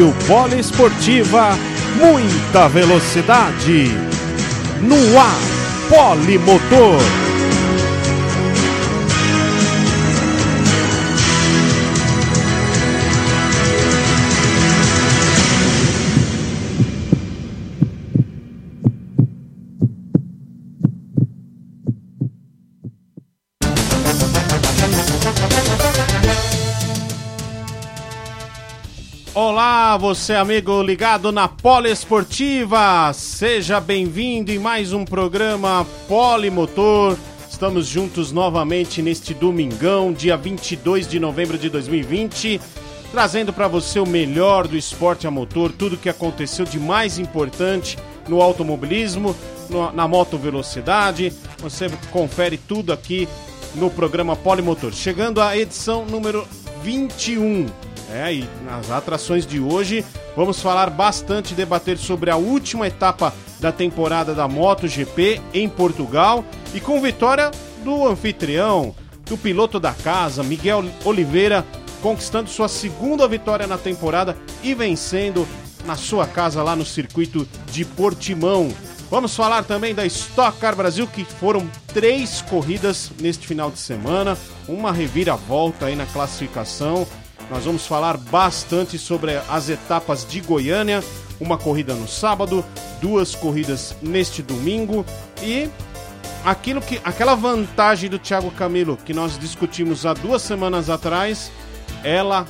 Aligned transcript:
Rádio 0.00 0.14
Poliesportiva, 0.26 1.50
muita 1.98 2.68
velocidade. 2.68 3.90
No 4.80 4.96
ar, 5.18 5.38
Polimotor. 5.90 7.29
Você 30.00 30.32
amigo 30.32 30.82
ligado 30.82 31.30
na 31.30 31.46
Poliesportiva, 31.46 33.12
seja 33.12 33.78
bem-vindo 33.78 34.50
em 34.50 34.58
mais 34.58 34.94
um 34.94 35.04
programa 35.04 35.86
Polimotor. 36.08 37.18
Estamos 37.50 37.86
juntos 37.86 38.32
novamente 38.32 39.02
neste 39.02 39.34
domingão, 39.34 40.10
dia 40.10 40.38
22 40.38 41.06
de 41.06 41.20
novembro 41.20 41.58
de 41.58 41.68
2020, 41.68 42.58
trazendo 43.12 43.52
para 43.52 43.68
você 43.68 44.00
o 44.00 44.06
melhor 44.06 44.66
do 44.66 44.74
esporte 44.74 45.26
a 45.26 45.30
motor, 45.30 45.70
tudo 45.70 45.98
que 45.98 46.08
aconteceu 46.08 46.64
de 46.64 46.80
mais 46.80 47.18
importante 47.18 47.98
no 48.26 48.40
automobilismo, 48.40 49.36
na 49.92 50.08
moto 50.08 50.38
velocidade. 50.38 51.30
Você 51.58 51.90
confere 52.10 52.56
tudo 52.56 52.90
aqui 52.90 53.28
no 53.74 53.90
programa 53.90 54.34
Polimotor. 54.34 54.94
Chegando 54.94 55.42
à 55.42 55.58
edição 55.58 56.06
número 56.06 56.48
21 56.82 57.89
é, 58.10 58.34
e 58.34 58.48
nas 58.64 58.90
atrações 58.90 59.46
de 59.46 59.60
hoje 59.60 60.04
vamos 60.36 60.60
falar 60.60 60.90
bastante, 60.90 61.54
debater 61.54 61.96
sobre 61.96 62.30
a 62.30 62.36
última 62.36 62.86
etapa 62.86 63.32
da 63.60 63.70
temporada 63.70 64.34
da 64.34 64.48
MotoGP 64.48 65.40
em 65.54 65.68
Portugal 65.68 66.44
e 66.74 66.80
com 66.80 67.00
vitória 67.00 67.50
do 67.84 68.06
anfitrião, 68.06 68.94
do 69.26 69.36
piloto 69.36 69.78
da 69.78 69.92
casa, 69.92 70.42
Miguel 70.42 70.84
Oliveira, 71.04 71.64
conquistando 72.02 72.50
sua 72.50 72.68
segunda 72.68 73.28
vitória 73.28 73.66
na 73.66 73.78
temporada 73.78 74.36
e 74.62 74.74
vencendo 74.74 75.46
na 75.86 75.96
sua 75.96 76.26
casa 76.26 76.62
lá 76.62 76.74
no 76.74 76.84
circuito 76.84 77.46
de 77.70 77.84
Portimão. 77.84 78.70
Vamos 79.10 79.34
falar 79.34 79.64
também 79.64 79.94
da 79.94 80.06
Stock 80.06 80.58
Car 80.58 80.76
Brasil, 80.76 81.06
que 81.06 81.24
foram 81.24 81.68
três 81.88 82.42
corridas 82.42 83.10
neste 83.20 83.46
final 83.46 83.70
de 83.70 83.78
semana, 83.78 84.38
uma 84.68 84.92
reviravolta 84.92 85.86
aí 85.86 85.96
na 85.96 86.06
classificação 86.06 87.06
nós 87.50 87.64
vamos 87.64 87.84
falar 87.84 88.16
bastante 88.16 88.96
sobre 88.96 89.36
as 89.48 89.68
etapas 89.68 90.24
de 90.24 90.40
Goiânia, 90.40 91.02
uma 91.40 91.58
corrida 91.58 91.94
no 91.94 92.06
sábado, 92.06 92.64
duas 93.02 93.34
corridas 93.34 93.96
neste 94.00 94.40
domingo 94.40 95.04
e 95.42 95.68
aquilo 96.44 96.80
que 96.80 97.00
aquela 97.04 97.34
vantagem 97.34 98.08
do 98.08 98.18
Thiago 98.18 98.52
Camilo 98.52 98.96
que 98.96 99.12
nós 99.12 99.36
discutimos 99.36 100.06
há 100.06 100.14
duas 100.14 100.42
semanas 100.42 100.88
atrás, 100.88 101.50
ela 102.04 102.46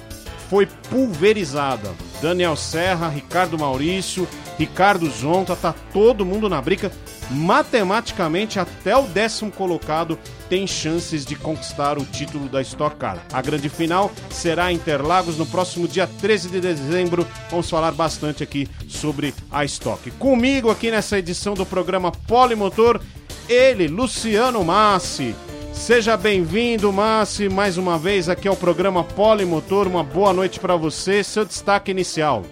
foi 0.51 0.67
pulverizada. 0.67 1.91
Daniel 2.21 2.57
Serra, 2.57 3.09
Ricardo 3.09 3.59
Maurício, 3.59 4.29
Ricardo 4.59 5.11
Zonta, 5.11 5.57
tá 5.57 5.75
todo 5.93 6.27
mundo 6.27 6.49
na 6.49 6.61
briga 6.61 6.93
matematicamente 7.31 8.59
até 8.59 8.97
o 8.97 9.03
décimo 9.03 9.53
colocado 9.53 10.19
tem 10.49 10.67
chances 10.67 11.25
de 11.25 11.37
conquistar 11.37 11.97
o 11.97 12.05
título 12.05 12.49
da 12.49 12.61
Stock 12.61 12.97
Car. 12.97 13.19
A 13.33 13.41
grande 13.41 13.69
final 13.69 14.11
será 14.31 14.73
em 14.73 14.77
Interlagos 14.77 15.39
no 15.39 15.47
próximo 15.47 15.87
dia 15.87 16.09
13 16.09 16.49
de 16.49 16.61
dezembro. 16.61 17.27
Vamos 17.49 17.71
falar 17.71 17.93
bastante 17.93 18.43
aqui 18.43 18.69
sobre 18.89 19.33
a 19.51 19.65
Stock. 19.65 20.11
Comigo 20.13 20.71
aqui 20.71 20.91
nessa 20.91 21.19
edição 21.19 21.55
do 21.55 21.65
programa 21.65 22.11
Polimotor, 22.11 23.01
ele, 23.49 23.87
Luciano 23.87 24.65
Massi. 24.65 25.35
Seja 25.81 26.15
bem-vindo, 26.15 26.93
Massi, 26.93 27.49
mais 27.49 27.79
uma 27.79 27.99
vez 27.99 28.29
aqui 28.29 28.47
ao 28.47 28.55
programa 28.55 29.03
Polimotor. 29.03 29.89
Uma 29.89 30.05
boa 30.05 30.31
noite 30.31 30.61
para 30.61 30.77
você. 30.77 31.25
Seu 31.25 31.43
destaque 31.43 31.91
inicial. 31.91 32.43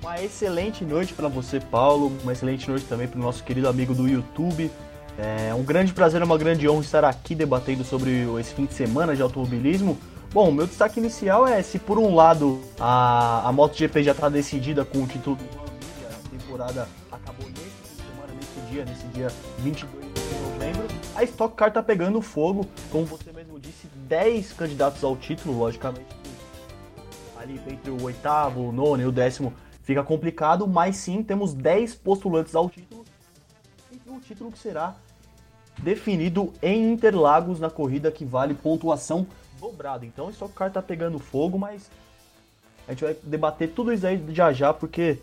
Uma 0.00 0.20
excelente 0.22 0.82
noite 0.82 1.12
para 1.12 1.28
você, 1.28 1.60
Paulo. 1.60 2.10
Uma 2.22 2.32
excelente 2.32 2.66
noite 2.68 2.86
também 2.86 3.06
para 3.06 3.20
o 3.20 3.22
nosso 3.22 3.44
querido 3.44 3.68
amigo 3.68 3.94
do 3.94 4.08
YouTube. 4.08 4.70
É 5.18 5.52
um 5.54 5.62
grande 5.62 5.92
prazer, 5.92 6.22
uma 6.22 6.38
grande 6.38 6.66
honra 6.66 6.80
estar 6.80 7.04
aqui 7.04 7.34
debatendo 7.34 7.84
sobre 7.84 8.24
esse 8.40 8.54
fim 8.54 8.64
de 8.64 8.72
semana 8.72 9.14
de 9.14 9.20
automobilismo. 9.20 9.98
Bom, 10.32 10.50
meu 10.50 10.66
destaque 10.66 10.98
inicial 10.98 11.46
é 11.46 11.62
se 11.62 11.78
por 11.78 11.98
um 11.98 12.14
lado 12.14 12.62
a, 12.80 13.46
a 13.46 13.52
MotoGP 13.52 14.02
já 14.02 14.12
está 14.12 14.30
decidida 14.30 14.86
com 14.86 15.02
o 15.02 15.06
título 15.06 15.38
a 16.02 16.28
temporada 16.30 16.88
acabou 17.12 17.46
nesse 17.50 17.62
fim 17.62 17.82
de 17.82 18.10
semana, 18.10 18.32
nesse 18.34 18.72
dia, 18.72 18.84
nesse 18.86 19.06
dia 19.08 19.28
22 19.58 20.04
de 20.04 20.40
novembro, 20.42 20.95
a 21.16 21.24
Stock 21.24 21.56
Car 21.56 21.68
está 21.68 21.82
pegando 21.82 22.20
fogo, 22.20 22.66
como 22.90 23.06
você 23.06 23.32
mesmo 23.32 23.58
disse, 23.58 23.86
10 24.06 24.52
candidatos 24.52 25.02
ao 25.02 25.16
título, 25.16 25.58
logicamente 25.58 26.04
ali 27.38 27.60
entre 27.68 27.90
o 27.90 28.02
oitavo, 28.02 28.68
o 28.68 28.72
nono 28.72 29.02
e 29.02 29.06
o 29.06 29.12
décimo 29.12 29.52
fica 29.82 30.02
complicado, 30.02 30.66
mas 30.66 30.96
sim 30.96 31.22
temos 31.22 31.54
10 31.54 31.94
postulantes 31.96 32.54
ao 32.54 32.68
título. 32.68 33.04
E 33.90 34.10
um 34.10 34.20
título 34.20 34.52
que 34.52 34.58
será 34.58 34.94
definido 35.78 36.52
em 36.62 36.92
Interlagos 36.92 37.60
na 37.60 37.70
corrida 37.70 38.10
que 38.10 38.24
vale 38.24 38.52
pontuação 38.52 39.26
dobrada. 39.58 40.04
Então, 40.04 40.28
isso 40.28 40.44
o 40.44 40.48
cara 40.48 40.70
tá 40.70 40.82
pegando 40.82 41.18
fogo, 41.18 41.58
mas 41.58 41.90
a 42.86 42.92
gente 42.92 43.04
vai 43.04 43.16
debater 43.22 43.70
tudo 43.70 43.92
isso 43.92 44.06
aí 44.06 44.22
já 44.30 44.52
já, 44.52 44.72
porque 44.72 45.18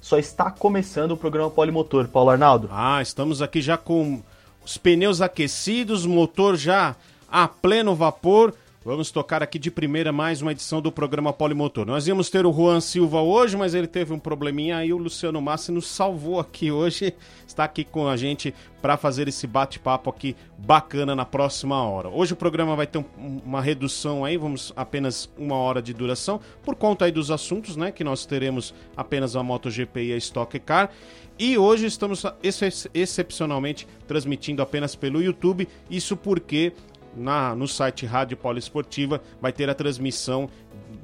só 0.00 0.18
está 0.18 0.50
começando 0.50 1.12
o 1.12 1.16
programa 1.16 1.50
Polimotor. 1.50 2.08
Paulo 2.08 2.30
Arnaldo. 2.30 2.68
Ah, 2.72 3.00
estamos 3.00 3.42
aqui 3.42 3.60
já 3.60 3.76
com 3.76 4.22
os 4.66 4.76
pneus 4.76 5.20
aquecidos, 5.20 6.04
motor 6.04 6.56
já 6.56 6.96
a 7.28 7.46
pleno 7.46 7.94
vapor. 7.94 8.52
Vamos 8.86 9.10
tocar 9.10 9.42
aqui 9.42 9.58
de 9.58 9.68
primeira 9.68 10.12
mais 10.12 10.40
uma 10.40 10.52
edição 10.52 10.80
do 10.80 10.92
programa 10.92 11.32
Polimotor. 11.32 11.84
Nós 11.84 12.06
íamos 12.06 12.30
ter 12.30 12.46
o 12.46 12.52
Juan 12.52 12.80
Silva 12.80 13.20
hoje, 13.20 13.56
mas 13.56 13.74
ele 13.74 13.88
teve 13.88 14.12
um 14.12 14.18
probleminha 14.20 14.76
aí. 14.76 14.92
O 14.92 14.96
Luciano 14.96 15.42
Massi 15.42 15.72
nos 15.72 15.88
salvou 15.88 16.38
aqui 16.38 16.70
hoje. 16.70 17.12
Está 17.44 17.64
aqui 17.64 17.82
com 17.82 18.06
a 18.06 18.16
gente 18.16 18.54
para 18.80 18.96
fazer 18.96 19.26
esse 19.26 19.44
bate-papo 19.44 20.08
aqui 20.08 20.36
bacana 20.56 21.16
na 21.16 21.24
próxima 21.24 21.82
hora. 21.82 22.08
Hoje 22.08 22.34
o 22.34 22.36
programa 22.36 22.76
vai 22.76 22.86
ter 22.86 22.98
um, 22.98 23.40
uma 23.44 23.60
redução 23.60 24.24
aí, 24.24 24.36
vamos 24.36 24.72
apenas 24.76 25.28
uma 25.36 25.56
hora 25.56 25.82
de 25.82 25.92
duração, 25.92 26.40
por 26.62 26.76
conta 26.76 27.06
aí 27.06 27.10
dos 27.10 27.32
assuntos, 27.32 27.74
né? 27.74 27.90
Que 27.90 28.04
nós 28.04 28.24
teremos 28.24 28.72
apenas 28.96 29.34
a 29.34 29.42
MotoGP 29.42 30.00
e 30.00 30.12
a 30.12 30.16
Stock 30.16 30.56
Car. 30.60 30.90
E 31.36 31.58
hoje 31.58 31.86
estamos 31.86 32.24
ex 32.40 32.88
excepcionalmente 32.94 33.86
transmitindo 34.06 34.62
apenas 34.62 34.94
pelo 34.94 35.20
YouTube. 35.20 35.68
Isso 35.90 36.16
porque 36.16 36.72
na, 37.16 37.54
no 37.54 37.66
site 37.66 38.06
Rádio 38.06 38.36
Poliesportiva 38.36 39.20
vai 39.40 39.52
ter 39.52 39.68
a 39.70 39.74
transmissão 39.74 40.48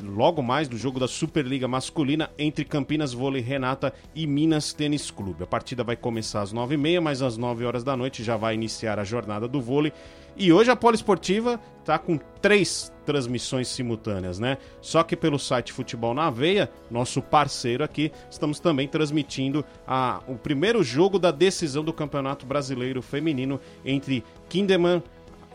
logo 0.02 0.42
mais 0.42 0.68
do 0.68 0.76
jogo 0.76 0.98
da 0.98 1.08
Superliga 1.08 1.68
Masculina 1.68 2.30
entre 2.38 2.64
Campinas 2.64 3.12
Vôlei 3.12 3.40
Renata 3.40 3.92
e 4.14 4.26
Minas 4.26 4.72
Tênis 4.72 5.10
Clube. 5.10 5.44
A 5.44 5.46
partida 5.46 5.84
vai 5.84 5.96
começar 5.96 6.42
às 6.42 6.52
9h30, 6.52 7.00
mas 7.00 7.22
às 7.22 7.36
9 7.36 7.64
horas 7.64 7.84
da 7.84 7.96
noite 7.96 8.22
já 8.22 8.36
vai 8.36 8.54
iniciar 8.54 8.98
a 8.98 9.04
jornada 9.04 9.46
do 9.46 9.60
vôlei. 9.60 9.92
E 10.36 10.50
hoje 10.52 10.70
a 10.70 10.76
Poliesportiva 10.76 11.60
está 11.80 11.98
com 11.98 12.18
três 12.40 12.90
transmissões 13.04 13.68
simultâneas, 13.68 14.38
né? 14.38 14.56
Só 14.80 15.02
que 15.02 15.14
pelo 15.14 15.38
site 15.38 15.72
Futebol 15.72 16.14
na 16.14 16.30
Veia, 16.30 16.70
nosso 16.90 17.20
parceiro 17.20 17.84
aqui, 17.84 18.10
estamos 18.30 18.58
também 18.58 18.88
transmitindo 18.88 19.64
a, 19.86 20.22
o 20.26 20.36
primeiro 20.36 20.82
jogo 20.82 21.18
da 21.18 21.30
decisão 21.30 21.84
do 21.84 21.92
Campeonato 21.92 22.46
Brasileiro 22.46 23.02
Feminino 23.02 23.60
entre 23.84 24.24
Kinderman 24.48 25.02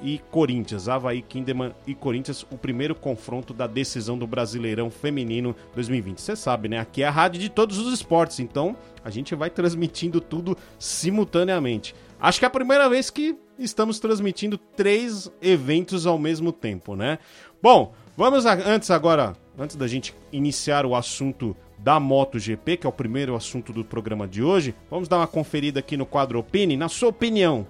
e 0.02 0.20
Corinthians. 0.32 0.88
Havaí, 0.88 1.22
Kinderman 1.22 1.74
e 1.86 1.94
Corinthians, 1.94 2.46
o 2.52 2.58
primeiro 2.58 2.96
confronto 2.96 3.54
da 3.54 3.68
decisão 3.68 4.18
do 4.18 4.28
Brasileirão 4.28 4.90
Feminino 4.90 5.56
2020. 5.76 6.22
Você 6.22 6.36
sabe, 6.36 6.68
né? 6.68 6.80
Aqui 6.80 7.04
é 7.04 7.08
a 7.08 7.12
rádio 7.12 7.40
de 7.40 7.50
todos 7.50 7.78
os 7.78 7.94
esportes, 7.94 8.40
então 8.40 8.76
a 9.04 9.10
gente 9.10 9.34
vai 9.36 9.50
transmitindo 9.50 10.20
tudo 10.20 10.58
simultaneamente. 10.80 11.96
Acho 12.20 12.40
que 12.40 12.46
é 12.46 12.48
a 12.48 12.52
primeira 12.52 12.90
vez 12.90 13.10
que 13.10 13.38
estamos 13.60 14.00
transmitindo 14.00 14.58
três 14.58 15.32
eventos 15.42 16.06
ao 16.06 16.18
mesmo 16.18 16.52
tempo, 16.52 16.96
né? 16.96 17.20
Bom, 17.62 17.94
vamos 18.16 18.46
a, 18.46 18.54
antes 18.54 18.92
agora, 18.92 19.36
antes 19.58 19.76
da 19.76 19.88
gente 19.88 20.16
iniciar 20.32 20.86
o 20.86 20.96
assunto 20.96 21.56
da 21.78 22.00
MotoGP, 22.00 22.78
que 22.78 22.88
é 22.88 22.90
o 22.90 22.94
primeiro 22.94 23.36
assunto 23.36 23.72
do 23.72 23.86
programa 23.86 24.28
de 24.28 24.42
hoje, 24.42 24.74
vamos 24.90 25.08
dar 25.08 25.18
uma 25.18 25.28
conferida 25.28 25.80
aqui 25.80 25.96
no 25.96 26.06
quadro 26.06 26.40
Opine. 26.40 26.76
Na 26.76 26.90
sua 26.90 27.10
opinião, 27.10 27.68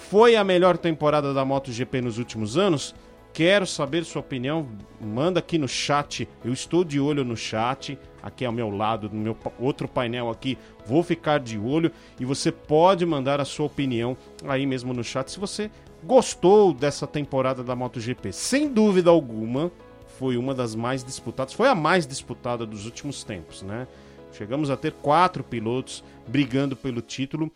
foi 0.00 0.34
a 0.34 0.42
melhor 0.42 0.78
temporada 0.78 1.32
da 1.34 1.44
MotoGP 1.44 2.00
nos 2.00 2.18
últimos 2.18 2.56
anos? 2.56 2.94
Quero 3.32 3.66
saber 3.66 4.04
sua 4.04 4.20
opinião. 4.20 4.66
Manda 5.00 5.38
aqui 5.38 5.56
no 5.56 5.68
chat. 5.68 6.28
Eu 6.44 6.52
estou 6.52 6.82
de 6.82 6.98
olho 6.98 7.24
no 7.24 7.36
chat. 7.36 7.96
Aqui 8.22 8.44
ao 8.44 8.52
meu 8.52 8.70
lado, 8.70 9.08
no 9.08 9.20
meu 9.20 9.36
outro 9.58 9.86
painel 9.86 10.28
aqui, 10.28 10.58
vou 10.84 11.02
ficar 11.02 11.38
de 11.38 11.58
olho 11.58 11.92
e 12.18 12.24
você 12.24 12.50
pode 12.50 13.06
mandar 13.06 13.40
a 13.40 13.44
sua 13.44 13.66
opinião 13.66 14.16
aí 14.46 14.66
mesmo 14.66 14.92
no 14.92 15.02
chat 15.02 15.30
se 15.30 15.40
você 15.40 15.70
gostou 16.02 16.74
dessa 16.74 17.06
temporada 17.06 17.62
da 17.62 17.76
MotoGP. 17.76 18.32
Sem 18.32 18.68
dúvida 18.72 19.08
alguma, 19.08 19.70
foi 20.18 20.36
uma 20.36 20.54
das 20.54 20.74
mais 20.74 21.02
disputadas, 21.04 21.54
foi 21.54 21.68
a 21.68 21.74
mais 21.74 22.06
disputada 22.06 22.66
dos 22.66 22.84
últimos 22.84 23.24
tempos, 23.24 23.62
né? 23.62 23.86
Chegamos 24.32 24.70
a 24.70 24.76
ter 24.76 24.92
quatro 24.92 25.42
pilotos 25.42 26.04
brigando 26.26 26.76
pelo 26.76 27.00
título, 27.00 27.50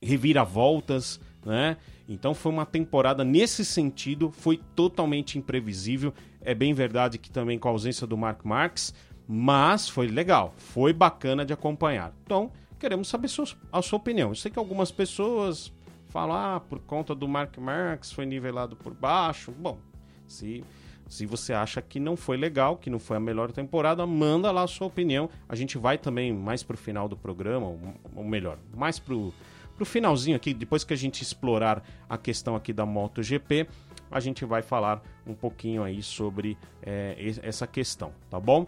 reviravoltas, 0.00 1.20
né? 1.46 1.76
Então 2.08 2.34
foi 2.34 2.52
uma 2.52 2.66
temporada 2.66 3.24
nesse 3.24 3.64
sentido, 3.64 4.30
foi 4.30 4.60
totalmente 4.74 5.38
imprevisível. 5.38 6.12
É 6.42 6.54
bem 6.54 6.74
verdade 6.74 7.18
que 7.18 7.30
também 7.30 7.58
com 7.58 7.68
a 7.68 7.70
ausência 7.70 8.06
do 8.06 8.16
Mark 8.16 8.44
Marques, 8.44 8.92
mas 9.26 9.88
foi 9.88 10.08
legal, 10.08 10.52
foi 10.56 10.92
bacana 10.92 11.44
de 11.44 11.52
acompanhar. 11.52 12.12
Então, 12.24 12.52
queremos 12.78 13.08
saber 13.08 13.28
a 13.72 13.82
sua 13.82 13.96
opinião. 13.96 14.30
Eu 14.30 14.34
sei 14.34 14.50
que 14.50 14.58
algumas 14.58 14.90
pessoas 14.90 15.72
falam, 16.08 16.36
ah, 16.36 16.60
por 16.60 16.80
conta 16.80 17.14
do 17.14 17.26
Mark 17.26 17.56
Marques 17.58 18.12
foi 18.12 18.26
nivelado 18.26 18.76
por 18.76 18.92
baixo. 18.92 19.52
Bom, 19.52 19.78
se 20.26 20.62
se 21.08 21.24
você 21.24 21.52
acha 21.52 21.80
que 21.80 22.00
não 22.00 22.16
foi 22.16 22.36
legal, 22.36 22.76
que 22.76 22.90
não 22.90 22.98
foi 22.98 23.16
a 23.16 23.20
melhor 23.20 23.52
temporada, 23.52 24.04
manda 24.04 24.50
lá 24.50 24.62
a 24.62 24.66
sua 24.66 24.88
opinião. 24.88 25.30
A 25.48 25.54
gente 25.54 25.78
vai 25.78 25.96
também 25.96 26.32
mais 26.32 26.64
pro 26.64 26.76
final 26.76 27.08
do 27.08 27.16
programa, 27.16 27.66
ou 28.14 28.24
melhor, 28.24 28.58
mais 28.76 28.98
pro 28.98 29.32
pro 29.76 29.84
finalzinho 29.84 30.36
aqui, 30.36 30.54
depois 30.54 30.82
que 30.82 30.92
a 30.92 30.96
gente 30.96 31.22
explorar 31.22 31.82
a 32.08 32.16
questão 32.16 32.56
aqui 32.56 32.72
da 32.72 32.86
MotoGP, 32.86 33.68
a 34.10 34.20
gente 34.20 34.44
vai 34.44 34.62
falar 34.62 35.02
um 35.26 35.34
pouquinho 35.34 35.82
aí 35.82 36.02
sobre 36.02 36.56
é, 36.82 37.16
essa 37.42 37.66
questão, 37.66 38.12
tá 38.30 38.40
bom? 38.40 38.66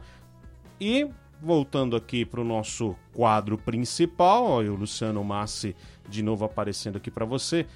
E 0.81 1.09
voltando 1.41 1.97
aqui 1.97 2.25
para 2.25 2.41
o 2.41 2.45
nosso 2.45 2.97
quadro 3.13 3.57
principal, 3.57 4.45
ó, 4.45 4.59
o 4.61 4.75
Luciano 4.75 5.23
Massi 5.23 5.75
de 6.09 6.23
novo 6.23 6.45
aparecendo 6.45 6.97
aqui 6.97 7.11
para 7.11 7.25
você. 7.25 7.67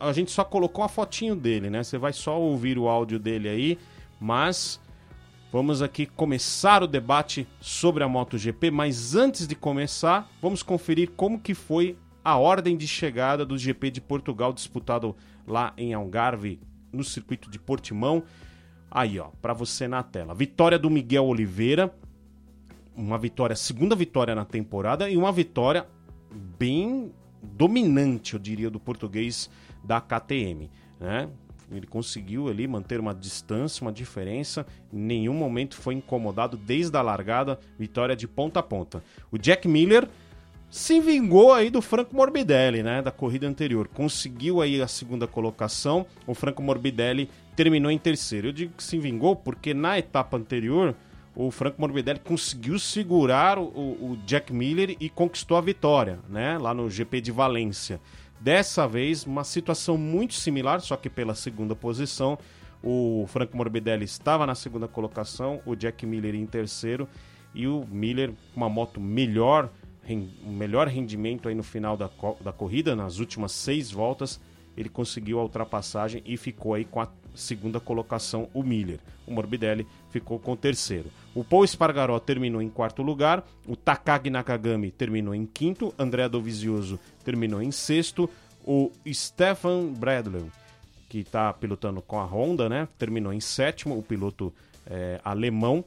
a 0.00 0.12
gente 0.12 0.30
só 0.30 0.44
colocou 0.44 0.84
a 0.84 0.88
fotinho 0.88 1.34
dele, 1.34 1.70
né? 1.70 1.82
Você 1.82 1.98
vai 1.98 2.12
só 2.12 2.38
ouvir 2.38 2.78
o 2.78 2.88
áudio 2.88 3.18
dele 3.18 3.48
aí, 3.48 3.78
mas 4.20 4.80
vamos 5.50 5.80
aqui 5.80 6.04
começar 6.04 6.82
o 6.82 6.86
debate 6.86 7.46
sobre 7.60 8.04
a 8.04 8.08
MotoGP, 8.08 8.70
mas 8.70 9.14
antes 9.14 9.46
de 9.46 9.54
começar, 9.54 10.30
vamos 10.42 10.62
conferir 10.62 11.10
como 11.16 11.40
que 11.40 11.54
foi 11.54 11.96
a 12.26 12.36
ordem 12.36 12.76
de 12.76 12.88
chegada 12.88 13.46
do 13.46 13.56
GP 13.56 13.88
de 13.88 14.00
Portugal 14.00 14.52
disputado 14.52 15.14
lá 15.46 15.72
em 15.78 15.94
Algarve, 15.94 16.58
no 16.92 17.04
circuito 17.04 17.48
de 17.48 17.56
Portimão. 17.56 18.24
Aí, 18.90 19.20
ó, 19.20 19.28
para 19.40 19.52
você 19.52 19.86
na 19.86 20.02
tela. 20.02 20.34
Vitória 20.34 20.76
do 20.76 20.90
Miguel 20.90 21.24
Oliveira, 21.24 21.94
uma 22.96 23.16
vitória, 23.16 23.54
segunda 23.54 23.94
vitória 23.94 24.34
na 24.34 24.44
temporada 24.44 25.08
e 25.08 25.16
uma 25.16 25.30
vitória 25.30 25.86
bem 26.58 27.12
dominante, 27.40 28.34
eu 28.34 28.40
diria, 28.40 28.70
do 28.70 28.80
português 28.80 29.48
da 29.84 30.00
KTM, 30.00 30.68
né? 30.98 31.28
Ele 31.70 31.86
conseguiu 31.86 32.48
ali 32.48 32.66
manter 32.66 32.98
uma 32.98 33.14
distância, 33.14 33.84
uma 33.84 33.92
diferença, 33.92 34.66
em 34.92 34.98
nenhum 34.98 35.34
momento 35.34 35.76
foi 35.76 35.94
incomodado 35.94 36.56
desde 36.56 36.96
a 36.96 37.02
largada, 37.02 37.60
vitória 37.78 38.16
de 38.16 38.26
ponta 38.26 38.58
a 38.58 38.62
ponta. 38.64 39.00
O 39.30 39.38
Jack 39.38 39.68
Miller 39.68 40.08
se 40.76 41.00
vingou 41.00 41.54
aí 41.54 41.70
do 41.70 41.80
Franco 41.80 42.14
Morbidelli, 42.14 42.82
né, 42.82 43.00
da 43.00 43.10
corrida 43.10 43.48
anterior. 43.48 43.88
Conseguiu 43.88 44.60
aí 44.60 44.80
a 44.82 44.86
segunda 44.86 45.26
colocação, 45.26 46.04
o 46.26 46.34
Franco 46.34 46.62
Morbidelli 46.62 47.30
terminou 47.56 47.90
em 47.90 47.96
terceiro. 47.96 48.48
Eu 48.48 48.52
digo 48.52 48.74
que 48.76 48.82
se 48.82 48.98
vingou 48.98 49.34
porque 49.34 49.72
na 49.72 49.98
etapa 49.98 50.36
anterior 50.36 50.94
o 51.34 51.50
Franco 51.50 51.80
Morbidelli 51.80 52.18
conseguiu 52.18 52.78
segurar 52.78 53.58
o, 53.58 53.62
o, 53.64 54.18
Jack 54.26 54.52
Miller 54.52 54.94
e 55.00 55.08
conquistou 55.08 55.56
a 55.56 55.62
vitória, 55.62 56.18
né, 56.28 56.58
lá 56.58 56.74
no 56.74 56.90
GP 56.90 57.22
de 57.22 57.32
Valência. 57.32 57.98
Dessa 58.38 58.86
vez, 58.86 59.24
uma 59.24 59.44
situação 59.44 59.96
muito 59.96 60.34
similar, 60.34 60.82
só 60.82 60.94
que 60.94 61.08
pela 61.08 61.34
segunda 61.34 61.74
posição. 61.74 62.38
O 62.82 63.24
Franco 63.28 63.56
Morbidelli 63.56 64.04
estava 64.04 64.46
na 64.46 64.54
segunda 64.54 64.86
colocação, 64.86 65.58
o 65.64 65.74
Jack 65.74 66.04
Miller 66.04 66.34
em 66.34 66.44
terceiro 66.44 67.08
e 67.54 67.66
o 67.66 67.86
Miller 67.90 68.34
com 68.52 68.60
uma 68.60 68.68
moto 68.68 69.00
melhor 69.00 69.70
melhor 70.44 70.86
rendimento 70.88 71.48
aí 71.48 71.54
no 71.54 71.62
final 71.62 71.96
da, 71.96 72.10
da 72.40 72.52
corrida, 72.52 72.94
nas 72.94 73.18
últimas 73.18 73.52
seis 73.52 73.90
voltas, 73.90 74.40
ele 74.76 74.88
conseguiu 74.88 75.40
a 75.40 75.42
ultrapassagem 75.42 76.22
e 76.24 76.36
ficou 76.36 76.74
aí 76.74 76.84
com 76.84 77.00
a 77.00 77.08
segunda 77.34 77.80
colocação, 77.80 78.48
o 78.52 78.62
Miller. 78.62 79.00
O 79.26 79.32
Morbidelli 79.32 79.86
ficou 80.10 80.38
com 80.38 80.52
o 80.52 80.56
terceiro. 80.56 81.10
O 81.34 81.42
Paul 81.42 81.64
Espargaró 81.64 82.18
terminou 82.18 82.60
em 82.62 82.68
quarto 82.68 83.02
lugar, 83.02 83.46
o 83.66 83.74
Takagi 83.74 84.30
Nakagami 84.30 84.90
terminou 84.90 85.34
em 85.34 85.46
quinto, 85.46 85.94
André 85.98 86.28
Dovizioso 86.28 86.98
terminou 87.24 87.62
em 87.62 87.70
sexto, 87.70 88.28
o 88.64 88.90
Stefan 89.12 89.92
Bradley, 89.92 90.50
que 91.08 91.20
está 91.20 91.52
pilotando 91.52 92.02
com 92.02 92.18
a 92.18 92.24
Honda, 92.24 92.68
né, 92.68 92.88
terminou 92.98 93.32
em 93.32 93.40
sétimo, 93.40 93.96
o 93.98 94.02
piloto 94.02 94.52
é, 94.86 95.20
alemão. 95.24 95.84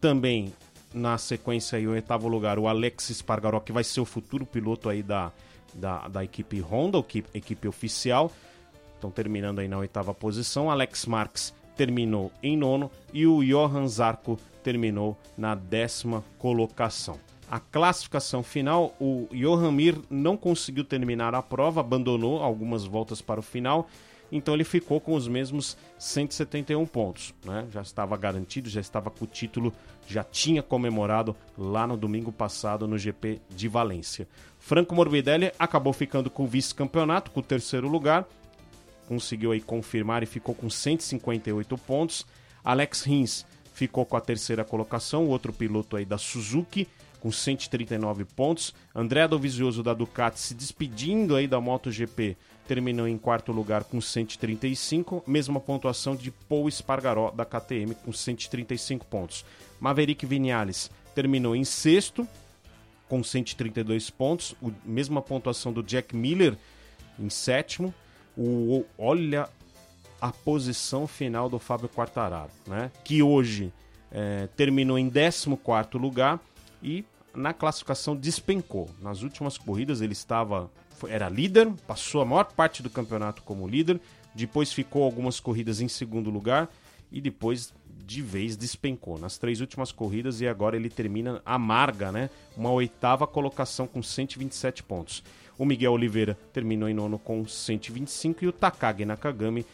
Também 0.00 0.52
na 0.92 1.18
sequência 1.18 1.78
aí, 1.78 1.86
o 1.86 1.92
oitavo 1.92 2.28
lugar, 2.28 2.58
o 2.58 2.68
Alexis 2.68 3.22
Pargaró, 3.22 3.60
que 3.60 3.72
vai 3.72 3.84
ser 3.84 4.00
o 4.00 4.04
futuro 4.04 4.46
piloto 4.46 4.88
aí 4.88 5.02
da, 5.02 5.32
da, 5.74 6.08
da 6.08 6.24
equipe 6.24 6.60
Honda, 6.60 6.98
equipe, 7.34 7.68
oficial. 7.68 8.32
Estão 8.94 9.10
terminando 9.10 9.60
aí 9.60 9.68
na 9.68 9.78
oitava 9.78 10.12
posição. 10.12 10.70
Alex 10.70 11.06
Marques 11.06 11.54
terminou 11.76 12.32
em 12.42 12.56
nono 12.56 12.90
e 13.12 13.26
o 13.26 13.44
Johan 13.44 13.86
Zarco 13.86 14.38
terminou 14.62 15.16
na 15.36 15.54
décima 15.54 16.24
colocação. 16.38 17.18
A 17.50 17.60
classificação 17.60 18.42
final, 18.42 18.94
o 19.00 19.26
Johan 19.32 19.72
Mir 19.72 19.98
não 20.10 20.36
conseguiu 20.36 20.84
terminar 20.84 21.34
a 21.34 21.40
prova, 21.40 21.80
abandonou 21.80 22.42
algumas 22.42 22.84
voltas 22.84 23.22
para 23.22 23.40
o 23.40 23.42
final 23.42 23.88
então 24.30 24.54
ele 24.54 24.64
ficou 24.64 25.00
com 25.00 25.14
os 25.14 25.26
mesmos 25.26 25.76
171 25.98 26.84
pontos. 26.86 27.34
Né? 27.44 27.66
Já 27.72 27.82
estava 27.82 28.16
garantido, 28.16 28.68
já 28.68 28.80
estava 28.80 29.10
com 29.10 29.24
o 29.24 29.28
título, 29.28 29.72
já 30.06 30.22
tinha 30.22 30.62
comemorado 30.62 31.34
lá 31.56 31.86
no 31.86 31.96
domingo 31.96 32.32
passado 32.32 32.86
no 32.86 32.98
GP 32.98 33.40
de 33.48 33.68
Valência. 33.68 34.28
Franco 34.58 34.94
Morbidelli 34.94 35.52
acabou 35.58 35.92
ficando 35.92 36.30
com 36.30 36.44
o 36.44 36.46
vice-campeonato, 36.46 37.30
com 37.30 37.40
o 37.40 37.42
terceiro 37.42 37.88
lugar, 37.88 38.26
conseguiu 39.06 39.52
aí 39.52 39.60
confirmar 39.60 40.22
e 40.22 40.26
ficou 40.26 40.54
com 40.54 40.68
158 40.68 41.78
pontos. 41.78 42.26
Alex 42.62 43.02
Rins 43.02 43.46
ficou 43.72 44.04
com 44.04 44.16
a 44.16 44.20
terceira 44.20 44.64
colocação, 44.64 45.24
o 45.24 45.28
outro 45.28 45.52
piloto 45.52 45.96
aí 45.96 46.04
da 46.04 46.18
Suzuki, 46.18 46.86
com 47.20 47.32
139 47.32 48.24
pontos. 48.24 48.74
André 48.94 49.26
Dovizioso 49.26 49.82
da 49.82 49.94
Ducati 49.94 50.38
se 50.38 50.54
despedindo 50.54 51.34
aí 51.34 51.46
da 51.46 51.60
MotoGP 51.60 52.36
terminou 52.68 53.08
em 53.08 53.16
quarto 53.16 53.50
lugar 53.50 53.82
com 53.84 53.98
135, 53.98 55.24
mesma 55.26 55.58
pontuação 55.58 56.14
de 56.14 56.30
Paul 56.30 56.68
Espargaró 56.68 57.30
da 57.30 57.44
KTM 57.44 57.94
com 57.94 58.12
135 58.12 59.06
pontos. 59.06 59.44
Maverick 59.80 60.26
Vinales 60.26 60.90
terminou 61.14 61.56
em 61.56 61.64
sexto 61.64 62.28
com 63.08 63.24
132 63.24 64.10
pontos, 64.10 64.54
o, 64.60 64.70
mesma 64.84 65.22
pontuação 65.22 65.72
do 65.72 65.82
Jack 65.82 66.14
Miller 66.14 66.58
em 67.18 67.30
sétimo. 67.30 67.92
O, 68.36 68.84
olha, 68.98 69.48
a 70.20 70.30
posição 70.30 71.06
final 71.06 71.48
do 71.48 71.58
Fábio 71.58 71.88
Quartararo, 71.88 72.50
né? 72.66 72.92
Que 73.02 73.22
hoje 73.22 73.72
é, 74.12 74.46
terminou 74.56 74.98
em 74.98 75.10
14 75.10 75.48
lugar 75.94 76.38
e 76.82 77.02
na 77.34 77.54
classificação 77.54 78.14
despencou. 78.14 78.90
Nas 79.00 79.22
últimas 79.22 79.56
corridas 79.56 80.02
ele 80.02 80.12
estava 80.12 80.70
era 81.06 81.28
líder, 81.28 81.70
passou 81.86 82.20
a 82.20 82.24
maior 82.24 82.52
parte 82.52 82.82
do 82.82 82.90
campeonato 82.90 83.42
como 83.42 83.68
líder, 83.68 84.00
depois 84.34 84.72
ficou 84.72 85.04
algumas 85.04 85.40
corridas 85.40 85.80
em 85.80 85.88
segundo 85.88 86.30
lugar 86.30 86.68
e 87.10 87.20
depois 87.20 87.72
de 88.06 88.22
vez 88.22 88.56
despencou 88.56 89.18
nas 89.18 89.36
três 89.36 89.60
últimas 89.60 89.92
corridas 89.92 90.40
e 90.40 90.48
agora 90.48 90.76
ele 90.76 90.88
termina 90.88 91.42
amarga, 91.44 92.10
né? 92.10 92.30
Uma 92.56 92.70
oitava 92.70 93.26
colocação 93.26 93.86
com 93.86 94.02
127 94.02 94.82
pontos. 94.82 95.22
O 95.58 95.64
Miguel 95.64 95.92
Oliveira 95.92 96.38
terminou 96.52 96.88
em 96.88 96.94
nono 96.94 97.18
com 97.18 97.46
125 97.46 98.44
e 98.44 98.48
o 98.48 98.52
Takagi 98.52 99.04
Nakagami 99.04 99.66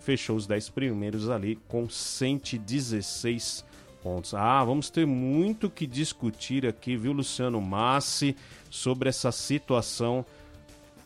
fechou 0.00 0.36
os 0.36 0.46
10 0.46 0.70
primeiros 0.70 1.28
ali 1.28 1.56
com 1.68 1.88
116 1.88 3.64
pontos. 4.02 4.34
Ah, 4.34 4.64
vamos 4.64 4.88
ter 4.88 5.06
muito 5.06 5.68
que 5.68 5.86
discutir 5.86 6.66
aqui, 6.66 6.96
viu, 6.96 7.12
Luciano 7.12 7.60
Massi, 7.60 8.36
sobre 8.70 9.08
essa 9.08 9.30
situação 9.30 10.24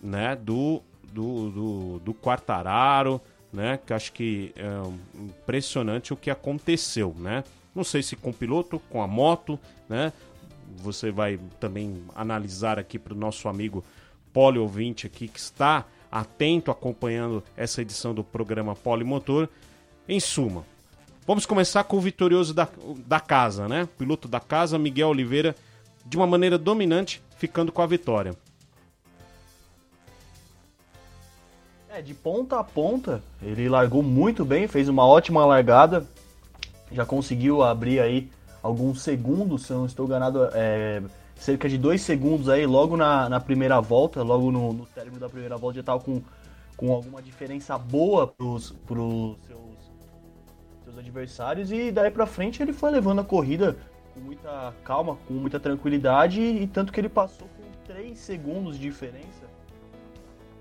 né, 0.02 0.36
do, 0.36 0.82
do, 1.12 1.50
do, 1.50 1.98
do 2.00 2.14
Quartararo, 2.14 3.20
né, 3.52 3.78
que 3.84 3.92
acho 3.92 4.12
que 4.12 4.52
é 4.56 5.20
impressionante 5.20 6.12
o 6.12 6.16
que 6.16 6.30
aconteceu, 6.30 7.14
né? 7.18 7.42
Não 7.74 7.84
sei 7.84 8.02
se 8.02 8.16
com 8.16 8.30
o 8.30 8.34
piloto, 8.34 8.80
com 8.90 9.02
a 9.02 9.06
moto, 9.06 9.58
né? 9.88 10.12
Você 10.78 11.10
vai 11.10 11.38
também 11.58 12.04
analisar 12.14 12.78
aqui 12.78 12.98
para 12.98 13.12
o 13.12 13.16
nosso 13.16 13.48
amigo 13.48 13.84
Poli 14.32 14.58
ouvinte 14.58 15.06
aqui 15.06 15.26
que 15.26 15.38
está 15.38 15.84
atento 16.10 16.70
acompanhando 16.70 17.42
essa 17.56 17.82
edição 17.82 18.14
do 18.14 18.24
programa 18.24 18.74
Polimotor. 18.74 19.48
Em 20.08 20.18
suma, 20.18 20.64
vamos 21.26 21.46
começar 21.46 21.84
com 21.84 21.96
o 21.96 22.00
vitorioso 22.00 22.52
da, 22.52 22.68
da 23.06 23.20
casa, 23.20 23.68
né? 23.68 23.88
piloto 23.96 24.26
da 24.26 24.40
casa, 24.40 24.78
Miguel 24.78 25.08
Oliveira, 25.08 25.54
de 26.04 26.16
uma 26.16 26.26
maneira 26.26 26.58
dominante, 26.58 27.22
ficando 27.36 27.70
com 27.70 27.82
a 27.82 27.86
vitória. 27.86 28.34
É, 31.92 32.00
de 32.00 32.14
ponta 32.14 32.60
a 32.60 32.62
ponta, 32.62 33.20
ele 33.42 33.68
largou 33.68 34.00
muito 34.00 34.44
bem, 34.44 34.68
fez 34.68 34.88
uma 34.88 35.04
ótima 35.04 35.44
largada, 35.44 36.06
já 36.92 37.04
conseguiu 37.04 37.64
abrir 37.64 37.98
aí 37.98 38.30
alguns 38.62 39.02
segundos, 39.02 39.66
se 39.66 39.72
eu 39.72 39.78
não 39.78 39.86
estou 39.86 40.06
enganado, 40.06 40.48
é, 40.54 41.02
cerca 41.34 41.68
de 41.68 41.76
dois 41.76 42.00
segundos 42.02 42.48
aí, 42.48 42.64
logo 42.64 42.96
na, 42.96 43.28
na 43.28 43.40
primeira 43.40 43.80
volta, 43.80 44.22
logo 44.22 44.52
no, 44.52 44.72
no 44.72 44.86
término 44.86 45.18
da 45.18 45.28
primeira 45.28 45.56
volta, 45.56 45.74
já 45.74 45.80
estava 45.80 45.98
com, 45.98 46.22
com 46.76 46.92
alguma 46.92 47.20
diferença 47.20 47.76
boa 47.76 48.28
para 48.28 48.46
os 48.46 48.72
seus, 48.86 49.36
seus 50.84 50.96
adversários. 50.96 51.72
E 51.72 51.90
daí 51.90 52.12
para 52.12 52.24
frente 52.24 52.62
ele 52.62 52.72
foi 52.72 52.92
levando 52.92 53.20
a 53.20 53.24
corrida 53.24 53.76
com 54.14 54.20
muita 54.20 54.72
calma, 54.84 55.18
com 55.26 55.34
muita 55.34 55.58
tranquilidade, 55.58 56.40
e 56.40 56.68
tanto 56.68 56.92
que 56.92 57.00
ele 57.00 57.08
passou 57.08 57.48
com 57.48 57.92
três 57.92 58.18
segundos 58.18 58.78
de 58.78 58.82
diferença, 58.82 59.49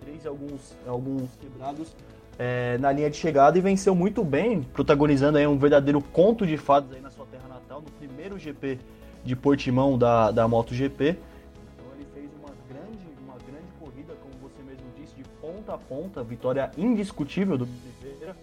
três 0.09 0.25
alguns, 0.25 0.75
alguns 0.87 1.29
quebrados. 1.39 1.95
É, 2.37 2.77
na 2.77 2.91
linha 2.91 3.09
de 3.09 3.17
chegada 3.17 3.57
e 3.57 3.61
venceu 3.61 3.93
muito 3.93 4.23
bem, 4.23 4.63
protagonizando 4.63 5.37
aí 5.37 5.45
um 5.45 5.57
verdadeiro 5.57 6.01
conto 6.01 6.47
de 6.47 6.55
fadas 6.55 6.93
aí 6.93 7.01
na 7.01 7.11
sua 7.11 7.25
terra 7.25 7.49
natal, 7.49 7.81
no 7.81 7.91
primeiro 7.91 8.39
GP 8.39 8.79
de 9.25 9.35
Portimão 9.35 9.97
da, 9.97 10.31
da 10.31 10.47
MotoGP. 10.47 11.17
Então 11.75 11.85
ele 11.95 12.07
fez 12.13 12.29
uma 12.39 12.49
grande, 12.69 13.05
uma 13.21 13.35
grande 13.45 13.67
corrida, 13.77 14.13
como 14.21 14.33
você 14.41 14.63
mesmo 14.63 14.85
disse, 14.97 15.13
de 15.15 15.23
ponta 15.41 15.73
a 15.73 15.77
ponta, 15.77 16.23
vitória 16.23 16.71
indiscutível 16.77 17.57
do 17.57 17.65
Oliveira. 17.65 18.37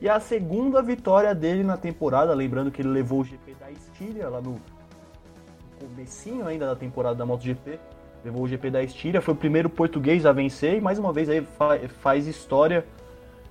E 0.00 0.08
a 0.08 0.18
segunda 0.18 0.82
vitória 0.82 1.34
dele 1.34 1.62
na 1.62 1.76
temporada, 1.76 2.32
lembrando 2.32 2.70
que 2.70 2.80
ele 2.80 2.88
levou 2.88 3.20
o 3.20 3.24
GP 3.24 3.54
da 3.60 3.70
Estíria 3.70 4.30
lá 4.30 4.40
no 4.40 4.58
comecinho 5.78 6.46
ainda 6.46 6.66
da 6.66 6.74
temporada 6.74 7.16
da 7.16 7.26
MotoGP, 7.26 7.78
levou 8.24 8.42
o 8.42 8.48
GP 8.48 8.70
da 8.70 8.82
Estíria, 8.82 9.20
foi 9.20 9.34
o 9.34 9.36
primeiro 9.36 9.68
português 9.68 10.24
a 10.24 10.32
vencer 10.32 10.76
e 10.76 10.80
mais 10.80 10.98
uma 10.98 11.12
vez 11.12 11.28
aí 11.28 11.46
faz 12.00 12.26
história 12.26 12.84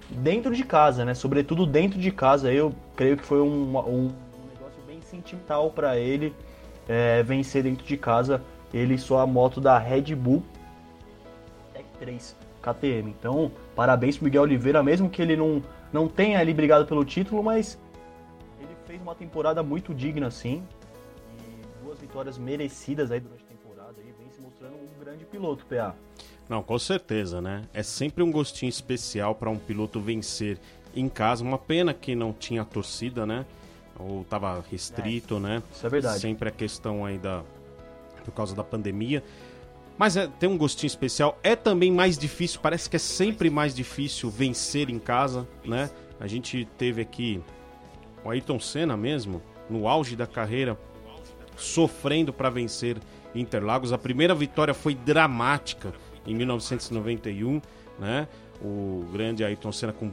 dentro 0.09 0.53
de 0.55 0.63
casa, 0.63 1.05
né? 1.05 1.13
Sobretudo 1.13 1.65
dentro 1.65 1.99
de 1.99 2.11
casa, 2.11 2.51
eu 2.51 2.73
creio 2.95 3.17
que 3.17 3.23
foi 3.23 3.41
um, 3.41 3.77
um 3.77 4.11
negócio 4.53 4.81
bem 4.87 5.01
sentimental 5.01 5.71
para 5.71 5.97
ele 5.97 6.33
é, 6.87 7.23
vencer 7.23 7.63
dentro 7.63 7.85
de 7.85 7.97
casa 7.97 8.41
ele 8.73 8.97
só 8.97 9.19
a 9.19 9.27
moto 9.27 9.59
da 9.59 9.77
Red 9.77 10.15
Bull 10.15 10.43
Tech 11.73 11.85
3 11.99 12.35
KTM. 12.61 13.09
Então, 13.09 13.51
parabéns 13.75 14.17
pro 14.17 14.25
Miguel 14.25 14.43
Oliveira, 14.43 14.83
mesmo 14.83 15.09
que 15.09 15.21
ele 15.21 15.35
não, 15.35 15.61
não 15.91 16.07
tenha 16.07 16.39
ali 16.39 16.53
brigado 16.53 16.85
pelo 16.85 17.03
título, 17.03 17.43
mas 17.43 17.77
ele 18.59 18.75
fez 18.85 19.01
uma 19.01 19.15
temporada 19.15 19.61
muito 19.63 19.93
digna, 19.93 20.29
sim. 20.29 20.63
E 21.39 21.83
duas 21.83 21.99
vitórias 21.99 22.37
merecidas 22.37 23.11
aí 23.11 23.19
durante 23.19 23.43
a 23.43 23.47
temporada. 23.47 23.60
Grande 25.03 25.25
piloto, 25.25 25.65
PA. 25.65 25.95
Não, 26.47 26.61
com 26.61 26.77
certeza, 26.77 27.41
né? 27.41 27.63
É 27.73 27.83
sempre 27.83 28.23
um 28.23 28.31
gostinho 28.31 28.69
especial 28.69 29.35
para 29.35 29.49
um 29.49 29.57
piloto 29.57 29.99
vencer 29.99 30.57
em 30.95 31.09
casa. 31.09 31.43
Uma 31.43 31.57
pena 31.57 31.93
que 31.93 32.15
não 32.15 32.31
tinha 32.31 32.63
torcida, 32.63 33.25
né? 33.25 33.45
ou 33.99 34.21
estava 34.21 34.63
restrito, 34.69 35.37
é, 35.37 35.39
né? 35.39 35.63
Isso 35.71 35.85
é 35.85 35.89
verdade. 35.89 36.19
Sempre 36.19 36.49
a 36.49 36.51
questão 36.51 37.05
aí 37.05 37.17
da 37.17 37.43
por 38.23 38.31
causa 38.31 38.55
da 38.55 38.63
pandemia. 38.63 39.23
Mas 39.97 40.15
é, 40.15 40.27
tem 40.27 40.47
um 40.47 40.57
gostinho 40.57 40.87
especial. 40.87 41.37
É 41.43 41.55
também 41.55 41.91
mais 41.91 42.17
difícil, 42.17 42.59
parece 42.61 42.89
que 42.89 42.95
é 42.95 42.99
sempre 42.99 43.49
mais 43.49 43.73
difícil 43.73 44.29
vencer 44.29 44.89
em 44.89 44.99
casa, 44.99 45.47
né? 45.65 45.89
A 46.19 46.27
gente 46.27 46.67
teve 46.77 47.01
aqui 47.01 47.41
o 48.23 48.29
Ayrton 48.29 48.59
Senna 48.59 48.95
mesmo, 48.95 49.41
no 49.69 49.87
auge 49.87 50.15
da 50.15 50.27
carreira, 50.27 50.77
sofrendo 51.55 52.31
para 52.31 52.49
vencer 52.49 52.97
Interlagos. 53.33 53.93
A 53.93 53.97
primeira 53.97 54.35
vitória 54.35 54.73
foi 54.73 54.95
dramática 54.95 55.93
em 56.25 56.35
1991, 56.35 57.61
né? 57.99 58.27
O 58.61 59.05
grande 59.11 59.43
Ayrton 59.43 59.71
Senna 59.71 59.93
com 59.93 60.11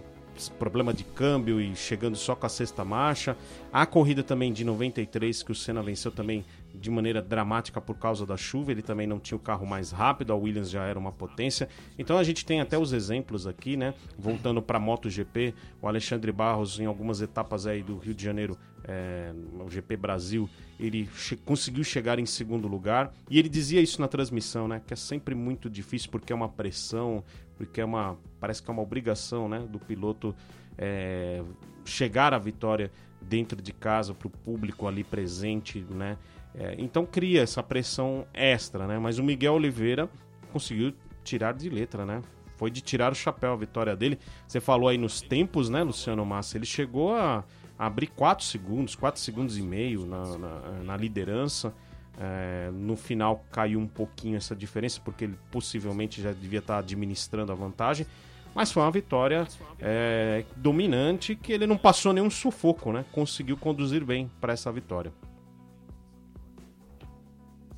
problema 0.58 0.94
de 0.94 1.02
câmbio 1.02 1.60
e 1.60 1.74
chegando 1.74 2.16
só 2.16 2.36
com 2.36 2.46
a 2.46 2.48
sexta 2.48 2.84
marcha. 2.84 3.36
A 3.72 3.84
corrida 3.84 4.22
também 4.22 4.52
de 4.52 4.64
93, 4.64 5.42
que 5.42 5.50
o 5.50 5.54
Senna 5.54 5.82
venceu 5.82 6.12
também 6.12 6.44
de 6.72 6.90
maneira 6.90 7.20
dramática 7.20 7.80
por 7.80 7.98
causa 7.98 8.24
da 8.24 8.36
chuva, 8.36 8.70
ele 8.70 8.82
também 8.82 9.06
não 9.06 9.18
tinha 9.18 9.36
o 9.36 9.40
carro 9.40 9.66
mais 9.66 9.90
rápido, 9.90 10.32
a 10.32 10.36
Williams 10.36 10.70
já 10.70 10.84
era 10.84 10.98
uma 10.98 11.10
potência. 11.10 11.68
Então 11.98 12.16
a 12.16 12.22
gente 12.22 12.46
tem 12.46 12.60
até 12.60 12.78
os 12.78 12.92
exemplos 12.92 13.46
aqui, 13.46 13.76
né? 13.76 13.94
Voltando 14.16 14.62
para 14.62 14.78
MotoGP, 14.78 15.54
o 15.82 15.88
Alexandre 15.88 16.30
Barros 16.30 16.78
em 16.78 16.86
algumas 16.86 17.20
etapas 17.20 17.66
aí 17.66 17.82
do 17.82 17.98
Rio 17.98 18.14
de 18.14 18.22
Janeiro, 18.22 18.56
é, 18.84 19.32
o 19.58 19.68
GP 19.68 19.96
Brasil, 19.96 20.48
ele 20.78 21.08
che 21.16 21.36
conseguiu 21.36 21.82
chegar 21.82 22.18
em 22.18 22.26
segundo 22.26 22.68
lugar 22.68 23.12
e 23.28 23.38
ele 23.38 23.48
dizia 23.48 23.80
isso 23.80 24.00
na 24.00 24.08
transmissão, 24.08 24.68
né? 24.68 24.80
Que 24.86 24.92
é 24.92 24.96
sempre 24.96 25.34
muito 25.34 25.68
difícil 25.68 26.10
porque 26.10 26.32
é 26.32 26.36
uma 26.36 26.48
pressão, 26.48 27.24
porque 27.56 27.80
é 27.80 27.84
uma 27.84 28.16
parece 28.38 28.62
que 28.62 28.70
é 28.70 28.72
uma 28.72 28.82
obrigação, 28.82 29.48
né? 29.48 29.58
Do 29.60 29.78
piloto 29.78 30.34
é, 30.76 31.42
chegar 31.84 32.32
à 32.32 32.38
vitória 32.38 32.90
dentro 33.20 33.60
de 33.60 33.72
casa 33.72 34.14
para 34.14 34.28
o 34.28 34.30
público 34.30 34.86
ali 34.86 35.02
presente, 35.02 35.84
né? 35.90 36.16
É, 36.54 36.76
então 36.78 37.04
cria 37.04 37.42
essa 37.42 37.62
pressão 37.62 38.26
extra, 38.32 38.86
né? 38.86 38.98
Mas 38.98 39.18
o 39.18 39.24
Miguel 39.24 39.54
Oliveira 39.54 40.08
conseguiu 40.52 40.94
tirar 41.24 41.54
de 41.54 41.68
letra, 41.68 42.06
né? 42.06 42.22
Foi 42.56 42.70
de 42.70 42.80
tirar 42.80 43.12
o 43.12 43.14
chapéu 43.14 43.52
a 43.52 43.56
vitória 43.56 43.94
dele. 43.94 44.18
Você 44.46 44.60
falou 44.60 44.88
aí 44.88 44.98
nos 44.98 45.20
tempos, 45.20 45.68
né, 45.68 45.82
Luciano 45.82 46.24
Massa? 46.24 46.56
Ele 46.56 46.66
chegou 46.66 47.14
a, 47.14 47.44
abrir 47.78 48.08
4 48.08 48.44
segundos, 48.44 48.94
4 48.94 49.20
segundos 49.20 49.56
e 49.56 49.62
meio 49.62 50.04
na, 50.04 50.38
na, 50.38 50.60
na 50.84 50.96
liderança. 50.96 51.72
É, 52.20 52.70
no 52.72 52.96
final 52.96 53.44
caiu 53.52 53.78
um 53.78 53.86
pouquinho 53.86 54.36
essa 54.36 54.56
diferença, 54.56 55.00
porque 55.04 55.24
ele 55.24 55.38
possivelmente 55.52 56.20
já 56.20 56.32
devia 56.32 56.58
estar 56.58 56.78
administrando 56.78 57.52
a 57.52 57.54
vantagem. 57.54 58.06
Mas 58.54 58.72
foi 58.72 58.82
uma 58.82 58.90
vitória 58.90 59.46
é, 59.78 60.44
dominante 60.56 61.36
que 61.36 61.52
ele 61.52 61.66
não 61.66 61.76
passou 61.76 62.12
nenhum 62.12 62.28
sufoco, 62.28 62.92
né? 62.92 63.04
Conseguiu 63.12 63.56
conduzir 63.56 64.04
bem 64.04 64.28
para 64.40 64.52
essa 64.52 64.72
vitória. 64.72 65.12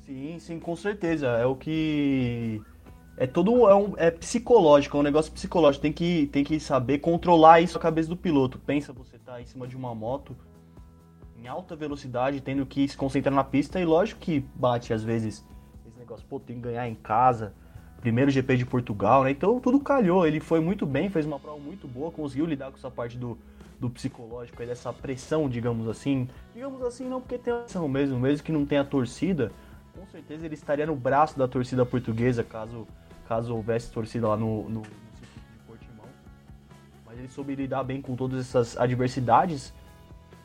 Sim, 0.03 0.39
sim, 0.39 0.59
com 0.59 0.75
certeza. 0.75 1.27
É 1.27 1.45
o 1.45 1.55
que. 1.55 2.61
É 3.15 3.27
todo. 3.27 3.69
É, 3.69 3.75
um, 3.75 3.93
é 3.95 4.09
psicológico, 4.09 4.97
é 4.97 4.99
um 4.99 5.03
negócio 5.03 5.31
psicológico. 5.31 5.83
Tem 5.83 5.93
que, 5.93 6.27
tem 6.31 6.43
que 6.43 6.59
saber 6.59 6.97
controlar 6.97 7.61
isso 7.61 7.75
na 7.75 7.79
cabeça 7.79 8.09
do 8.09 8.17
piloto. 8.17 8.57
Pensa, 8.57 8.91
você 8.91 9.19
tá 9.31 9.41
em 9.41 9.45
cima 9.45 9.65
de 9.67 9.77
uma 9.77 9.95
moto 9.95 10.35
em 11.37 11.47
alta 11.47 11.75
velocidade, 11.75 12.41
tendo 12.41 12.65
que 12.65 12.87
se 12.87 12.97
concentrar 12.97 13.33
na 13.33 13.43
pista, 13.43 13.79
e 13.79 13.85
lógico 13.85 14.19
que 14.19 14.41
bate 14.53 14.93
às 14.93 15.03
vezes 15.03 15.43
esse 15.85 15.97
negócio, 15.97 16.25
pô, 16.27 16.39
tem 16.39 16.57
que 16.57 16.61
ganhar 16.61 16.87
em 16.87 16.93
casa. 16.93 17.53
Primeiro 17.99 18.29
GP 18.29 18.57
de 18.57 18.65
Portugal, 18.65 19.23
né? 19.23 19.31
Então 19.31 19.59
tudo 19.59 19.79
calhou. 19.79 20.25
Ele 20.25 20.39
foi 20.39 20.59
muito 20.59 20.85
bem, 20.85 21.09
fez 21.09 21.25
uma 21.25 21.39
prova 21.39 21.59
muito 21.59 21.87
boa, 21.87 22.11
conseguiu 22.11 22.45
lidar 22.45 22.71
com 22.71 22.77
essa 22.77 22.91
parte 22.91 23.17
do, 23.17 23.37
do 23.79 23.89
psicológico, 23.89 24.57
dessa 24.65 24.91
pressão, 24.91 25.47
digamos 25.47 25.87
assim. 25.87 26.27
Digamos 26.53 26.81
assim, 26.83 27.07
não 27.07 27.21
porque 27.21 27.37
tem 27.37 27.53
pressão 27.53 27.87
mesmo, 27.87 28.19
mesmo 28.19 28.43
que 28.43 28.51
não 28.51 28.65
tenha 28.65 28.83
torcida 28.83 29.51
com 29.93 30.07
certeza 30.07 30.45
ele 30.45 30.55
estaria 30.55 30.85
no 30.85 30.95
braço 30.95 31.37
da 31.37 31.47
torcida 31.47 31.85
portuguesa 31.85 32.43
caso, 32.43 32.87
caso 33.27 33.53
houvesse 33.53 33.91
torcida 33.91 34.27
lá 34.27 34.37
no, 34.37 34.69
no, 34.69 34.81
ele 37.21 37.29
soube 37.29 37.53
lidar 37.55 37.83
bem 37.83 38.01
com 38.01 38.15
todas 38.15 38.39
essas 38.39 38.77
adversidades 38.77 39.71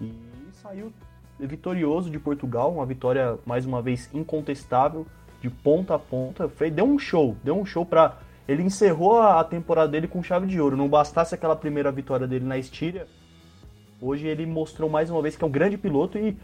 e 0.00 0.12
saiu 0.52 0.92
vitorioso 1.40 2.11
de 2.11 2.18
Portugal, 2.18 2.73
uma 2.73 2.85
vitória 2.85 3.38
mais 3.47 3.64
uma 3.64 3.80
vez 3.80 4.11
incontestável, 4.12 5.06
de 5.40 5.49
ponta 5.49 5.95
a 5.95 5.99
ponta. 5.99 6.49
Foi, 6.49 6.71
deu 6.71 6.85
um 6.85 6.99
show, 6.99 7.37
deu 7.42 7.59
um 7.59 7.64
show 7.64 7.85
para 7.85 8.18
ele 8.47 8.62
encerrou 8.62 9.21
a 9.21 9.42
temporada 9.42 9.88
dele 9.88 10.06
com 10.06 10.23
chave 10.23 10.47
de 10.47 10.61
ouro. 10.61 10.76
Não 10.76 10.88
bastasse 10.88 11.35
aquela 11.35 11.56
primeira 11.56 11.90
vitória 11.90 12.26
dele 12.26 12.45
na 12.45 12.56
Estíria, 12.56 13.09
hoje 14.00 14.26
ele 14.26 14.47
mostrou 14.47 14.88
mais 14.88 15.11
uma 15.11 15.21
vez 15.21 15.35
que 15.35 15.42
é 15.42 15.47
um 15.47 15.50
grande 15.50 15.76
piloto 15.76 16.18
e 16.18 16.37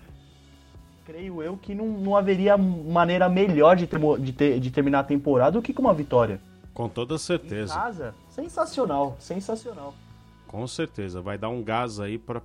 creio 1.04 1.42
eu 1.42 1.56
que 1.56 1.74
não, 1.74 1.86
não 1.86 2.16
haveria 2.16 2.56
maneira 2.56 3.28
melhor 3.28 3.76
de, 3.76 3.86
ter, 3.86 4.00
de, 4.18 4.32
ter, 4.32 4.60
de 4.60 4.70
terminar 4.70 5.00
a 5.00 5.04
temporada 5.04 5.52
do 5.52 5.62
que 5.62 5.74
com 5.74 5.82
uma 5.82 5.94
vitória. 5.94 6.40
Com 6.72 6.88
toda 6.88 7.18
certeza. 7.18 7.74
Em 7.74 7.76
casa, 7.76 8.14
sensacional, 8.30 9.16
sensacional. 9.20 9.94
Com 10.52 10.66
certeza, 10.66 11.22
vai 11.22 11.38
dar 11.38 11.48
um 11.48 11.62
gás 11.62 11.98
aí 11.98 12.18
para 12.18 12.42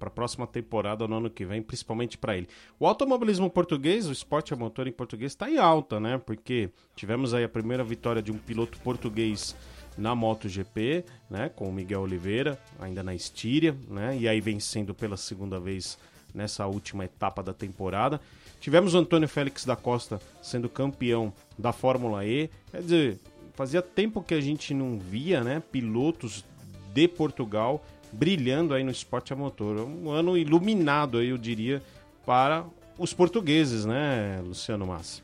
a 0.00 0.10
próxima 0.10 0.46
temporada 0.46 1.08
no 1.08 1.16
ano 1.16 1.28
que 1.28 1.44
vem, 1.44 1.60
principalmente 1.60 2.16
para 2.16 2.36
ele. 2.36 2.48
O 2.78 2.86
automobilismo 2.86 3.50
português, 3.50 4.06
o 4.06 4.12
esporte 4.12 4.54
a 4.54 4.56
motor 4.56 4.86
em 4.86 4.92
português, 4.92 5.32
está 5.32 5.50
em 5.50 5.58
alta, 5.58 5.98
né? 5.98 6.18
Porque 6.24 6.70
tivemos 6.94 7.34
aí 7.34 7.42
a 7.42 7.48
primeira 7.48 7.82
vitória 7.82 8.22
de 8.22 8.30
um 8.30 8.38
piloto 8.38 8.78
português 8.78 9.56
na 9.98 10.14
MotoGP, 10.14 11.04
né? 11.28 11.48
Com 11.48 11.68
o 11.68 11.72
Miguel 11.72 12.02
Oliveira, 12.02 12.56
ainda 12.78 13.02
na 13.02 13.12
Estíria, 13.12 13.76
né? 13.88 14.16
E 14.16 14.28
aí 14.28 14.40
vencendo 14.40 14.94
pela 14.94 15.16
segunda 15.16 15.58
vez 15.58 15.98
nessa 16.32 16.64
última 16.68 17.04
etapa 17.06 17.42
da 17.42 17.52
temporada. 17.52 18.20
Tivemos 18.60 18.94
o 18.94 18.98
Antônio 18.98 19.28
Félix 19.28 19.64
da 19.64 19.74
Costa 19.74 20.20
sendo 20.40 20.68
campeão 20.68 21.32
da 21.58 21.72
Fórmula 21.72 22.24
E. 22.24 22.48
Quer 22.70 22.82
dizer, 22.82 23.18
fazia 23.52 23.82
tempo 23.82 24.22
que 24.22 24.32
a 24.32 24.40
gente 24.40 24.72
não 24.72 24.96
via, 24.96 25.42
né? 25.42 25.60
Pilotos 25.72 26.44
de 26.92 27.08
Portugal 27.08 27.82
brilhando 28.12 28.74
aí 28.74 28.84
no 28.84 28.90
esporte 28.90 29.32
a 29.32 29.36
motor. 29.36 29.80
Um 29.80 30.10
ano 30.10 30.36
iluminado 30.36 31.18
aí, 31.18 31.28
eu 31.28 31.38
diria, 31.38 31.82
para 32.26 32.64
os 32.98 33.14
portugueses, 33.14 33.84
né, 33.84 34.40
Luciano 34.44 34.86
Massa? 34.86 35.22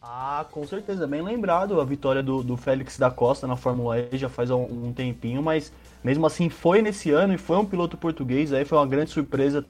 Ah, 0.00 0.46
com 0.52 0.64
certeza, 0.66 1.06
bem 1.06 1.20
lembrado 1.20 1.80
a 1.80 1.84
vitória 1.84 2.22
do, 2.22 2.42
do 2.42 2.56
Félix 2.56 2.96
da 2.96 3.10
Costa 3.10 3.44
na 3.44 3.56
Fórmula 3.56 3.98
E 3.98 4.16
já 4.16 4.28
faz 4.28 4.50
um, 4.50 4.62
um, 4.62 4.92
tempinho, 4.92 5.42
mas 5.42 5.72
mesmo 6.04 6.24
assim 6.26 6.48
foi 6.48 6.80
nesse 6.80 7.10
ano 7.10 7.34
e 7.34 7.38
foi 7.38 7.56
um 7.56 7.64
piloto 7.64 7.96
português, 7.96 8.52
aí 8.52 8.64
foi 8.64 8.78
uma 8.78 8.86
grande 8.86 9.10
surpresa, 9.10 9.66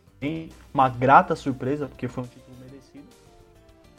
uma 0.75 0.91
grata 0.91 1.35
surpresa, 1.35 1.87
porque 1.87 2.07
foi 2.07 2.25
um 2.25 2.27
título 2.27 2.55
merecido. 2.61 3.07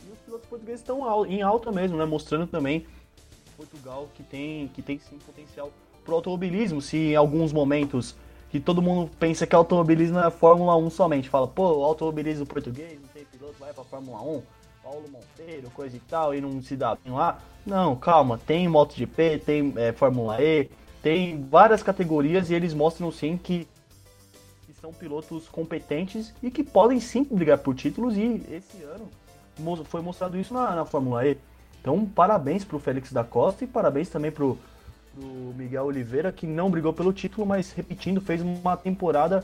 E 0.07 0.11
os 0.11 0.19
pilotos 0.19 0.47
portugueses 0.47 0.81
estão 0.81 1.25
em 1.25 1.41
alta 1.41 1.71
mesmo, 1.71 1.97
né, 1.97 2.05
mostrando 2.05 2.45
também 2.45 2.85
Portugal 3.57 4.07
que 4.13 4.21
tem, 4.21 4.67
que 4.67 4.83
tem 4.83 4.99
sim 4.99 5.17
potencial 5.17 5.71
pro 6.07 6.15
automobilismo, 6.15 6.81
se 6.81 6.97
em 6.97 7.15
alguns 7.17 7.51
momentos 7.51 8.15
que 8.49 8.61
todo 8.61 8.81
mundo 8.81 9.11
pensa 9.19 9.45
que 9.45 9.53
automobilismo 9.53 10.17
é 10.19 10.31
Fórmula 10.31 10.77
1 10.77 10.89
somente, 10.89 11.27
fala, 11.27 11.45
pô, 11.45 11.83
automobilismo 11.83 12.45
português, 12.45 12.97
não 13.01 13.09
tem 13.09 13.25
piloto, 13.25 13.55
vai 13.59 13.73
pra 13.73 13.83
Fórmula 13.83 14.21
1, 14.21 14.41
Paulo 14.81 15.03
Monteiro, 15.11 15.69
coisa 15.71 15.97
e 15.97 15.99
tal, 15.99 16.33
e 16.33 16.39
não 16.39 16.61
se 16.61 16.77
dá 16.77 16.95
bem 16.95 17.13
lá. 17.13 17.39
Não, 17.65 17.93
calma, 17.97 18.39
tem 18.47 18.69
MotoGP, 18.69 19.39
tem 19.39 19.73
é, 19.75 19.91
Fórmula 19.91 20.41
E, 20.41 20.69
tem 21.03 21.43
várias 21.43 21.83
categorias 21.83 22.49
e 22.49 22.53
eles 22.53 22.73
mostram 22.73 23.11
sim 23.11 23.35
que, 23.35 23.67
que 24.65 24.73
são 24.79 24.93
pilotos 24.93 25.49
competentes 25.49 26.33
e 26.41 26.49
que 26.49 26.63
podem 26.63 27.01
sim 27.01 27.25
brigar 27.25 27.57
por 27.57 27.75
títulos 27.75 28.15
e 28.15 28.41
esse 28.49 28.81
ano 28.83 29.09
foi 29.83 30.01
mostrado 30.01 30.37
isso 30.37 30.53
na, 30.53 30.73
na 30.73 30.85
Fórmula 30.85 31.27
E. 31.27 31.37
Então, 31.81 32.05
parabéns 32.05 32.63
pro 32.63 32.79
Félix 32.79 33.11
da 33.11 33.25
Costa 33.25 33.65
e 33.65 33.67
parabéns 33.67 34.07
também 34.07 34.31
pro 34.31 34.57
do 35.17 35.53
Miguel 35.55 35.85
Oliveira, 35.85 36.31
que 36.31 36.45
não 36.45 36.69
brigou 36.69 36.93
pelo 36.93 37.11
título, 37.11 37.45
mas 37.45 37.71
repetindo, 37.71 38.21
fez 38.21 38.41
uma 38.41 38.77
temporada 38.77 39.43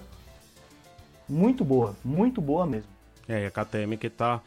muito 1.27 1.65
boa, 1.65 1.96
muito 2.06 2.39
boa 2.39 2.65
mesmo. 2.65 2.89
É, 3.27 3.44
e 3.44 3.46
a 3.46 3.51
KTM 3.51 3.98
que 3.98 4.08
está 4.08 4.42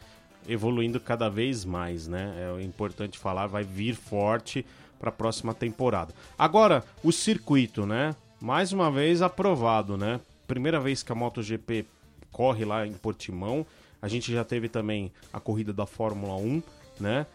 evoluindo 0.47 0.99
cada 0.99 1.29
vez 1.29 1.65
mais, 1.65 2.07
né? 2.07 2.33
É 2.57 2.63
importante 2.63 3.19
falar, 3.19 3.47
vai 3.47 3.63
vir 3.63 3.95
forte 3.95 4.65
para 4.97 5.09
a 5.09 5.11
próxima 5.11 5.53
temporada. 5.53 6.13
Agora, 6.37 6.83
o 7.03 7.11
circuito, 7.11 7.85
né? 7.85 8.15
Mais 8.39 8.71
uma 8.71 8.89
vez 8.89 9.21
aprovado, 9.21 9.97
né? 9.97 10.19
Primeira 10.47 10.79
vez 10.79 11.03
que 11.03 11.11
a 11.11 11.15
MotoGP 11.15 11.85
corre 12.31 12.63
lá 12.63 12.85
em 12.85 12.93
Portimão. 12.93 13.65
A 14.01 14.07
gente 14.07 14.31
já 14.31 14.45
teve 14.45 14.69
também 14.69 15.11
a 15.33 15.39
corrida 15.39 15.73
da 15.73 15.85
Fórmula 15.85 16.35
1, 16.35 16.61
né? 16.99 17.25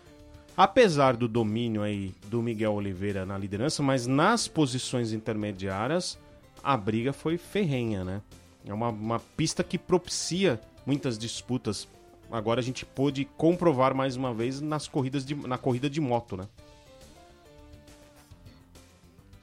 Apesar 0.57 1.17
do 1.17 1.27
domínio 1.29 1.83
aí 1.83 2.15
do 2.27 2.43
Miguel 2.43 2.73
Oliveira 2.73 3.25
na 3.25 3.37
liderança, 3.39 3.83
mas 3.83 4.07
nas 4.07 4.47
posições 4.49 5.13
intermediárias 5.13 6.19
a 6.63 6.77
briga 6.77 7.13
foi 7.13 7.37
ferrenha, 7.37 8.05
né? 8.05 8.23
É 8.65 8.73
uma, 8.73 8.89
uma 8.89 9.19
pista 9.19 9.65
que 9.65 9.77
propicia 9.77 10.61
muitas 10.87 11.19
disputas. 11.19 11.89
Agora 12.31 12.61
a 12.61 12.63
gente 12.63 12.87
pôde 12.87 13.25
comprovar 13.37 13.95
mais 13.95 14.17
uma 14.17 14.33
vez 14.33 14.61
nas 14.61 14.87
corridas 14.87 15.25
de, 15.25 15.35
na 15.35 15.59
corrida 15.59 15.91
de 15.91 16.01
moto, 16.01 16.37
né? 16.37 16.47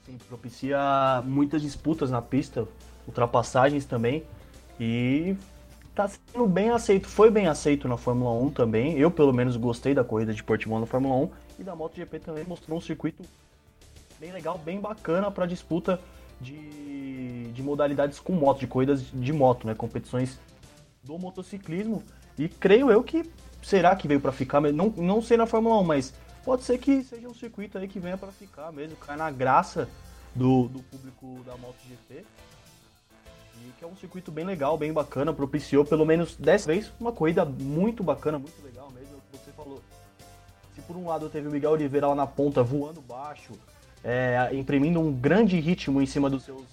Sim, 0.06 0.18
propicia 0.28 1.22
muitas 1.24 1.62
disputas 1.62 2.10
na 2.10 2.22
pista, 2.22 2.66
ultrapassagens 3.06 3.84
também. 3.84 4.24
E 4.78 5.36
tá 5.94 6.08
sendo 6.08 6.46
bem 6.46 6.70
aceito, 6.70 7.08
foi 7.08 7.30
bem 7.30 7.46
aceito 7.46 7.88
na 7.88 7.96
Fórmula 7.96 8.32
1 8.32 8.50
também. 8.50 8.98
Eu, 8.98 9.10
pelo 9.10 9.32
menos, 9.32 9.56
gostei 9.56 9.94
da 9.94 10.04
corrida 10.04 10.32
de 10.32 10.42
Portimão 10.42 10.80
na 10.80 10.86
Fórmula 10.86 11.14
1 11.16 11.30
e 11.60 11.64
da 11.64 11.74
MotoGP 11.74 12.18
também 12.20 12.44
mostrou 12.44 12.78
um 12.78 12.80
circuito 12.80 13.22
bem 14.18 14.32
legal, 14.32 14.58
bem 14.58 14.80
bacana 14.80 15.30
para 15.30 15.46
disputa 15.46 16.00
de, 16.40 17.50
de 17.52 17.62
modalidades 17.62 18.18
com 18.20 18.32
moto, 18.32 18.60
de 18.60 18.66
corridas 18.66 19.02
de 19.12 19.32
moto, 19.32 19.66
né? 19.66 19.74
Competições 19.74 20.38
do 21.02 21.18
motociclismo. 21.18 22.02
E 22.38 22.48
creio 22.48 22.90
eu 22.90 23.02
que 23.02 23.28
será 23.62 23.94
que 23.94 24.08
veio 24.08 24.20
para 24.20 24.32
ficar, 24.32 24.60
não, 24.60 24.92
não 24.96 25.20
sei 25.20 25.36
na 25.36 25.46
Fórmula 25.46 25.78
1, 25.80 25.84
mas 25.84 26.14
pode 26.44 26.62
ser 26.62 26.78
que 26.78 27.02
seja 27.02 27.28
um 27.28 27.34
circuito 27.34 27.76
aí 27.76 27.88
que 27.88 27.98
venha 27.98 28.16
para 28.16 28.32
ficar 28.32 28.72
mesmo, 28.72 28.96
cai 28.96 29.16
na 29.16 29.30
graça 29.30 29.88
do, 30.34 30.68
do 30.68 30.82
público 30.82 31.40
da 31.44 31.56
MotoGP 31.56 32.24
que 33.78 33.84
é 33.84 33.86
um 33.86 33.96
circuito 33.96 34.30
bem 34.30 34.44
legal, 34.44 34.76
bem 34.76 34.92
bacana, 34.92 35.32
propiciou 35.32 35.84
pelo 35.84 36.04
menos 36.04 36.36
dessa 36.36 36.66
vez 36.66 36.90
uma 37.00 37.12
corrida 37.12 37.44
muito 37.44 38.02
bacana, 38.02 38.38
muito 38.38 38.62
legal 38.62 38.90
mesmo, 38.90 39.16
você 39.32 39.50
falou. 39.52 39.80
Se 40.74 40.80
por 40.82 40.96
um 40.96 41.06
lado 41.06 41.28
teve 41.28 41.48
o 41.48 41.50
Miguel 41.50 41.72
Oliveira 41.72 42.08
lá 42.08 42.14
na 42.14 42.26
ponta 42.26 42.62
voando 42.62 43.00
baixo, 43.00 43.52
é, 44.04 44.50
imprimindo 44.52 45.00
um 45.00 45.12
grande 45.12 45.58
ritmo 45.58 46.00
em 46.00 46.06
cima 46.06 46.28
dos 46.28 46.44
seus, 46.44 46.64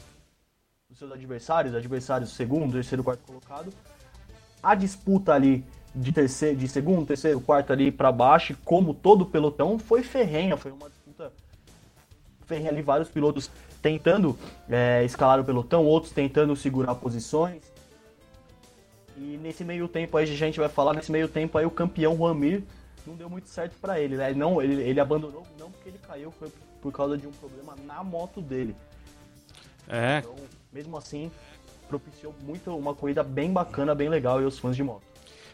dos 0.90 0.98
seus 0.98 1.12
adversários, 1.12 1.76
adversários 1.76 2.32
segundo, 2.32 2.74
terceiro, 2.74 3.04
quarto 3.04 3.22
colocado, 3.22 3.74
a 4.62 4.76
disputa 4.76 5.34
ali 5.34 5.64
de, 5.94 6.12
terceiro, 6.12 6.58
de 6.58 6.68
segundo, 6.68 7.06
terceiro, 7.06 7.42
quarto 7.42 7.74
ali 7.74 7.92
para 7.92 8.12
baixo, 8.12 8.56
como 8.64 8.94
todo 8.94 9.26
pelotão, 9.26 9.80
foi 9.80 10.04
ferrenha, 10.04 10.58
foi 10.58 10.72
uma 10.72 10.90
disputa 10.90 11.32
ferrenha 12.46 12.70
ali, 12.70 12.82
vários 12.82 13.10
pilotos 13.10 13.52
tentando 13.82 14.38
é, 14.70 15.04
escalar 15.04 15.40
o 15.40 15.44
pelotão, 15.44 15.86
outros 15.86 16.12
tentando 16.12 16.56
segurar 16.56 16.96
posições. 16.96 17.62
E 19.18 19.38
nesse 19.42 19.64
meio 19.64 19.88
tempo 19.88 20.18
aí, 20.18 20.24
a 20.24 20.28
gente 20.28 20.60
vai 20.60 20.70
falar, 20.70 20.94
nesse 20.94 21.12
meio 21.12 21.28
tempo 21.28 21.58
aí 21.58 21.66
o 21.66 21.72
campeão 21.72 22.16
Juan 22.16 22.36
não 23.06 23.16
deu 23.16 23.30
muito 23.30 23.48
certo 23.48 23.76
para 23.80 24.00
ele, 24.00 24.18
né? 24.18 24.34
Não, 24.34 24.62
ele, 24.62 24.82
ele 24.82 25.00
abandonou, 25.00 25.44
não 25.58 25.72
porque 25.72 25.90
ele 25.90 25.98
caiu, 26.00 26.30
foi 26.32 26.50
por 26.82 26.92
causa 26.92 27.18
de 27.18 27.26
um 27.26 27.32
problema 27.32 27.76
na 27.86 28.04
moto 28.04 28.42
dele. 28.42 28.76
É. 29.88 30.20
Então, 30.20 30.36
mesmo 30.72 30.98
assim, 30.98 31.32
propiciou 31.88 32.36
muito 32.44 32.76
uma 32.76 32.94
corrida 32.94 33.24
bem 33.24 33.52
bacana, 33.52 33.96
bem 33.96 34.10
legal 34.10 34.42
e 34.42 34.46
os 34.46 34.60
fãs 34.60 34.76
de 34.76 34.84
moto. 34.84 35.04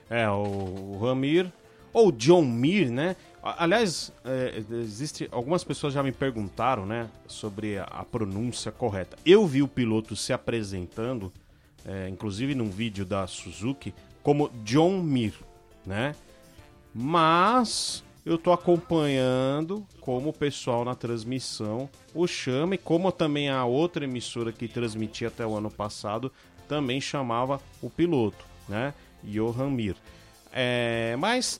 É, 0.10 0.30
o 0.30 0.98
Ramir, 1.00 1.52
ou 1.94 2.12
John 2.12 2.42
Mir, 2.44 2.90
né? 2.90 3.16
Aliás, 3.44 4.14
é, 4.24 4.64
existe 4.72 5.28
algumas 5.30 5.66
pessoas 5.66 5.94
já 5.94 6.02
me 6.02 6.14
perguntaram, 6.14 6.86
né, 6.86 7.10
sobre 7.28 7.78
a, 7.78 8.06
pronúncia 8.10 8.72
correta. 8.72 9.18
Eu 9.26 9.46
vi 9.46 9.62
o 9.62 9.68
piloto 9.68 10.16
se 10.16 10.32
apresentando, 10.32 11.32
é, 11.86 12.08
inclusive 12.08 12.56
num 12.56 12.70
vídeo 12.70 13.06
da 13.06 13.28
Suzuki, 13.28 13.94
como 14.24 14.50
John 14.64 15.02
Mir, 15.02 15.34
né? 15.86 16.16
Mas 16.96 18.02
eu 18.26 18.38
tô 18.38 18.54
acompanhando 18.54 19.86
como 20.00 20.30
o 20.30 20.34
pessoal 20.34 20.86
na 20.86 20.96
transmissão 20.96 21.90
o 22.14 22.26
chama 22.26 22.76
e 22.76 22.78
como 22.78 23.12
também 23.12 23.50
a 23.50 23.66
outra 23.66 24.06
emissora 24.06 24.54
que 24.54 24.70
transmitia 24.70 25.28
até 25.28 25.46
o 25.46 25.58
ano 25.58 25.70
passado 25.70 26.32
também 26.70 27.02
chamava 27.02 27.60
o 27.82 27.90
piloto, 27.90 28.46
né? 28.70 28.94
Johan 29.22 29.70
Mir. 29.70 29.98
É, 30.54 31.16
mas 31.18 31.60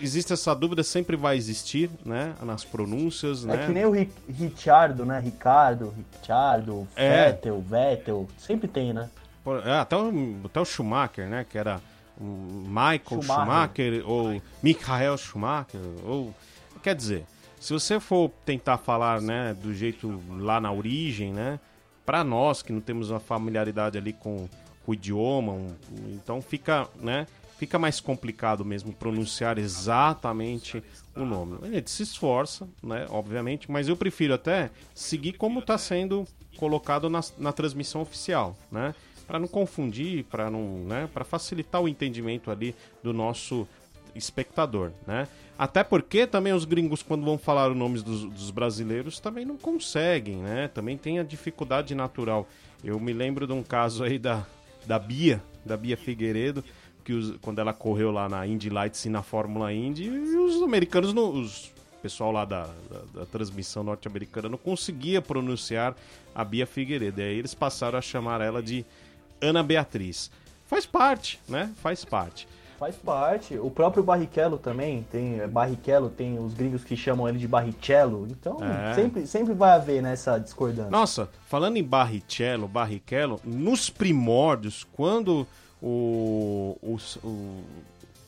existe 0.00 0.32
essa 0.32 0.54
dúvida, 0.54 0.82
sempre 0.82 1.16
vai 1.16 1.36
existir, 1.36 1.90
né? 2.04 2.34
Nas 2.42 2.64
pronúncias, 2.64 3.44
é 3.44 3.48
né? 3.48 3.62
É 3.62 3.66
que 3.66 3.72
nem 3.72 3.84
o 3.84 3.92
Richardo, 4.28 5.04
né? 5.04 5.20
Ricardo, 5.20 5.94
Richardo, 6.20 6.86
é. 6.96 7.26
Vettel, 7.26 7.60
Vettel, 7.60 8.28
sempre 8.38 8.68
tem, 8.68 8.92
né? 8.92 9.10
É, 9.64 9.78
até, 9.78 9.96
o, 9.96 10.12
até 10.44 10.60
o 10.60 10.64
Schumacher, 10.64 11.28
né? 11.28 11.46
Que 11.48 11.58
era 11.58 11.80
Michael 12.20 13.22
Schumacher, 13.22 14.00
Schumacher 14.00 14.10
ou 14.10 14.42
Michael 14.62 15.18
Schumacher, 15.18 15.80
ou... 16.04 16.34
Quer 16.82 16.94
dizer, 16.94 17.26
se 17.58 17.72
você 17.72 18.00
for 18.00 18.30
tentar 18.44 18.78
falar, 18.78 19.20
né, 19.20 19.54
do 19.54 19.74
jeito 19.74 20.20
lá 20.30 20.60
na 20.60 20.72
origem, 20.72 21.32
né, 21.32 21.60
para 22.06 22.24
nós 22.24 22.62
que 22.62 22.72
não 22.72 22.80
temos 22.80 23.10
uma 23.10 23.20
familiaridade 23.20 23.98
ali 23.98 24.12
com, 24.12 24.48
com 24.84 24.90
o 24.90 24.94
idioma, 24.94 25.52
um, 25.52 25.76
então 26.08 26.40
fica, 26.40 26.88
né, 26.96 27.26
fica 27.60 27.78
mais 27.78 28.00
complicado 28.00 28.64
mesmo 28.64 28.90
pronunciar 28.90 29.58
exatamente 29.58 30.82
o 31.14 31.26
nome. 31.26 31.58
Gente 31.70 31.90
se 31.90 32.02
esforça, 32.04 32.66
né, 32.82 33.06
obviamente, 33.10 33.70
mas 33.70 33.86
eu 33.86 33.94
prefiro 33.94 34.32
até 34.32 34.70
seguir 34.94 35.34
como 35.34 35.60
está 35.60 35.76
sendo 35.76 36.26
colocado 36.56 37.10
na, 37.10 37.20
na 37.36 37.52
transmissão 37.52 38.00
oficial, 38.00 38.56
né? 38.72 38.94
Para 39.26 39.38
não 39.38 39.46
confundir, 39.46 40.24
para 40.24 40.50
não, 40.50 40.84
né, 40.86 41.06
para 41.12 41.22
facilitar 41.22 41.82
o 41.82 41.86
entendimento 41.86 42.50
ali 42.50 42.74
do 43.02 43.12
nosso 43.12 43.68
espectador, 44.14 44.90
né? 45.06 45.28
Até 45.58 45.84
porque 45.84 46.26
também 46.26 46.54
os 46.54 46.64
gringos, 46.64 47.02
quando 47.02 47.26
vão 47.26 47.36
falar 47.36 47.70
os 47.70 47.76
nomes 47.76 48.02
dos, 48.02 48.24
dos, 48.24 48.50
brasileiros, 48.50 49.20
também 49.20 49.44
não 49.44 49.58
conseguem, 49.58 50.36
né? 50.36 50.68
Também 50.68 50.96
tem 50.96 51.18
a 51.18 51.22
dificuldade 51.22 51.94
natural. 51.94 52.48
Eu 52.82 52.98
me 52.98 53.12
lembro 53.12 53.46
de 53.46 53.52
um 53.52 53.62
caso 53.62 54.02
aí 54.02 54.18
da, 54.18 54.46
da 54.86 54.98
Bia, 54.98 55.42
da 55.62 55.76
Bia 55.76 55.98
Figueiredo, 55.98 56.64
que 57.10 57.14
os, 57.14 57.36
quando 57.38 57.58
ela 57.58 57.72
correu 57.72 58.12
lá 58.12 58.28
na 58.28 58.46
Indy 58.46 58.70
Lights 58.70 59.04
e 59.04 59.08
na 59.08 59.20
Fórmula 59.20 59.72
Indy, 59.72 60.04
e 60.04 60.36
os 60.36 60.62
americanos, 60.62 61.12
não, 61.12 61.32
os 61.32 61.72
pessoal 62.00 62.30
lá 62.30 62.44
da, 62.44 62.62
da, 62.62 63.20
da 63.20 63.26
transmissão 63.26 63.82
norte-americana 63.82 64.48
não 64.48 64.56
conseguia 64.56 65.20
pronunciar 65.20 65.94
a 66.34 66.42
Bia 66.42 66.66
Figueiredo. 66.66 67.20
E 67.20 67.24
aí 67.24 67.36
eles 67.36 67.52
passaram 67.52 67.98
a 67.98 68.00
chamar 68.00 68.40
ela 68.40 68.62
de 68.62 68.86
Ana 69.40 69.62
Beatriz. 69.62 70.30
Faz 70.66 70.86
parte, 70.86 71.38
né? 71.46 71.70
Faz 71.82 72.04
parte. 72.04 72.48
Faz 72.78 72.96
parte. 72.96 73.58
O 73.58 73.70
próprio 73.70 74.02
Barrichello 74.02 74.56
também 74.56 75.04
tem. 75.10 75.46
Barrichello 75.48 76.08
tem 76.08 76.38
os 76.38 76.54
gringos 76.54 76.82
que 76.82 76.96
chamam 76.96 77.28
ele 77.28 77.38
de 77.38 77.46
Barrichello. 77.46 78.26
Então 78.30 78.56
é. 78.64 78.94
sempre, 78.94 79.26
sempre 79.26 79.52
vai 79.52 79.72
haver 79.72 80.00
nessa 80.00 80.38
discordância. 80.38 80.90
Nossa, 80.90 81.28
falando 81.48 81.76
em 81.76 81.84
Barrichello, 81.84 82.66
Barrichello, 82.66 83.38
nos 83.44 83.90
primórdios, 83.90 84.86
quando 84.92 85.46
o, 85.82 86.76
o, 86.82 86.98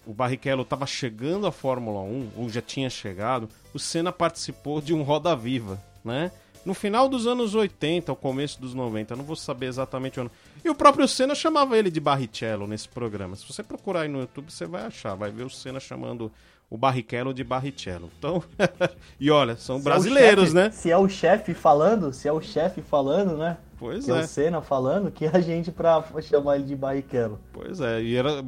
o, 0.07 0.13
Barrichello 0.13 0.63
estava 0.63 0.87
chegando 0.87 1.47
à 1.47 1.53
Fórmula 1.53 2.01
1, 2.01 2.31
ou 2.37 2.49
já 2.49 2.63
tinha 2.63 2.89
chegado, 2.89 3.49
o 3.75 3.79
Senna 3.79 4.13
participou 4.13 4.81
de 4.81 4.95
um 4.95 5.03
Roda 5.03 5.35
Viva, 5.37 5.83
né? 6.05 6.31
no 6.65 6.75
final 6.75 7.09
dos 7.09 7.27
anos 7.27 7.55
80, 7.55 8.13
ao 8.13 8.17
começo 8.17 8.61
dos 8.61 8.75
90, 8.75 9.17
não 9.17 9.25
vou 9.25 9.37
saber 9.37 9.67
exatamente 9.67 10.19
o 10.19 10.23
ano. 10.23 10.31
E 10.65 10.71
o 10.71 10.75
próprio 10.75 11.09
Senna 11.09 11.35
chamava 11.35 11.77
ele 11.77 11.91
de 11.91 12.01
Barrichello 12.01 12.67
nesse 12.67 12.89
programa. 12.89 13.35
Se 13.37 13.47
você 13.47 13.63
procurar 13.63 14.03
aí 14.03 14.09
no 14.09 14.21
YouTube, 14.21 14.51
você 14.51 14.65
vai 14.65 14.85
achar, 14.85 15.15
vai 15.15 15.31
ver 15.31 15.45
o 15.45 15.51
Senna 15.51 15.81
chamando 15.81 16.31
o 16.73 16.79
Barrichello 16.79 17.35
de 17.35 17.45
Barrichello. 17.45 18.09
Então, 18.19 18.43
e 19.21 19.31
olha, 19.31 19.57
são 19.57 19.77
se 19.77 19.85
brasileiros, 19.85 20.53
é 20.53 20.55
né? 20.55 20.71
Se 20.71 20.91
é 20.91 20.97
o 20.97 21.07
chefe 21.07 21.53
falando, 21.53 22.15
se 22.15 22.27
é 22.27 22.33
o 22.33 22.41
chefe 22.41 22.81
falando, 22.81 23.37
né? 23.37 23.59
Pois 23.79 24.07
que 24.07 24.11
é. 24.11 24.15
é 24.15 24.21
o 24.21 24.27
Senna 24.27 24.63
falando, 24.63 25.11
que 25.11 25.27
a 25.27 25.39
gente 25.39 25.71
pra 25.71 26.03
chamar 26.23 26.57
ele 26.57 26.65
de 26.65 26.75
Barrichello. 26.75 27.39
Pois 27.53 27.79
é, 27.79 28.03
e 28.03 28.17
era 28.17 28.41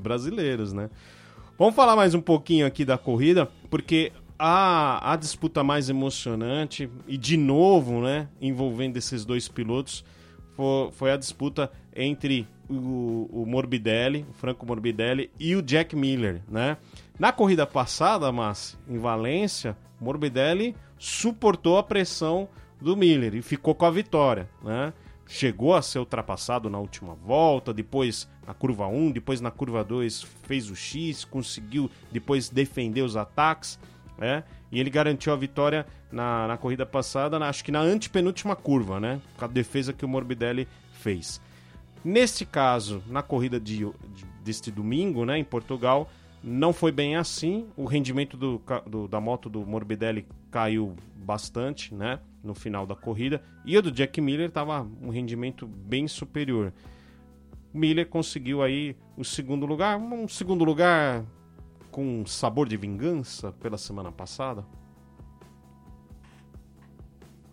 brasileiros, 0.00 0.72
né? 0.72 0.88
Vamos 1.58 1.74
falar 1.74 1.94
mais 1.94 2.14
um 2.14 2.20
pouquinho 2.22 2.66
aqui 2.66 2.82
da 2.82 2.96
corrida, 2.96 3.46
porque 3.68 4.10
a, 4.38 5.12
a 5.12 5.16
disputa 5.16 5.62
mais 5.62 5.90
emocionante, 5.90 6.88
e 7.06 7.18
de 7.18 7.36
novo, 7.36 8.00
né, 8.00 8.26
envolvendo 8.40 8.96
esses 8.96 9.22
dois 9.26 9.48
pilotos, 9.48 10.02
foi, 10.56 10.90
foi 10.92 11.12
a 11.12 11.16
disputa 11.18 11.70
entre 11.94 12.48
o, 12.70 13.28
o, 13.30 13.44
Morbidelli, 13.46 14.24
o 14.30 14.32
Franco 14.32 14.64
Morbidelli, 14.64 15.30
e 15.38 15.54
o 15.56 15.60
Jack 15.60 15.94
Miller, 15.94 16.40
né? 16.48 16.76
Na 17.20 17.30
corrida 17.32 17.66
passada, 17.66 18.32
mas 18.32 18.76
em 18.88 18.98
Valência, 18.98 19.76
Morbidelli 20.00 20.74
suportou 20.98 21.76
a 21.76 21.82
pressão 21.82 22.48
do 22.80 22.96
Miller 22.96 23.34
e 23.34 23.42
ficou 23.42 23.74
com 23.74 23.84
a 23.84 23.90
vitória, 23.90 24.48
né? 24.62 24.92
Chegou 25.26 25.76
a 25.76 25.82
ser 25.82 26.00
ultrapassado 26.00 26.68
na 26.68 26.78
última 26.78 27.14
volta, 27.14 27.72
depois 27.72 28.26
na 28.44 28.52
curva 28.52 28.88
1, 28.88 29.12
depois 29.12 29.40
na 29.40 29.50
curva 29.50 29.84
2 29.84 30.22
fez 30.44 30.70
o 30.70 30.74
X, 30.74 31.24
conseguiu 31.24 31.88
depois 32.10 32.48
defender 32.48 33.02
os 33.02 33.16
ataques 33.16 33.78
né? 34.20 34.44
E 34.70 34.78
ele 34.78 34.90
garantiu 34.90 35.32
a 35.32 35.36
vitória 35.36 35.86
na, 36.12 36.46
na 36.46 36.58
corrida 36.58 36.84
passada, 36.84 37.38
na, 37.38 37.48
acho 37.48 37.64
que 37.64 37.72
na 37.72 37.80
antepenúltima 37.80 38.54
curva, 38.54 39.00
né? 39.00 39.20
Com 39.38 39.46
a 39.46 39.48
defesa 39.48 39.94
que 39.94 40.04
o 40.04 40.08
Morbidelli 40.08 40.68
fez. 40.92 41.40
Neste 42.04 42.44
caso, 42.44 43.02
na 43.06 43.22
corrida 43.22 43.58
de, 43.58 43.78
de, 43.78 44.26
deste 44.44 44.70
domingo, 44.70 45.24
né, 45.24 45.38
em 45.38 45.44
Portugal, 45.44 46.10
não 46.42 46.72
foi 46.72 46.90
bem 46.92 47.16
assim. 47.16 47.68
O 47.76 47.84
rendimento 47.84 48.36
do, 48.36 48.60
do, 48.86 49.08
da 49.08 49.20
moto 49.20 49.48
do 49.48 49.66
Morbidelli 49.66 50.26
caiu 50.50 50.96
bastante, 51.16 51.94
né, 51.94 52.20
no 52.42 52.54
final 52.54 52.86
da 52.86 52.94
corrida. 52.94 53.42
E 53.64 53.76
o 53.76 53.82
do 53.82 53.90
Jack 53.92 54.20
Miller 54.20 54.48
estava 54.48 54.86
um 55.02 55.10
rendimento 55.10 55.66
bem 55.66 56.08
superior. 56.08 56.72
Miller 57.72 58.08
conseguiu 58.08 58.62
aí 58.62 58.96
o 59.16 59.24
segundo 59.24 59.64
lugar, 59.64 59.96
um 59.98 60.26
segundo 60.26 60.64
lugar 60.64 61.24
com 61.90 62.24
sabor 62.26 62.68
de 62.68 62.76
vingança 62.76 63.52
pela 63.52 63.78
semana 63.78 64.10
passada? 64.10 64.64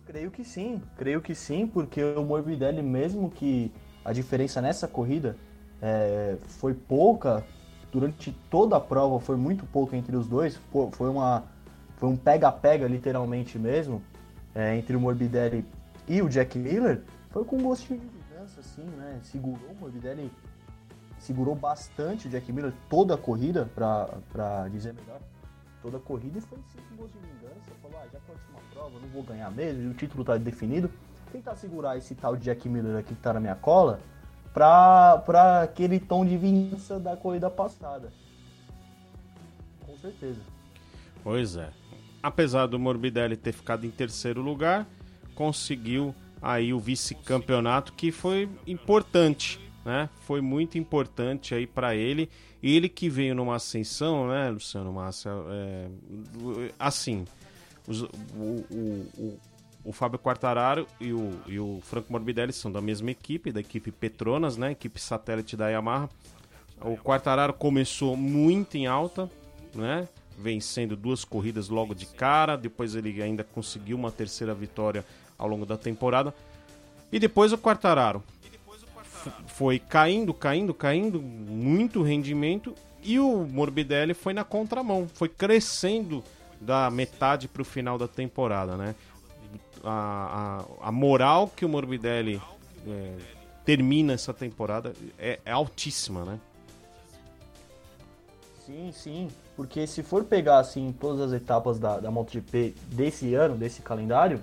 Creio 0.06 0.30
que 0.30 0.42
sim, 0.42 0.80
creio 0.96 1.20
que 1.20 1.34
sim, 1.34 1.66
porque 1.66 2.02
o 2.02 2.24
Morbidelli, 2.24 2.82
mesmo 2.82 3.30
que 3.30 3.70
a 4.04 4.12
diferença 4.12 4.60
nessa 4.62 4.88
corrida 4.88 5.36
é, 5.82 6.38
foi 6.40 6.72
pouca, 6.72 7.44
durante 7.92 8.32
toda 8.50 8.76
a 8.76 8.80
prova 8.80 9.20
foi 9.20 9.36
muito 9.36 9.64
pouca 9.66 9.96
entre 9.96 10.16
os 10.16 10.26
dois, 10.26 10.58
foi, 10.92 11.08
uma, 11.08 11.44
foi 11.96 12.08
um 12.08 12.16
pega-pega 12.16 12.86
literalmente 12.86 13.58
mesmo, 13.58 14.02
é, 14.54 14.76
entre 14.76 14.96
o 14.96 15.00
Morbidelli 15.00 15.64
e 16.06 16.20
o 16.22 16.28
Jack 16.28 16.58
Miller, 16.58 17.02
foi 17.30 17.44
com 17.44 17.58
gosto 17.62 17.86
de 17.88 17.94
vingança, 17.94 18.60
assim, 18.60 18.82
né? 18.82 19.20
Segurou 19.22 19.70
o 19.70 19.80
Morbidelli 19.80 20.30
segurou 21.18 21.54
bastante 21.54 22.28
o 22.28 22.30
Jack 22.30 22.50
Miller 22.52 22.72
toda 22.88 23.14
a 23.14 23.18
corrida, 23.18 23.68
para 23.74 24.68
dizer 24.70 24.94
melhor. 24.94 25.20
Toda 25.82 25.96
a 25.96 26.00
corrida 26.00 26.38
e 26.38 26.40
foi 26.40 26.58
sem 26.72 26.96
gosto 26.96 27.16
de 27.18 27.26
vingança. 27.26 27.70
Falou, 27.80 27.98
ah, 28.02 28.06
já 28.12 28.18
que 28.18 28.30
a 28.30 28.34
última 28.34 28.58
prova, 28.72 28.98
não 29.00 29.08
vou 29.08 29.22
ganhar 29.22 29.50
mesmo, 29.50 29.90
o 29.90 29.94
título 29.94 30.24
tá 30.24 30.36
definido. 30.36 30.90
Tentar 31.30 31.54
segurar 31.56 31.96
esse 31.96 32.14
tal 32.14 32.36
de 32.36 32.44
Jack 32.44 32.68
Miller 32.68 32.98
aqui 32.98 33.14
que 33.14 33.20
tá 33.20 33.32
na 33.32 33.40
minha 33.40 33.54
cola 33.54 34.00
pra 35.24 35.62
aquele 35.62 36.00
tom 36.00 36.24
de 36.24 36.36
vingança 36.36 36.98
da 36.98 37.16
corrida 37.16 37.50
passada. 37.50 38.12
Com 39.86 39.96
certeza. 39.98 40.40
Pois 41.22 41.56
é. 41.56 41.70
Apesar 42.22 42.66
do 42.66 42.78
Morbidelli 42.78 43.36
ter 43.36 43.52
ficado 43.52 43.86
em 43.86 43.90
terceiro 43.90 44.40
lugar, 44.40 44.86
conseguiu 45.34 46.14
aí 46.42 46.72
o 46.72 46.78
vice-campeonato 46.78 47.92
que 47.92 48.10
foi 48.10 48.48
importante 48.66 49.60
né? 49.88 50.10
Foi 50.20 50.42
muito 50.42 50.76
importante 50.76 51.54
aí 51.54 51.66
para 51.66 51.96
ele. 51.96 52.28
Ele 52.62 52.90
que 52.90 53.08
veio 53.08 53.34
numa 53.34 53.56
ascensão, 53.56 54.28
né, 54.28 54.50
Luciano 54.50 54.92
Massa? 54.92 55.30
É, 55.48 55.88
assim, 56.78 57.24
o, 57.86 58.44
o, 58.70 59.38
o, 59.84 59.92
Fábio 59.92 60.18
Quartararo 60.18 60.86
e 61.00 61.12
o, 61.12 61.32
e 61.46 61.58
o 61.58 61.80
Franco 61.82 62.12
Morbidelli 62.12 62.52
são 62.52 62.70
da 62.70 62.80
mesma 62.80 63.10
equipe, 63.10 63.52
da 63.52 63.60
equipe 63.60 63.90
Petronas, 63.90 64.56
né? 64.56 64.72
Equipe 64.72 65.00
satélite 65.00 65.56
da 65.56 65.68
Yamaha. 65.68 66.08
O 66.80 66.96
Quartararo 66.96 67.52
começou 67.52 68.16
muito 68.16 68.76
em 68.76 68.86
alta, 68.86 69.30
né? 69.74 70.08
Vencendo 70.38 70.96
duas 70.96 71.24
corridas 71.24 71.68
logo 71.68 71.94
de 71.94 72.06
cara. 72.06 72.56
Depois 72.56 72.94
ele 72.94 73.20
ainda 73.22 73.42
conseguiu 73.42 73.96
uma 73.96 74.12
terceira 74.12 74.54
vitória 74.54 75.04
ao 75.36 75.48
longo 75.48 75.66
da 75.66 75.76
temporada. 75.76 76.34
E 77.10 77.18
depois 77.18 77.52
o 77.52 77.58
Quartararo 77.58 78.22
foi 79.46 79.78
caindo, 79.78 80.32
caindo, 80.32 80.72
caindo, 80.72 81.20
muito 81.20 82.02
rendimento 82.02 82.74
e 83.02 83.18
o 83.18 83.46
Morbidelli 83.46 84.14
foi 84.14 84.32
na 84.34 84.44
contramão, 84.44 85.08
foi 85.12 85.28
crescendo 85.28 86.22
da 86.60 86.90
metade 86.90 87.46
para 87.46 87.62
o 87.62 87.64
final 87.64 87.96
da 87.96 88.08
temporada, 88.08 88.76
né? 88.76 88.94
A, 89.84 90.64
a, 90.82 90.88
a 90.88 90.92
moral 90.92 91.48
que 91.48 91.64
o 91.64 91.68
Morbidelli 91.68 92.40
é, 92.86 93.16
termina 93.64 94.12
essa 94.12 94.34
temporada 94.34 94.92
é, 95.18 95.38
é, 95.44 95.50
altíssima, 95.50 96.24
né? 96.24 96.40
Sim, 98.66 98.92
sim, 98.92 99.28
porque 99.56 99.86
se 99.86 100.02
for 100.02 100.24
pegar 100.24 100.58
assim 100.58 100.94
todas 100.98 101.20
as 101.20 101.32
etapas 101.32 101.78
da, 101.78 101.98
da 101.98 102.10
MotoGP 102.10 102.74
desse 102.88 103.34
ano, 103.34 103.56
desse 103.56 103.80
calendário, 103.80 104.42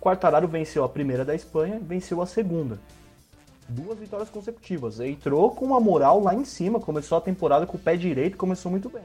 Quartararo 0.00 0.46
venceu 0.46 0.84
a 0.84 0.88
primeira 0.88 1.24
da 1.24 1.34
Espanha, 1.34 1.80
venceu 1.82 2.22
a 2.22 2.26
segunda 2.26 2.78
duas 3.68 3.98
vitórias 3.98 4.30
consecutivas. 4.30 4.98
Entrou 4.98 5.50
com 5.50 5.66
uma 5.66 5.80
moral 5.80 6.20
lá 6.20 6.34
em 6.34 6.44
cima, 6.44 6.80
começou 6.80 7.18
a 7.18 7.20
temporada 7.20 7.66
com 7.66 7.76
o 7.76 7.80
pé 7.80 7.96
direito, 7.96 8.36
começou 8.36 8.70
muito 8.70 8.88
bem. 8.88 9.02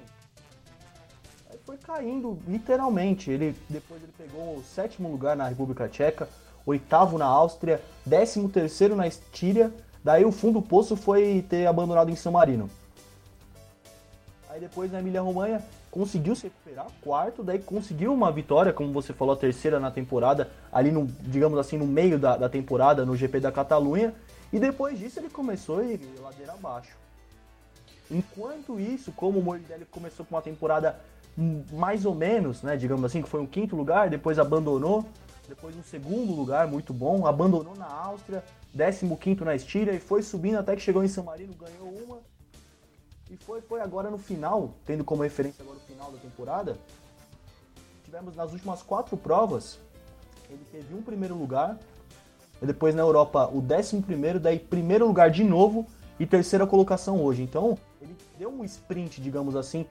Caindo, 1.83 2.39
literalmente. 2.47 3.29
Ele 3.29 3.55
depois 3.69 4.01
ele 4.01 4.13
pegou 4.17 4.57
o 4.57 4.63
sétimo 4.63 5.09
lugar 5.09 5.35
na 5.35 5.47
República 5.47 5.87
Tcheca, 5.87 6.29
oitavo 6.65 7.17
na 7.17 7.25
Áustria, 7.25 7.81
décimo 8.05 8.49
terceiro 8.49 8.95
na 8.95 9.07
Estíria. 9.07 9.71
Daí 10.03 10.25
o 10.25 10.31
fundo 10.31 10.59
do 10.59 10.65
poço 10.65 10.95
foi 10.95 11.45
ter 11.47 11.65
abandonado 11.65 12.09
em 12.09 12.15
São 12.15 12.31
Marino. 12.31 12.69
Aí 14.49 14.59
depois 14.59 14.91
na 14.91 14.99
Emília-Romanha 14.99 15.63
conseguiu 15.89 16.35
se 16.35 16.43
recuperar, 16.43 16.87
quarto, 17.01 17.43
daí 17.43 17.59
conseguiu 17.59 18.13
uma 18.13 18.31
vitória, 18.31 18.73
como 18.73 18.91
você 18.91 19.13
falou, 19.13 19.33
a 19.35 19.37
terceira 19.37 19.79
na 19.79 19.91
temporada, 19.91 20.49
ali 20.71 20.91
no, 20.91 21.05
digamos 21.05 21.57
assim, 21.59 21.77
no 21.77 21.85
meio 21.85 22.17
da, 22.17 22.35
da 22.35 22.49
temporada, 22.49 23.05
no 23.05 23.15
GP 23.15 23.39
da 23.39 23.51
Catalunha, 23.51 24.13
e 24.51 24.59
depois 24.59 24.97
disso 24.97 25.19
ele 25.19 25.29
começou 25.29 25.79
a 25.79 25.83
ir 25.83 25.99
ladeira 26.21 26.53
abaixo. 26.53 26.97
Enquanto 28.09 28.79
isso, 28.79 29.11
como 29.11 29.39
o 29.39 29.43
Morbidelli 29.43 29.85
começou 29.85 30.25
com 30.25 30.35
uma 30.35 30.41
temporada 30.41 30.99
mais 31.71 32.05
ou 32.05 32.13
menos, 32.13 32.61
né, 32.61 32.77
digamos 32.77 33.03
assim, 33.05 33.21
que 33.21 33.29
foi 33.29 33.41
um 33.41 33.45
quinto 33.45 33.75
lugar, 33.75 34.09
depois 34.09 34.37
abandonou, 34.37 35.05
depois 35.47 35.75
um 35.75 35.83
segundo 35.83 36.33
lugar 36.33 36.67
muito 36.67 36.93
bom, 36.93 37.25
abandonou 37.25 37.75
na 37.75 37.87
Áustria, 37.87 38.43
décimo 38.73 39.17
quinto 39.17 39.43
na 39.43 39.55
Estíria 39.55 39.91
e 39.91 39.99
foi 39.99 40.21
subindo 40.21 40.57
até 40.57 40.75
que 40.75 40.81
chegou 40.81 41.03
em 41.03 41.07
San 41.07 41.23
Marino, 41.23 41.53
ganhou 41.53 41.89
uma, 42.03 42.19
e 43.29 43.37
foi, 43.37 43.61
foi 43.61 43.81
agora 43.81 44.11
no 44.11 44.17
final, 44.17 44.75
tendo 44.85 45.03
como 45.03 45.23
referência 45.23 45.63
agora 45.63 45.77
o 45.77 45.81
final 45.81 46.11
da 46.11 46.19
temporada, 46.19 46.77
tivemos 48.03 48.35
nas 48.35 48.51
últimas 48.51 48.83
quatro 48.83 49.17
provas, 49.17 49.79
ele 50.49 50.63
teve 50.71 50.93
um 50.93 51.01
primeiro 51.01 51.35
lugar, 51.35 51.79
depois 52.61 52.93
na 52.93 53.01
Europa 53.01 53.49
o 53.51 53.59
décimo 53.59 54.03
primeiro, 54.03 54.39
daí 54.39 54.59
primeiro 54.59 55.07
lugar 55.07 55.31
de 55.31 55.43
novo 55.43 55.87
e 56.19 56.25
terceira 56.25 56.67
colocação 56.67 57.21
hoje. 57.21 57.41
Então 57.41 57.77
ele 57.99 58.15
deu 58.37 58.49
um 58.49 58.63
sprint, 58.63 59.19
digamos 59.19 59.55
assim, 59.55 59.85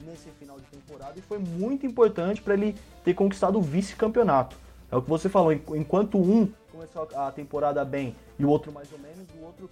nesse 0.00 0.30
final 0.30 0.58
de 0.58 0.66
temporada 0.66 1.18
e 1.18 1.22
foi 1.22 1.38
muito 1.38 1.86
importante 1.86 2.40
para 2.40 2.54
ele 2.54 2.76
ter 3.04 3.14
conquistado 3.14 3.58
o 3.58 3.62
vice-campeonato. 3.62 4.56
É 4.90 4.96
o 4.96 5.02
que 5.02 5.08
você 5.08 5.28
falou, 5.28 5.52
enquanto 5.52 6.18
um 6.18 6.50
começou 6.70 7.08
a 7.14 7.30
temporada 7.30 7.84
bem 7.84 8.14
e 8.38 8.44
o 8.44 8.48
outro 8.48 8.72
mais 8.72 8.90
ou 8.92 8.98
menos, 8.98 9.26
o 9.38 9.44
outro 9.44 9.68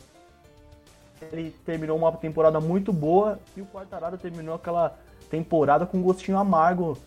ele 1.33 1.51
terminou 1.65 1.97
uma 1.97 2.12
temporada 2.12 2.61
muito 2.61 2.93
boa 2.93 3.39
e 3.57 3.62
o 3.62 3.67
Quartararo 3.67 4.19
terminou 4.19 4.55
aquela 4.55 4.99
temporada 5.31 5.87
com 5.87 5.99
um 5.99 6.03
gostinho 6.03 6.39
amargo, 6.39 6.99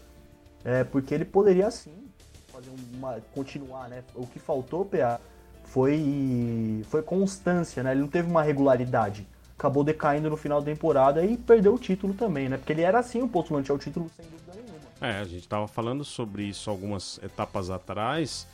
é, 0.64 0.84
porque 0.84 1.14
ele 1.14 1.26
poderia 1.26 1.70
sim 1.70 2.10
fazer 2.52 2.72
uma 2.94 3.20
continuar, 3.34 3.88
né? 3.88 4.04
O 4.16 4.26
que 4.26 4.40
faltou, 4.40 4.84
PA, 4.84 5.20
foi 5.64 6.84
foi 6.90 7.02
constância, 7.02 7.84
né? 7.84 7.92
Ele 7.92 8.02
não 8.02 8.08
teve 8.08 8.30
uma 8.30 8.42
regularidade. 8.42 9.28
Acabou 9.60 9.84
decaindo 9.84 10.30
no 10.30 10.38
final 10.38 10.62
da 10.62 10.72
temporada 10.72 11.26
e 11.26 11.36
perdeu 11.36 11.74
o 11.74 11.78
título 11.78 12.14
também, 12.14 12.48
né? 12.48 12.56
Porque 12.56 12.72
ele 12.72 12.82
era 12.82 13.00
assim 13.00 13.22
um 13.22 13.28
postulante 13.28 13.70
ao 13.70 13.78
título 13.78 14.10
sem 14.16 14.26
dúvida 14.26 14.54
nenhuma. 14.56 14.80
É, 15.02 15.20
a 15.20 15.26
gente 15.26 15.42
estava 15.42 15.68
falando 15.68 16.06
sobre 16.06 16.44
isso 16.44 16.70
algumas 16.70 17.20
etapas 17.22 17.70
atrás, 17.70 18.48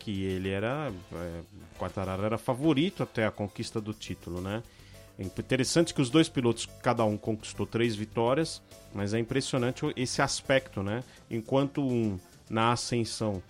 que 0.00 0.24
ele 0.24 0.48
era 0.48 0.92
é, 1.12 1.40
o 1.76 1.78
Quartararo 1.78 2.24
era 2.24 2.36
favorito 2.36 3.04
até 3.04 3.24
a 3.24 3.30
conquista 3.30 3.80
do 3.80 3.94
título, 3.94 4.40
né? 4.40 4.64
É 5.16 5.22
interessante 5.22 5.94
que 5.94 6.02
os 6.02 6.10
dois 6.10 6.28
pilotos, 6.28 6.66
cada 6.82 7.04
um 7.04 7.16
conquistou 7.16 7.64
três 7.64 7.94
vitórias, 7.94 8.60
mas 8.92 9.14
é 9.14 9.20
impressionante 9.20 9.86
esse 9.94 10.20
aspecto, 10.20 10.82
né? 10.82 11.04
Enquanto 11.30 11.80
um 11.80 12.18
na 12.50 12.72
ascensão 12.72 13.40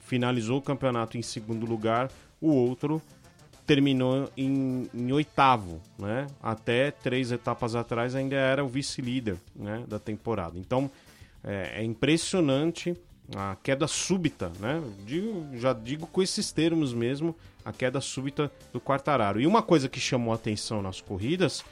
finalizou 0.00 0.58
o 0.58 0.62
campeonato 0.62 1.16
em 1.16 1.22
segundo 1.22 1.64
lugar, 1.64 2.10
o 2.40 2.52
outro 2.52 3.00
terminou 3.68 4.30
em, 4.34 4.88
em 4.94 5.12
oitavo, 5.12 5.78
né? 5.98 6.26
Até 6.42 6.90
três 6.90 7.30
etapas 7.30 7.74
atrás 7.74 8.14
ainda 8.14 8.34
era 8.34 8.64
o 8.64 8.68
vice-líder 8.68 9.36
né? 9.54 9.84
da 9.86 9.98
temporada. 9.98 10.58
Então 10.58 10.90
é, 11.44 11.82
é 11.82 11.84
impressionante 11.84 12.96
a 13.36 13.58
queda 13.62 13.86
súbita, 13.86 14.50
né? 14.58 14.82
Digo, 15.04 15.46
já 15.52 15.74
digo 15.74 16.06
com 16.06 16.22
esses 16.22 16.50
termos 16.50 16.94
mesmo, 16.94 17.36
a 17.62 17.70
queda 17.70 18.00
súbita 18.00 18.50
do 18.72 18.80
Quartararo. 18.80 19.38
E 19.38 19.46
uma 19.46 19.60
coisa 19.60 19.86
que 19.86 20.00
chamou 20.00 20.32
atenção 20.32 20.80
nas 20.80 21.02
corridas 21.02 21.62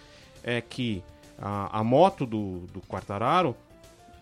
é 0.44 0.60
que 0.60 1.02
a, 1.38 1.78
a 1.78 1.82
moto 1.82 2.26
do, 2.26 2.58
do 2.74 2.82
Quartararo 2.82 3.56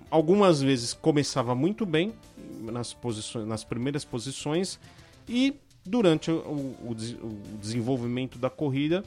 algumas 0.09 0.63
vezes 0.63 0.95
começava 0.95 1.57
muito 1.57 1.85
bem 1.85 2.15
nas, 2.61 2.95
posições, 2.95 3.49
nas 3.49 3.65
primeiras 3.65 4.05
posições 4.05 4.79
e 5.29 5.57
durante 5.85 6.31
o, 6.31 6.37
o, 6.37 6.91
o 6.91 7.59
desenvolvimento 7.59 8.39
da 8.39 8.49
corrida 8.49 9.05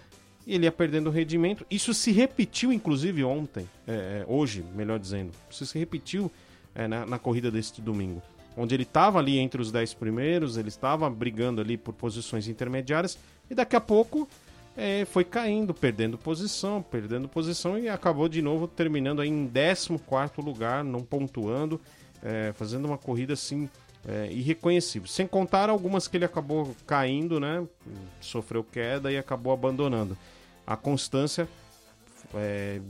ele 0.48 0.66
ia 0.66 0.72
perdendo 0.72 1.10
rendimento. 1.10 1.66
Isso 1.70 1.94
se 1.94 2.12
repetiu, 2.12 2.72
inclusive, 2.72 3.24
ontem, 3.24 3.68
é, 3.86 4.24
é 4.24 4.26
hoje, 4.28 4.64
melhor 4.74 4.98
dizendo. 4.98 5.32
Isso 5.50 5.66
se 5.66 5.78
repetiu 5.78 6.32
é, 6.74 6.88
na, 6.88 7.06
na, 7.06 7.20
corrida 7.20 7.52
deste 7.52 7.82
domingo. 7.82 8.22
Onde 8.56 8.74
ele 8.74 8.84
estava 8.84 9.20
ali 9.20 9.38
entre 9.38 9.62
os 9.62 9.72
10 9.72 9.94
primeiros, 9.96 10.58
ele 10.58 10.70
estava 10.70 11.10
brigando 11.10 11.60
ali 11.62 11.78
por 11.78 11.94
posições 11.94 12.48
intermediárias, 12.48 13.18
e 13.50 13.54
daqui 13.54 13.76
a 13.76 13.82
pouco 13.82 14.28
é, 14.76 15.06
foi 15.06 15.24
caindo, 15.24 15.74
perdendo 15.74 16.18
posição, 16.18 16.82
perdendo 16.82 17.28
posição, 17.28 17.78
e 17.78 17.90
acabou 17.90 18.30
de 18.30 18.42
novo 18.42 18.68
terminando 18.68 19.24
em 19.24 19.48
14 19.48 20.32
lugar, 20.38 20.84
não 20.84 21.02
pontuando, 21.02 21.80
é, 22.24 22.52
fazendo 22.54 22.86
uma 22.86 22.98
corrida 22.98 23.34
assim 23.34 23.70
é, 24.06 24.32
irreconhecível. 24.32 25.08
Sem 25.08 25.26
contar 25.28 25.70
algumas 25.70 26.08
que 26.08 26.18
ele 26.18 26.26
acabou 26.26 26.76
caindo, 26.86 27.40
né? 27.40 27.66
Sofreu 28.20 28.64
queda 28.64 29.12
e 29.12 29.18
acabou 29.18 29.54
abandonando. 29.54 30.18
A 30.66 30.76
constância 30.76 31.48
é, 32.34 32.82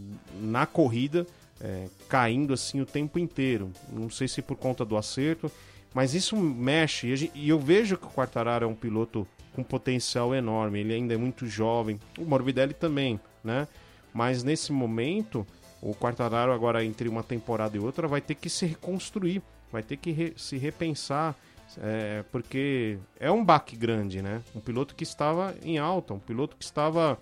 na 0.42 0.66
corrida 0.66 1.28
é, 1.60 1.88
caindo 2.08 2.54
assim 2.54 2.82
o 2.82 2.86
tempo 2.86 3.20
inteiro. 3.20 3.72
Não 3.92 4.10
sei 4.10 4.28
se 4.28 4.42
por 4.42 4.56
conta 4.56 4.86
do 4.86 4.98
acerto, 4.98 5.52
mas 5.94 6.14
isso 6.14 6.36
mexe. 6.36 7.32
E 7.34 7.50
eu 7.50 7.60
vejo 7.60 7.98
que 7.98 8.06
o 8.06 8.12
Quartararo 8.12 8.66
é 8.66 8.68
um 8.68 8.76
piloto 8.76 9.28
com 9.54 9.64
potencial 9.64 10.36
enorme. 10.36 10.80
Ele 10.80 10.94
ainda 10.94 11.14
é 11.14 11.18
muito 11.18 11.48
jovem. 11.48 12.00
O 12.18 12.26
Morbidelli 12.26 12.74
também, 12.74 13.20
né? 13.44 13.68
Mas 14.14 14.44
nesse 14.44 14.72
momento, 14.72 15.46
o 15.82 15.94
Quartararo 15.94 16.52
agora 16.52 16.84
entre 16.84 17.08
uma 17.10 17.24
temporada 17.24 17.76
e 17.76 17.80
outra 17.80 18.08
vai 18.08 18.22
ter 18.22 18.36
que 18.36 18.50
se 18.50 18.66
reconstruir, 18.66 19.42
vai 19.72 19.84
ter 19.84 19.98
que 19.98 20.12
re 20.12 20.34
se 20.36 20.58
repensar. 20.58 21.36
É, 21.80 22.24
porque 22.32 22.98
é 23.20 23.30
um 23.30 23.44
baque 23.44 23.76
grande, 23.76 24.22
né? 24.22 24.42
Um 24.56 24.60
piloto 24.60 24.96
que 24.96 25.04
estava 25.04 25.54
em 25.62 25.78
alta, 25.78 26.14
um 26.14 26.20
piloto 26.20 26.56
que 26.56 26.64
estava 26.64 27.20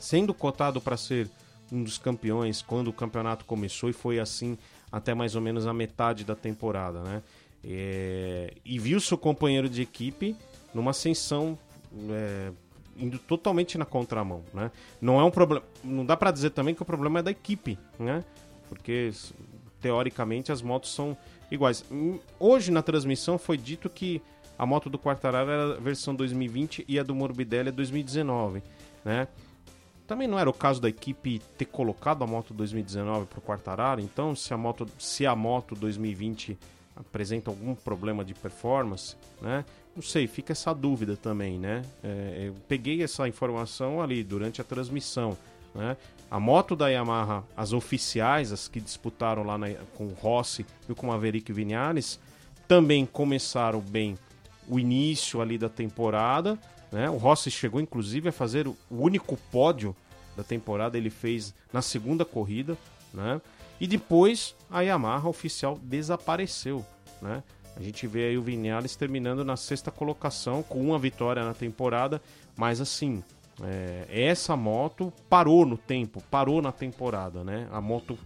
sendo 0.00 0.32
cotado 0.32 0.80
para 0.80 0.96
ser 0.96 1.28
um 1.70 1.82
dos 1.82 1.98
campeões 1.98 2.62
quando 2.62 2.88
o 2.88 2.92
campeonato 2.92 3.44
começou 3.44 3.90
e 3.90 3.92
foi 3.92 4.18
assim 4.18 4.56
até 4.90 5.14
mais 5.14 5.34
ou 5.34 5.42
menos 5.42 5.66
a 5.66 5.74
metade 5.74 6.24
da 6.24 6.34
temporada, 6.34 7.02
né? 7.02 7.22
É, 7.62 8.54
e 8.64 8.78
viu 8.78 9.00
seu 9.00 9.18
companheiro 9.18 9.68
de 9.68 9.82
equipe 9.82 10.34
numa 10.72 10.92
ascensão 10.92 11.58
é, 12.10 12.50
indo 12.96 13.18
totalmente 13.18 13.76
na 13.76 13.84
contramão, 13.84 14.42
né? 14.52 14.70
Não 15.00 15.20
é 15.20 15.24
um 15.24 15.30
problema, 15.30 15.64
não 15.84 16.04
dá 16.04 16.16
para 16.16 16.30
dizer 16.30 16.50
também 16.50 16.74
que 16.74 16.82
o 16.82 16.86
problema 16.86 17.18
é 17.18 17.22
da 17.22 17.30
equipe, 17.30 17.78
né? 17.98 18.24
Porque 18.68 19.12
teoricamente 19.80 20.50
as 20.50 20.62
motos 20.62 20.92
são 20.92 21.16
iguais. 21.50 21.84
Hum, 21.90 22.18
hoje 22.38 22.70
na 22.70 22.82
transmissão 22.82 23.38
foi 23.38 23.56
dito 23.56 23.88
que 23.88 24.22
a 24.58 24.66
moto 24.66 24.90
do 24.90 24.98
Quartararo 24.98 25.50
era 25.50 25.80
versão 25.80 26.14
2020 26.14 26.84
e 26.88 26.98
a 26.98 27.02
do 27.02 27.14
Morbidelli 27.14 27.68
é 27.68 27.72
2019, 27.72 28.62
né? 29.04 29.28
Também 30.06 30.26
não 30.26 30.38
era 30.38 30.48
o 30.48 30.54
caso 30.54 30.80
da 30.80 30.88
equipe 30.88 31.38
ter 31.56 31.66
colocado 31.66 32.24
a 32.24 32.26
moto 32.26 32.54
2019 32.54 33.26
para 33.26 33.38
o 33.38 33.42
Quartararo, 33.42 34.00
então 34.00 34.34
se 34.34 34.54
a 34.54 34.56
moto, 34.56 34.88
se 34.98 35.26
a 35.26 35.36
moto 35.36 35.74
2020 35.74 36.58
apresenta 36.96 37.50
algum 37.50 37.74
problema 37.74 38.24
de 38.24 38.34
performance, 38.34 39.14
né? 39.40 39.64
Não 39.94 40.02
sei, 40.02 40.26
fica 40.26 40.52
essa 40.52 40.72
dúvida 40.72 41.16
também, 41.16 41.58
né? 41.58 41.82
É, 42.02 42.46
eu 42.46 42.54
peguei 42.66 43.02
essa 43.02 43.28
informação 43.28 44.00
ali 44.00 44.24
durante 44.24 44.60
a 44.60 44.64
transmissão, 44.64 45.36
né? 45.74 45.96
A 46.30 46.38
moto 46.38 46.76
da 46.76 46.88
Yamaha, 46.88 47.42
as 47.56 47.72
oficiais, 47.72 48.52
as 48.52 48.68
que 48.68 48.80
disputaram 48.80 49.42
lá 49.42 49.56
na, 49.56 49.70
com 49.96 50.06
o 50.06 50.12
Rossi 50.12 50.66
e 50.88 50.94
com 50.94 51.06
o 51.06 51.10
Maverick 51.10 51.52
Vinales, 51.52 52.20
também 52.66 53.06
começaram 53.06 53.80
bem 53.80 54.18
o 54.68 54.78
início 54.78 55.40
ali 55.40 55.56
da 55.56 55.70
temporada, 55.70 56.58
né? 56.92 57.08
O 57.08 57.16
Rossi 57.16 57.50
chegou 57.50 57.80
inclusive 57.80 58.28
a 58.28 58.32
fazer 58.32 58.68
o 58.68 58.76
único 58.90 59.38
pódio 59.50 59.96
da 60.36 60.44
temporada, 60.44 60.98
ele 60.98 61.10
fez 61.10 61.54
na 61.72 61.80
segunda 61.80 62.24
corrida, 62.24 62.76
né? 63.12 63.40
E 63.80 63.86
depois 63.86 64.54
a 64.70 64.82
Yamaha 64.82 65.28
oficial 65.28 65.78
desapareceu, 65.82 66.84
né? 67.22 67.42
A 67.74 67.82
gente 67.82 68.06
vê 68.06 68.26
aí 68.26 68.36
o 68.36 68.42
Vinales 68.42 68.96
terminando 68.96 69.44
na 69.44 69.56
sexta 69.56 69.90
colocação 69.90 70.62
com 70.62 70.80
uma 70.80 70.98
vitória 70.98 71.44
na 71.44 71.54
temporada, 71.54 72.20
mas 72.56 72.80
assim, 72.80 73.22
é, 73.62 74.06
essa 74.08 74.56
moto 74.56 75.12
parou 75.28 75.66
no 75.66 75.76
tempo, 75.76 76.22
parou 76.30 76.62
na 76.62 76.72
temporada, 76.72 77.42
né? 77.42 77.68
A 77.72 77.80
moto 77.80 78.18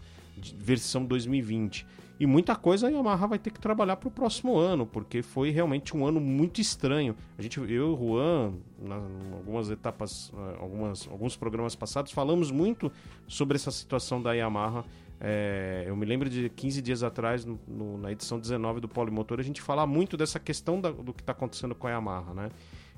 versão 0.57 1.05
2020. 1.05 1.87
E 2.21 2.27
muita 2.27 2.55
coisa 2.55 2.87
a 2.87 2.91
Yamaha 2.91 3.27
vai 3.27 3.39
ter 3.39 3.51
que 3.51 3.59
trabalhar 3.59 3.97
para 3.97 4.07
o 4.07 4.11
próximo 4.11 4.57
ano, 4.57 4.87
porque 4.87 5.23
foi 5.23 5.51
realmente 5.51 5.97
um 5.97 6.07
ano 6.07 6.21
muito 6.21 6.61
estranho. 6.61 7.17
A 7.37 7.43
gente, 7.43 7.59
eu 7.59 7.67
e 7.67 7.81
o 7.81 7.97
Juan, 7.97 8.53
em 8.81 9.33
algumas 9.33 9.71
etapas, 9.71 10.33
eh, 10.33 10.57
algumas, 10.61 11.09
alguns 11.09 11.37
programas 11.37 11.75
passados, 11.75 12.13
falamos 12.13 12.53
muito 12.53 12.93
sobre 13.27 13.57
essa 13.57 13.73
situação 13.73 14.23
da 14.23 14.33
Yamaha. 14.35 14.85
É, 15.21 15.85
eu 15.87 15.97
me 15.97 16.07
lembro 16.07 16.31
de 16.31 16.49
15 16.49 16.81
dias 16.83 17.03
atrás, 17.03 17.45
no, 17.45 17.59
no, 17.67 17.99
na 17.99 18.13
edição 18.13 18.39
19 18.39 18.81
do 18.81 18.89
Polimotor, 18.89 19.41
a 19.41 19.43
gente 19.43 19.61
falar 19.61 19.87
muito 19.87 20.17
dessa 20.17 20.39
questão 20.39 20.81
da, 20.81 20.91
do 20.91 21.13
que 21.13 21.23
está 21.23 21.33
acontecendo 21.33 21.75
com 21.75 21.89
a 21.89 21.91
Yamaha, 21.91 22.35
né? 22.35 22.51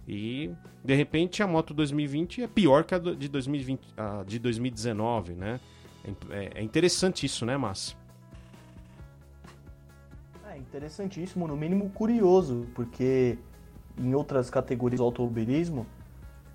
E 0.07 0.51
de 0.85 0.95
repente 0.95 1.43
a 1.43 1.47
moto 1.47 1.73
2020 1.73 2.43
é 2.43 2.47
pior 2.47 2.85
que 2.85 2.95
a 2.95 2.99
de, 2.99 3.29
2020, 3.29 3.81
a 3.97 4.23
de 4.27 4.39
2019, 4.39 5.35
né? 5.35 5.61
É, 6.31 6.61
é 6.61 6.63
interessante 6.63 7.25
isso, 7.25 7.47
né, 7.47 7.57
Márcio? 7.57 7.97
É 10.51 10.59
interessantíssimo, 10.59 11.49
no 11.49 11.57
mínimo 11.57 11.89
curioso, 11.91 12.67
porque 12.75 13.39
em 13.99 14.15
outras 14.15 14.51
categorias 14.51 14.99
do 14.99 15.05
automobilismo, 15.05 15.87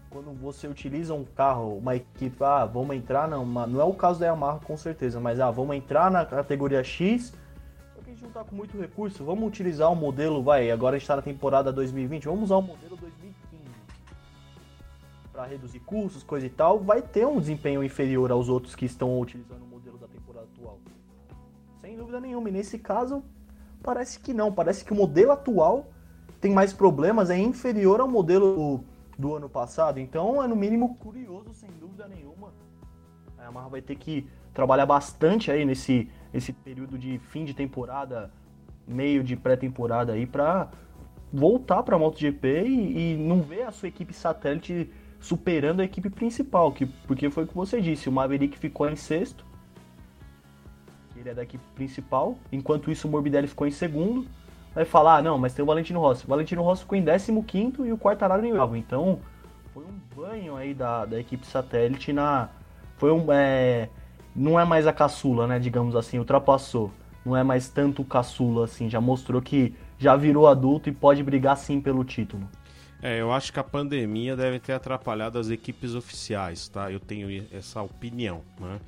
quando 0.09 0.31
você 0.39 0.67
utiliza 0.67 1.13
um 1.13 1.23
carro, 1.23 1.77
uma 1.77 1.95
equipe, 1.95 2.43
ah, 2.43 2.65
vamos 2.65 2.95
entrar, 2.95 3.27
não, 3.27 3.45
não 3.45 3.79
é 3.79 3.83
o 3.83 3.93
caso 3.93 4.19
da 4.19 4.27
Yamaha 4.27 4.59
com 4.59 4.77
certeza, 4.77 5.19
mas 5.19 5.39
ah, 5.39 5.51
vamos 5.51 5.75
entrar 5.75 6.09
na 6.09 6.25
categoria 6.25 6.83
X, 6.83 7.33
só 7.95 8.01
que 8.01 8.09
a 8.09 8.13
gente 8.13 8.23
não 8.23 8.31
tá 8.31 8.43
com 8.43 8.55
muito 8.55 8.77
recurso, 8.79 9.23
vamos 9.23 9.47
utilizar 9.47 9.91
um 9.91 9.95
modelo, 9.95 10.41
vai, 10.41 10.71
agora 10.71 10.95
a 10.95 10.99
gente 10.99 11.07
tá 11.07 11.15
na 11.15 11.21
temporada 11.21 11.71
2020, 11.71 12.25
vamos 12.25 12.43
usar 12.43 12.57
o 12.57 12.61
modelo 12.61 12.95
2015 12.97 13.18
para 15.39 15.47
reduzir 15.47 15.79
custos, 15.79 16.21
coisa 16.21 16.45
e 16.45 16.49
tal, 16.49 16.81
vai 16.81 17.01
ter 17.01 17.25
um 17.25 17.39
desempenho 17.39 17.81
inferior 17.81 18.29
aos 18.29 18.49
outros 18.49 18.75
que 18.75 18.83
estão 18.83 19.17
utilizando 19.21 19.63
o 19.63 19.67
modelo 19.67 19.97
da 19.97 20.05
temporada 20.05 20.45
atual. 20.53 20.77
Sem 21.79 21.95
dúvida 21.95 22.19
nenhuma, 22.19 22.49
e 22.49 22.51
nesse 22.51 22.77
caso, 22.77 23.23
parece 23.81 24.19
que 24.19 24.33
não, 24.33 24.51
parece 24.51 24.83
que 24.83 24.91
o 24.91 24.95
modelo 24.95 25.31
atual 25.31 25.87
tem 26.41 26.51
mais 26.51 26.73
problemas, 26.73 27.29
é 27.29 27.37
inferior 27.37 28.01
ao 28.01 28.07
modelo 28.09 28.83
do 29.17 29.33
ano 29.33 29.47
passado. 29.47 29.97
Então 29.97 30.43
é 30.43 30.47
no 30.47 30.57
mínimo 30.57 30.95
curioso, 30.95 31.53
sem 31.53 31.69
dúvida 31.79 32.05
nenhuma. 32.05 32.51
A 33.37 33.43
Yamaha 33.43 33.69
vai 33.69 33.81
ter 33.81 33.95
que 33.95 34.27
trabalhar 34.53 34.85
bastante 34.85 35.49
aí 35.49 35.63
nesse, 35.63 36.11
nesse 36.33 36.51
período 36.51 36.97
de 36.97 37.17
fim 37.17 37.45
de 37.45 37.53
temporada, 37.53 38.29
meio 38.85 39.23
de 39.23 39.37
pré-temporada 39.37 40.11
aí, 40.11 40.27
para 40.27 40.69
voltar 41.31 41.81
para 41.83 41.95
a 41.95 41.99
MotoGP 41.99 42.63
e, 42.67 43.13
e 43.13 43.15
não 43.15 43.41
ver 43.41 43.63
a 43.63 43.71
sua 43.71 43.87
equipe 43.87 44.13
satélite 44.13 44.91
superando 45.19 45.81
a 45.81 45.83
equipe 45.83 46.09
principal, 46.09 46.71
que, 46.71 46.85
porque 46.85 47.29
foi 47.29 47.43
o 47.43 47.47
que 47.47 47.55
você 47.55 47.81
disse, 47.81 48.07
o 48.07 48.11
Maverick 48.11 48.57
ficou 48.57 48.89
em 48.89 48.95
sexto, 48.95 49.45
ele 51.15 51.29
é 51.29 51.33
da 51.33 51.43
equipe 51.43 51.63
principal, 51.75 52.37
enquanto 52.51 52.89
isso 52.89 53.07
o 53.07 53.11
Morbidelli 53.11 53.47
ficou 53.47 53.67
em 53.67 53.71
segundo, 53.71 54.25
vai 54.73 54.85
falar, 54.85 55.17
ah, 55.17 55.21
não, 55.21 55.37
mas 55.37 55.53
tem 55.53 55.61
o 55.61 55.65
Valentino 55.65 55.99
Rossi. 55.99 56.25
O 56.25 56.29
Valentino 56.29 56.63
Rossi 56.63 56.83
ficou 56.83 56.97
em 56.97 57.03
15 57.03 57.81
e 57.85 57.91
o 57.91 57.97
Quartararo 57.97 58.45
em 58.45 58.53
oitavo. 58.53 58.75
Então, 58.77 59.19
foi 59.73 59.83
um 59.83 59.99
banho 60.15 60.55
aí 60.55 60.73
da, 60.73 61.05
da 61.05 61.19
equipe 61.19 61.45
satélite 61.45 62.13
na. 62.13 62.49
Foi 62.97 63.11
um. 63.11 63.31
É, 63.31 63.89
não 64.35 64.59
é 64.59 64.63
mais 64.63 64.87
a 64.87 64.93
caçula, 64.93 65.47
né? 65.47 65.59
Digamos 65.59 65.95
assim, 65.95 66.19
ultrapassou. 66.19 66.91
Não 67.25 67.35
é 67.35 67.43
mais 67.43 67.69
tanto 67.69 68.03
caçula 68.03 68.65
assim. 68.65 68.89
Já 68.89 69.01
mostrou 69.01 69.41
que 69.41 69.75
já 69.97 70.15
virou 70.15 70.47
adulto 70.47 70.89
e 70.89 70.91
pode 70.93 71.21
brigar 71.21 71.57
sim 71.57 71.81
pelo 71.81 72.03
título. 72.03 72.47
É, 73.01 73.21
eu 73.21 73.31
acho 73.31 73.53
que 73.53 73.59
a 73.59 73.63
pandemia 73.63 74.35
deve 74.35 74.59
ter 74.59 74.73
atrapalhado 74.73 75.39
as 75.39 75.49
equipes 75.49 75.95
oficiais, 75.95 76.67
tá? 76.67 76.91
Eu 76.91 76.99
tenho 76.99 77.45
essa 77.51 77.81
opinião, 77.81 78.41
né? 78.59 78.79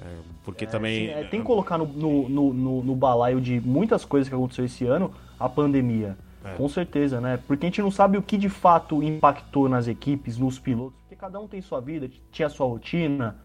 É, 0.00 0.18
porque 0.44 0.64
é, 0.64 0.66
também. 0.66 1.08
É, 1.08 1.24
tem 1.24 1.40
que 1.40 1.46
colocar 1.46 1.76
no, 1.76 1.86
no, 1.86 2.54
no, 2.54 2.82
no, 2.82 2.96
balaio 2.96 3.38
de 3.38 3.60
muitas 3.60 4.04
coisas 4.04 4.28
que 4.28 4.34
aconteceu 4.34 4.64
esse 4.64 4.86
ano 4.86 5.12
a 5.38 5.48
pandemia. 5.48 6.16
É. 6.42 6.54
Com 6.54 6.68
certeza, 6.70 7.20
né? 7.20 7.38
Porque 7.46 7.66
a 7.66 7.68
gente 7.68 7.82
não 7.82 7.90
sabe 7.90 8.16
o 8.16 8.22
que 8.22 8.38
de 8.38 8.48
fato 8.48 9.02
impactou 9.02 9.68
nas 9.68 9.86
equipes, 9.86 10.38
nos 10.38 10.58
pilotos, 10.58 10.98
porque 11.00 11.14
cada 11.14 11.38
um 11.38 11.46
tem 11.46 11.60
sua 11.60 11.80
vida, 11.80 12.10
tinha 12.32 12.48
sua 12.48 12.66
rotina. 12.66 13.36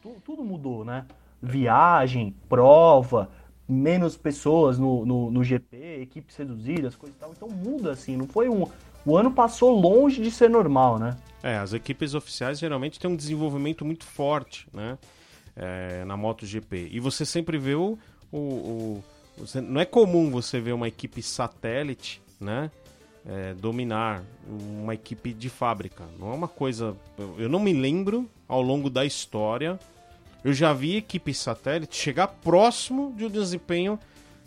Tudo, 0.00 0.20
tudo 0.24 0.42
mudou, 0.42 0.86
né? 0.86 1.04
Viagem, 1.42 2.34
prova, 2.48 3.28
menos 3.68 4.16
pessoas 4.16 4.78
no, 4.78 5.04
no, 5.04 5.30
no 5.30 5.44
GP, 5.44 6.00
equipes 6.00 6.36
reduzidas, 6.36 6.94
coisas 6.94 7.16
e 7.16 7.20
tal. 7.20 7.32
Então 7.32 7.48
muda 7.48 7.92
assim, 7.92 8.16
não 8.16 8.26
foi 8.26 8.48
um. 8.48 8.66
O 9.06 9.16
ano 9.16 9.30
passou 9.30 9.70
longe 9.70 10.20
de 10.20 10.30
ser 10.30 10.50
normal, 10.50 10.98
né? 10.98 11.16
É, 11.42 11.56
as 11.56 11.72
equipes 11.72 12.12
oficiais 12.12 12.58
geralmente 12.58 12.98
têm 12.98 13.08
um 13.08 13.16
desenvolvimento 13.16 13.84
muito 13.84 14.04
forte, 14.04 14.66
né? 14.72 14.98
é, 15.56 16.04
na 16.04 16.16
MotoGP. 16.16 16.90
E 16.92 17.00
você 17.00 17.24
sempre 17.24 17.56
vê 17.56 17.74
o. 17.74 17.98
o, 18.30 18.38
o 18.38 19.04
você, 19.38 19.60
não 19.60 19.80
é 19.80 19.84
comum 19.84 20.30
você 20.30 20.60
ver 20.60 20.72
uma 20.72 20.88
equipe 20.88 21.22
satélite, 21.22 22.22
né? 22.38 22.70
É, 23.28 23.54
dominar 23.54 24.22
uma 24.48 24.94
equipe 24.94 25.32
de 25.32 25.48
fábrica. 25.48 26.04
Não 26.18 26.30
é 26.30 26.34
uma 26.34 26.48
coisa. 26.48 26.94
Eu 27.38 27.48
não 27.48 27.58
me 27.58 27.72
lembro 27.72 28.28
ao 28.46 28.62
longo 28.62 28.88
da 28.88 29.04
história. 29.04 29.80
Eu 30.44 30.52
já 30.52 30.72
vi 30.72 30.96
equipe 30.96 31.34
satélite 31.34 31.96
chegar 31.96 32.28
próximo 32.28 33.12
de 33.16 33.24
um 33.24 33.30
desempenho 33.30 33.98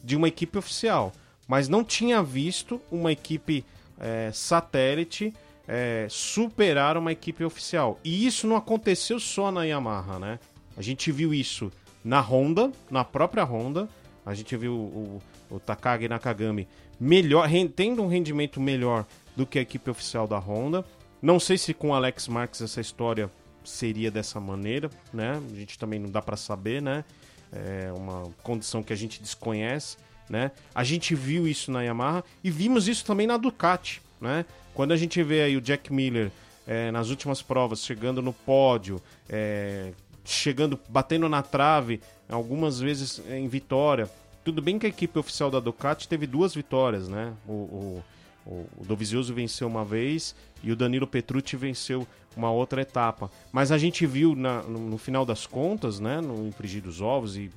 de 0.02 0.16
uma 0.16 0.30
equipe 0.30 0.58
oficial, 0.58 1.12
mas 1.46 1.68
não 1.68 1.84
tinha 1.84 2.24
visto 2.24 2.80
uma 2.90 3.12
equipe 3.12 3.66
é, 4.00 4.32
satélite 4.34 5.34
é, 5.68 6.08
superar 6.10 6.98
uma 6.98 7.12
equipe 7.12 7.44
oficial. 7.44 8.00
E 8.04 8.26
isso 8.26 8.48
não 8.48 8.56
aconteceu 8.56 9.20
só 9.20 9.52
na 9.52 9.66
Yamaha, 9.66 10.18
né? 10.18 10.40
A 10.76 10.82
gente 10.82 11.12
viu 11.12 11.32
isso 11.32 11.72
na 12.04 12.20
Honda, 12.20 12.72
na 12.90 13.04
própria 13.04 13.44
Honda. 13.44 13.88
A 14.26 14.34
gente 14.34 14.58
viu 14.58 14.74
o, 14.74 15.22
o, 15.50 15.60
Takagi 15.60 16.08
Nakagami 16.08 16.68
melhor, 17.00 17.48
tendo 17.76 18.02
um 18.02 18.08
rendimento 18.08 18.60
melhor 18.60 19.06
do 19.36 19.46
que 19.46 19.60
a 19.60 19.62
equipe 19.62 19.90
oficial 19.90 20.28
da 20.28 20.40
Honda. 20.40 20.84
Não 21.22 21.40
sei 21.40 21.58
se 21.58 21.74
com 21.74 21.94
Alex 21.94 22.28
Marques 22.28 22.62
essa 22.62 22.82
história 22.82 23.30
seria 23.64 24.10
dessa 24.10 24.40
maneira, 24.40 24.90
né? 25.14 25.42
A 25.52 25.56
gente 25.56 25.78
também 25.78 26.00
não 26.00 26.10
dá 26.10 26.22
para 26.22 26.38
saber, 26.38 26.82
né? 26.82 27.04
É 27.52 27.92
uma 27.94 28.30
condição 28.42 28.82
que 28.82 28.94
a 28.94 28.96
gente 28.96 29.22
desconhece, 29.22 29.98
né? 30.30 30.52
A 30.74 30.84
gente 30.84 31.16
viu 31.16 31.48
isso 31.48 31.72
na 31.72 31.82
Yamaha 31.82 32.24
e 32.44 32.52
vimos 32.52 32.88
isso 32.88 33.04
também 33.06 33.26
na 33.26 33.38
Ducati, 33.38 34.02
né? 34.22 34.46
Quando 34.74 34.92
a 34.92 34.98
gente 34.98 35.22
vê 35.24 35.42
aí 35.42 35.58
o 35.58 35.62
Jack 35.62 35.92
Miller 35.92 36.32
é, 36.68 36.92
nas 36.92 37.10
últimas 37.10 37.42
provas 37.42 37.84
chegando 37.84 38.22
no 38.22 38.32
pódio, 38.32 39.02
é, 39.28 39.92
chegando, 40.24 40.80
batendo 40.88 41.28
na 41.28 41.42
trave, 41.42 42.00
algumas 42.30 42.80
vezes 42.80 43.22
em 43.30 43.48
vitória. 43.48 44.10
Tudo 44.46 44.62
bem 44.62 44.78
que 44.78 44.86
a 44.86 44.90
equipe 44.90 45.18
oficial 45.18 45.50
da 45.50 45.60
Ducati 45.60 46.08
teve 46.08 46.28
duas 46.28 46.54
vitórias, 46.54 47.10
né? 47.10 47.34
O, 47.48 47.52
o, 47.52 48.04
o 48.46 48.86
Dovizioso 48.86 49.34
venceu 49.34 49.68
uma 49.68 49.84
vez 49.84 50.36
e 50.64 50.72
o 50.72 50.76
Danilo 50.76 51.08
Petrucci 51.08 51.56
venceu 51.56 52.08
uma 52.36 52.52
outra 52.52 52.82
etapa. 52.82 53.30
Mas 53.52 53.72
a 53.72 53.78
gente 53.78 54.06
viu 54.06 54.36
na, 54.36 54.62
no, 54.64 54.80
no, 54.80 54.98
final 54.98 55.26
das 55.26 55.46
contas, 55.46 56.00
né? 56.00 56.22
No 56.22 56.48
Infringir 56.48 56.82
dos 56.82 57.02
Ovos 57.02 57.36
e 57.36 57.52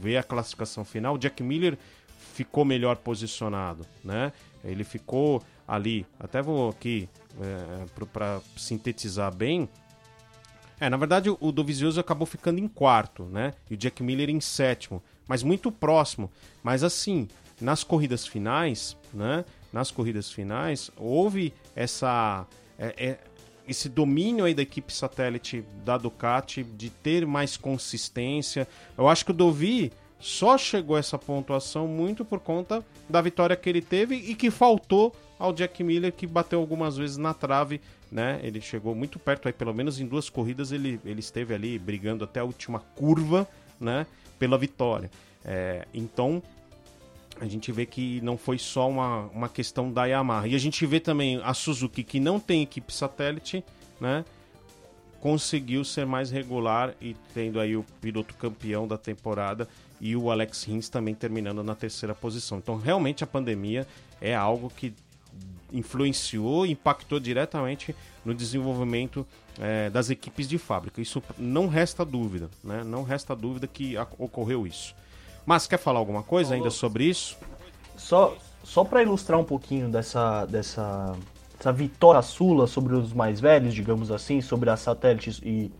ver 0.00 0.16
a 0.16 0.22
classificação 0.22 0.84
final, 0.84 1.18
Jack 1.18 1.42
Miller 1.42 1.78
ficou 2.34 2.64
melhor 2.64 2.96
posicionado, 2.96 3.86
né? 4.02 4.32
Ele 4.64 4.82
ficou 4.82 5.40
ali, 5.66 6.04
até 6.18 6.42
vou 6.42 6.68
aqui 6.68 7.08
é, 7.40 8.04
para 8.12 8.40
sintetizar 8.56 9.34
bem, 9.34 9.68
é, 10.80 10.90
na 10.90 10.96
verdade 10.96 11.30
o 11.30 11.52
Dovizioso 11.52 12.00
acabou 12.00 12.26
ficando 12.26 12.58
em 12.58 12.66
quarto, 12.66 13.24
né? 13.24 13.54
E 13.70 13.74
o 13.74 13.76
Jack 13.76 14.02
Miller 14.02 14.28
em 14.28 14.40
sétimo, 14.40 15.02
mas 15.28 15.42
muito 15.42 15.70
próximo. 15.70 16.30
Mas 16.62 16.82
assim, 16.82 17.28
nas 17.60 17.84
corridas 17.84 18.26
finais, 18.26 18.96
né? 19.12 19.44
Nas 19.72 19.90
corridas 19.90 20.30
finais, 20.30 20.90
houve 20.96 21.54
essa. 21.76 22.46
É, 22.78 23.06
é, 23.06 23.18
esse 23.66 23.88
domínio 23.88 24.44
aí 24.44 24.52
da 24.52 24.60
equipe 24.60 24.92
satélite 24.92 25.64
da 25.86 25.96
Ducati 25.96 26.62
de 26.62 26.90
ter 26.90 27.26
mais 27.26 27.56
consistência. 27.56 28.68
Eu 28.98 29.08
acho 29.08 29.24
que 29.24 29.30
o 29.30 29.34
Dovi 29.34 29.90
só 30.24 30.56
chegou 30.56 30.96
a 30.96 30.98
essa 30.98 31.18
pontuação 31.18 31.86
muito 31.86 32.24
por 32.24 32.40
conta 32.40 32.84
da 33.08 33.20
vitória 33.20 33.54
que 33.54 33.68
ele 33.68 33.82
teve 33.82 34.14
e 34.14 34.34
que 34.34 34.50
faltou 34.50 35.14
ao 35.38 35.52
Jack 35.52 35.82
Miller, 35.84 36.12
que 36.12 36.26
bateu 36.26 36.60
algumas 36.60 36.96
vezes 36.96 37.16
na 37.16 37.34
trave 37.34 37.80
né? 38.14 38.38
Ele 38.44 38.60
chegou 38.60 38.94
muito 38.94 39.18
perto 39.18 39.48
aí, 39.48 39.52
pelo 39.52 39.74
menos 39.74 39.98
em 39.98 40.06
duas 40.06 40.30
corridas 40.30 40.70
ele, 40.70 41.00
ele 41.04 41.18
esteve 41.18 41.52
ali 41.52 41.76
brigando 41.80 42.22
até 42.22 42.38
a 42.38 42.44
última 42.44 42.78
curva, 42.94 43.46
né? 43.80 44.06
Pela 44.38 44.56
vitória. 44.56 45.10
É, 45.44 45.84
então 45.92 46.40
a 47.40 47.46
gente 47.46 47.72
vê 47.72 47.84
que 47.84 48.20
não 48.20 48.38
foi 48.38 48.56
só 48.56 48.88
uma, 48.88 49.22
uma 49.34 49.48
questão 49.48 49.92
da 49.92 50.04
Yamaha. 50.04 50.46
E 50.46 50.54
a 50.54 50.58
gente 50.58 50.86
vê 50.86 51.00
também 51.00 51.40
a 51.42 51.52
Suzuki, 51.52 52.04
que 52.04 52.20
não 52.20 52.38
tem 52.38 52.62
equipe 52.62 52.94
satélite, 52.94 53.64
né? 54.00 54.24
Conseguiu 55.20 55.84
ser 55.84 56.06
mais 56.06 56.30
regular 56.30 56.94
e 57.00 57.16
tendo 57.34 57.58
aí 57.58 57.76
o 57.76 57.84
piloto 58.00 58.32
campeão 58.34 58.86
da 58.86 58.96
temporada 58.96 59.68
e 60.04 60.14
o 60.14 60.30
Alex 60.30 60.64
Rins 60.64 60.90
também 60.90 61.14
terminando 61.14 61.64
na 61.64 61.74
terceira 61.74 62.14
posição. 62.14 62.58
Então, 62.58 62.76
realmente 62.76 63.24
a 63.24 63.26
pandemia 63.26 63.86
é 64.20 64.34
algo 64.34 64.68
que 64.68 64.92
influenciou, 65.72 66.66
impactou 66.66 67.18
diretamente 67.18 67.96
no 68.22 68.34
desenvolvimento 68.34 69.26
é, 69.58 69.88
das 69.88 70.10
equipes 70.10 70.46
de 70.46 70.58
fábrica. 70.58 71.00
Isso 71.00 71.22
não 71.38 71.68
resta 71.68 72.04
dúvida, 72.04 72.50
né? 72.62 72.84
Não 72.84 73.02
resta 73.02 73.34
dúvida 73.34 73.66
que 73.66 73.96
ocorreu 74.18 74.66
isso. 74.66 74.94
Mas 75.46 75.66
quer 75.66 75.78
falar 75.78 76.00
alguma 76.00 76.22
coisa 76.22 76.54
ainda 76.54 76.68
sobre 76.68 77.04
isso? 77.04 77.38
Só, 77.96 78.36
só 78.62 78.84
para 78.84 79.02
ilustrar 79.02 79.40
um 79.40 79.44
pouquinho 79.44 79.88
dessa, 79.88 80.44
dessa, 80.44 81.16
dessa 81.56 81.72
vitória 81.72 82.20
sula 82.20 82.66
sobre 82.66 82.94
os 82.94 83.14
mais 83.14 83.40
velhos, 83.40 83.72
digamos 83.72 84.10
assim, 84.10 84.42
sobre 84.42 84.68
as 84.68 84.80
satélites 84.80 85.40
e, 85.42 85.72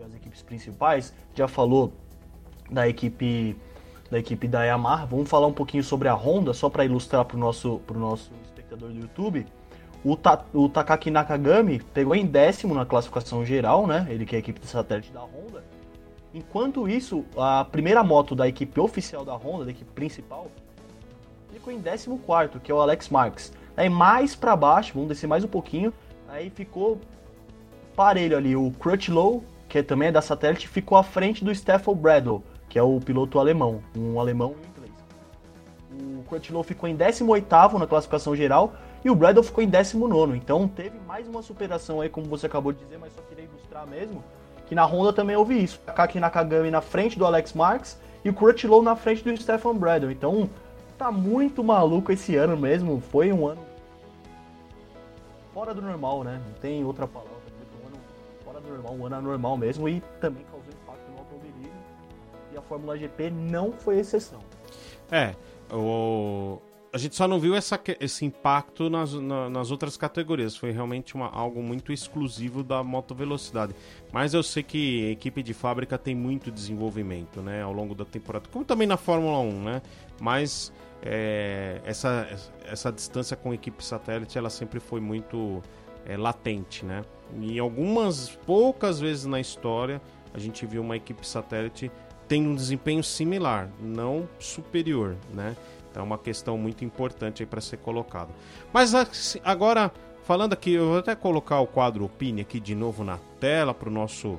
e 0.00 0.02
as 0.02 0.12
equipes 0.16 0.42
principais, 0.42 1.14
já 1.32 1.46
falou 1.46 1.92
da 2.70 2.88
equipe 2.88 3.56
da 4.10 4.18
equipe 4.18 4.48
da 4.48 4.64
Yamaha. 4.64 5.06
Vamos 5.06 5.28
falar 5.28 5.46
um 5.46 5.52
pouquinho 5.52 5.84
sobre 5.84 6.08
a 6.08 6.14
Honda, 6.14 6.52
só 6.54 6.68
para 6.68 6.84
ilustrar 6.84 7.24
para 7.24 7.36
o 7.36 7.40
nosso, 7.40 7.80
pro 7.86 7.98
nosso 7.98 8.32
espectador 8.44 8.90
do 8.90 9.00
YouTube, 9.00 9.46
o, 10.04 10.16
Ta, 10.16 10.44
o 10.54 10.68
Takaki 10.68 11.10
Nakagami 11.10 11.80
pegou 11.92 12.14
em 12.14 12.24
décimo 12.24 12.74
na 12.74 12.86
classificação 12.86 13.44
geral, 13.44 13.86
né? 13.86 14.06
Ele 14.08 14.24
que 14.24 14.34
é 14.34 14.38
a 14.38 14.40
equipe 14.40 14.60
de 14.60 14.66
satélite 14.66 15.12
da 15.12 15.20
Honda. 15.20 15.64
Enquanto 16.32 16.88
isso, 16.88 17.24
a 17.36 17.64
primeira 17.64 18.04
moto 18.04 18.34
da 18.34 18.46
equipe 18.46 18.78
oficial 18.78 19.24
da 19.24 19.34
Honda, 19.34 19.64
da 19.64 19.70
equipe 19.70 19.90
principal, 19.92 20.48
ficou 21.52 21.72
em 21.72 21.80
14, 21.80 22.60
que 22.62 22.70
é 22.70 22.74
o 22.74 22.80
Alex 22.80 23.08
Marques. 23.08 23.52
Aí 23.76 23.88
mais 23.88 24.34
para 24.34 24.54
baixo, 24.54 24.92
vamos 24.94 25.08
descer 25.08 25.26
mais 25.26 25.42
um 25.42 25.48
pouquinho, 25.48 25.92
aí 26.28 26.50
ficou 26.50 27.00
parelho 27.96 28.36
ali. 28.36 28.54
O 28.54 28.70
Crutchlow, 28.72 29.42
que 29.68 29.82
também 29.82 30.08
é 30.08 30.12
da 30.12 30.22
satélite, 30.22 30.68
ficou 30.68 30.96
à 30.96 31.02
frente 31.02 31.44
do 31.44 31.54
Steffel 31.54 31.94
Bradle, 31.94 32.42
que 32.68 32.78
é 32.78 32.82
o 32.82 33.00
piloto 33.00 33.38
alemão, 33.38 33.80
um 33.96 34.20
alemão 34.20 34.54
em 34.62 34.68
inglês. 34.68 34.94
O 36.20 36.22
Crutchlow 36.28 36.62
ficou 36.62 36.88
em 36.88 36.94
18 36.94 37.78
na 37.78 37.86
classificação 37.86 38.36
geral 38.36 38.74
e 39.04 39.10
o 39.10 39.14
Bradle 39.14 39.42
ficou 39.42 39.62
em 39.62 39.68
19. 39.68 40.36
Então 40.36 40.68
teve 40.68 40.98
mais 41.06 41.26
uma 41.28 41.42
superação 41.42 42.00
aí, 42.00 42.08
como 42.08 42.26
você 42.26 42.46
acabou 42.46 42.72
de 42.72 42.78
dizer, 42.80 42.98
mas 42.98 43.12
só 43.14 43.22
queria 43.22 43.44
ilustrar 43.44 43.86
mesmo 43.86 44.22
que 44.68 44.74
na 44.74 44.84
Honda 44.84 45.12
também 45.12 45.34
houve 45.34 45.60
isso. 45.60 45.80
Kaki 45.80 46.20
Nakagami 46.20 46.70
na 46.70 46.82
frente 46.82 47.18
do 47.18 47.24
Alex 47.24 47.54
Marks 47.54 47.98
e 48.22 48.28
o 48.28 48.34
Crutchlow 48.34 48.82
na 48.82 48.94
frente 48.94 49.24
do 49.24 49.34
Stefan 49.36 49.74
Bradle. 49.74 50.10
Então 50.10 50.48
tá 50.98 51.10
muito 51.10 51.64
maluco 51.64 52.12
esse 52.12 52.36
ano 52.36 52.56
mesmo. 52.56 53.00
Foi 53.00 53.32
um 53.32 53.46
ano 53.46 53.62
fora 55.54 55.72
do 55.72 55.80
normal, 55.80 56.22
né? 56.22 56.40
Não 56.46 56.54
tem 56.60 56.84
outra 56.84 57.06
palavra. 57.06 57.32
Foi 57.32 57.82
um 57.82 57.86
ano 57.86 57.96
fora 58.44 58.60
do 58.60 58.68
normal, 58.68 58.94
um 58.94 59.06
ano 59.06 59.16
anormal 59.16 59.56
mesmo 59.56 59.88
e 59.88 60.02
também 60.20 60.44
a 62.58 62.62
Fórmula 62.62 62.96
GP 62.96 63.30
não 63.30 63.72
foi 63.72 63.98
exceção. 63.98 64.40
É, 65.10 65.34
o, 65.72 66.60
a 66.92 66.98
gente 66.98 67.14
só 67.14 67.28
não 67.28 67.38
viu 67.38 67.54
essa, 67.54 67.78
esse 68.00 68.24
impacto 68.24 68.88
nas, 68.88 69.12
na, 69.12 69.50
nas 69.50 69.70
outras 69.70 69.96
categorias. 69.96 70.56
Foi 70.56 70.70
realmente 70.70 71.14
uma, 71.14 71.28
algo 71.28 71.62
muito 71.62 71.92
exclusivo 71.92 72.62
da 72.62 72.82
moto 72.82 73.14
velocidade. 73.14 73.74
Mas 74.12 74.34
eu 74.34 74.42
sei 74.42 74.62
que 74.62 75.08
a 75.08 75.10
equipe 75.10 75.42
de 75.42 75.52
fábrica 75.52 75.98
tem 75.98 76.14
muito 76.14 76.50
desenvolvimento 76.50 77.40
né, 77.40 77.62
ao 77.62 77.72
longo 77.72 77.94
da 77.94 78.04
temporada, 78.04 78.48
como 78.50 78.64
também 78.64 78.86
na 78.86 78.96
Fórmula 78.96 79.38
1, 79.38 79.62
né? 79.62 79.82
Mas 80.20 80.72
é, 81.02 81.80
essa, 81.84 82.26
essa 82.64 82.90
distância 82.90 83.36
com 83.36 83.50
a 83.50 83.54
equipe 83.54 83.84
satélite 83.84 84.36
ela 84.36 84.50
sempre 84.50 84.80
foi 84.80 85.00
muito 85.00 85.62
é, 86.06 86.16
latente, 86.16 86.84
né? 86.84 87.04
E 87.40 87.58
algumas 87.58 88.30
poucas 88.46 88.98
vezes 88.98 89.26
na 89.26 89.38
história 89.38 90.00
a 90.32 90.38
gente 90.38 90.64
viu 90.66 90.82
uma 90.82 90.96
equipe 90.96 91.26
satélite 91.26 91.90
tendo 92.28 92.50
um 92.50 92.54
desempenho 92.54 93.02
similar, 93.02 93.70
não 93.80 94.28
superior, 94.38 95.16
né? 95.32 95.56
Então 95.90 96.02
é 96.02 96.06
uma 96.06 96.18
questão 96.18 96.58
muito 96.58 96.84
importante 96.84 97.42
aí 97.42 97.46
para 97.46 97.60
ser 97.60 97.78
colocado. 97.78 98.28
Mas 98.72 98.94
assim, 98.94 99.40
agora, 99.42 99.90
falando 100.24 100.52
aqui, 100.52 100.74
eu 100.74 100.88
vou 100.88 100.98
até 100.98 101.14
colocar 101.16 101.60
o 101.60 101.66
quadro 101.66 102.04
Opine 102.04 102.42
aqui 102.42 102.60
de 102.60 102.74
novo 102.74 103.02
na 103.02 103.18
tela 103.40 103.72
para 103.72 103.88
o 103.88 103.92
nosso 103.92 104.38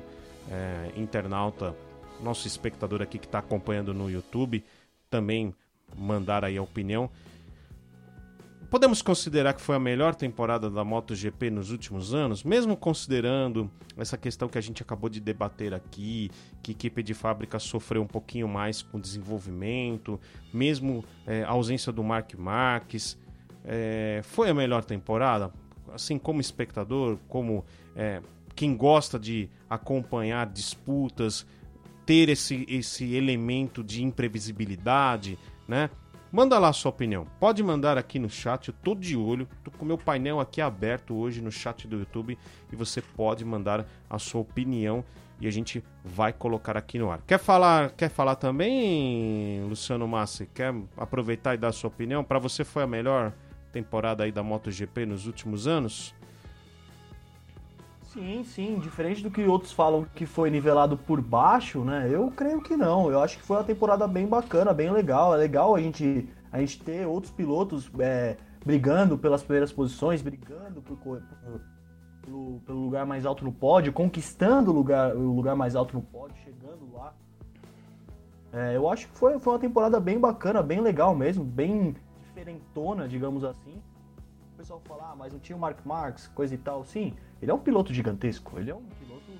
é, 0.50 0.90
internauta, 0.96 1.74
nosso 2.22 2.46
espectador 2.46 3.02
aqui 3.02 3.18
que 3.18 3.26
está 3.26 3.40
acompanhando 3.40 3.92
no 3.92 4.08
YouTube, 4.08 4.64
também 5.10 5.52
mandar 5.96 6.44
aí 6.44 6.56
a 6.56 6.62
opinião. 6.62 7.10
Podemos 8.70 9.02
considerar 9.02 9.54
que 9.54 9.60
foi 9.60 9.74
a 9.74 9.80
melhor 9.80 10.14
temporada 10.14 10.70
da 10.70 10.84
MotoGP 10.84 11.50
nos 11.50 11.72
últimos 11.72 12.14
anos, 12.14 12.44
mesmo 12.44 12.76
considerando 12.76 13.68
essa 13.96 14.16
questão 14.16 14.48
que 14.48 14.56
a 14.56 14.60
gente 14.60 14.80
acabou 14.80 15.10
de 15.10 15.18
debater 15.18 15.74
aqui, 15.74 16.30
que 16.62 16.70
equipe 16.70 17.02
de 17.02 17.12
fábrica 17.12 17.58
sofreu 17.58 18.00
um 18.00 18.06
pouquinho 18.06 18.46
mais 18.46 18.80
com 18.80 19.00
desenvolvimento, 19.00 20.20
mesmo 20.54 21.04
é, 21.26 21.42
a 21.42 21.48
ausência 21.48 21.90
do 21.90 22.04
Mark 22.04 22.32
Marques. 22.36 23.18
É, 23.64 24.20
foi 24.22 24.48
a 24.50 24.54
melhor 24.54 24.84
temporada? 24.84 25.52
Assim, 25.92 26.16
como 26.16 26.40
espectador, 26.40 27.18
como 27.26 27.64
é, 27.96 28.22
quem 28.54 28.76
gosta 28.76 29.18
de 29.18 29.50
acompanhar 29.68 30.46
disputas, 30.46 31.44
ter 32.06 32.28
esse, 32.28 32.64
esse 32.68 33.16
elemento 33.16 33.82
de 33.82 34.04
imprevisibilidade, 34.04 35.36
né? 35.66 35.90
Manda 36.32 36.58
lá 36.60 36.68
a 36.68 36.72
sua 36.72 36.90
opinião. 36.90 37.26
Pode 37.40 37.60
mandar 37.60 37.98
aqui 37.98 38.18
no 38.18 38.30
chat, 38.30 38.68
eu 38.68 38.74
tô 38.84 38.94
de 38.94 39.16
olho. 39.16 39.48
Tô 39.64 39.70
com 39.72 39.84
meu 39.84 39.98
painel 39.98 40.38
aqui 40.38 40.60
aberto 40.60 41.14
hoje 41.14 41.42
no 41.42 41.50
chat 41.50 41.88
do 41.88 41.98
YouTube 41.98 42.38
e 42.72 42.76
você 42.76 43.02
pode 43.02 43.44
mandar 43.44 43.84
a 44.08 44.18
sua 44.18 44.40
opinião 44.40 45.04
e 45.40 45.48
a 45.48 45.50
gente 45.50 45.82
vai 46.04 46.32
colocar 46.32 46.76
aqui 46.76 46.98
no 47.00 47.10
ar. 47.10 47.20
Quer 47.26 47.38
falar, 47.38 47.90
quer 47.92 48.10
falar 48.10 48.36
também, 48.36 49.64
Luciano 49.64 50.06
Massi? 50.06 50.48
Quer 50.54 50.72
aproveitar 50.96 51.54
e 51.54 51.58
dar 51.58 51.68
a 51.68 51.72
sua 51.72 51.88
opinião? 51.88 52.22
Para 52.22 52.38
você 52.38 52.62
foi 52.62 52.84
a 52.84 52.86
melhor 52.86 53.32
temporada 53.72 54.22
aí 54.22 54.30
da 54.30 54.42
MotoGP 54.42 55.06
nos 55.06 55.26
últimos 55.26 55.66
anos? 55.66 56.14
Sim, 58.12 58.42
sim. 58.42 58.78
Diferente 58.80 59.22
do 59.22 59.30
que 59.30 59.44
outros 59.44 59.70
falam 59.70 60.04
que 60.16 60.26
foi 60.26 60.50
nivelado 60.50 60.96
por 60.96 61.20
baixo, 61.20 61.84
né? 61.84 62.08
Eu 62.10 62.28
creio 62.32 62.60
que 62.60 62.76
não. 62.76 63.08
Eu 63.08 63.22
acho 63.22 63.38
que 63.38 63.44
foi 63.44 63.58
uma 63.58 63.64
temporada 63.64 64.06
bem 64.08 64.26
bacana, 64.26 64.74
bem 64.74 64.90
legal. 64.90 65.32
É 65.32 65.36
legal 65.36 65.76
a 65.76 65.80
gente, 65.80 66.28
a 66.50 66.58
gente 66.58 66.82
ter 66.82 67.06
outros 67.06 67.32
pilotos 67.32 67.88
é, 68.00 68.36
brigando 68.64 69.16
pelas 69.16 69.44
primeiras 69.44 69.72
posições, 69.72 70.22
brigando 70.22 70.82
por, 70.82 70.96
por, 70.96 71.22
pelo, 72.22 72.60
pelo, 72.66 72.80
lugar 72.80 73.06
mais 73.06 73.24
alto 73.24 73.44
no 73.44 73.52
pódio, 73.52 73.92
conquistando 73.92 74.72
o 74.72 74.74
lugar, 74.74 75.14
o 75.14 75.32
lugar 75.32 75.54
mais 75.54 75.76
alto 75.76 75.94
no 75.94 76.02
pódio, 76.02 76.36
chegando 76.42 76.92
lá. 76.92 77.14
É, 78.52 78.76
eu 78.76 78.88
acho 78.88 79.06
que 79.06 79.16
foi, 79.16 79.38
foi 79.38 79.52
uma 79.52 79.58
temporada 79.60 80.00
bem 80.00 80.18
bacana, 80.18 80.60
bem 80.60 80.80
legal 80.80 81.14
mesmo, 81.14 81.44
bem 81.44 81.94
diferentona, 82.24 83.06
digamos 83.06 83.44
assim. 83.44 83.80
Pessoal 84.60 84.82
fala, 84.84 85.12
ah, 85.12 85.16
mas 85.16 85.32
não 85.32 85.40
tinha 85.40 85.56
o 85.56 85.58
Mark 85.58 85.78
Marx, 85.86 86.28
coisa 86.34 86.54
e 86.54 86.58
tal. 86.58 86.84
Sim, 86.84 87.14
ele 87.40 87.50
é 87.50 87.54
um 87.54 87.58
piloto 87.58 87.94
gigantesco, 87.94 88.58
ele 88.58 88.70
é 88.70 88.74
um 88.74 88.82
piloto 88.82 89.32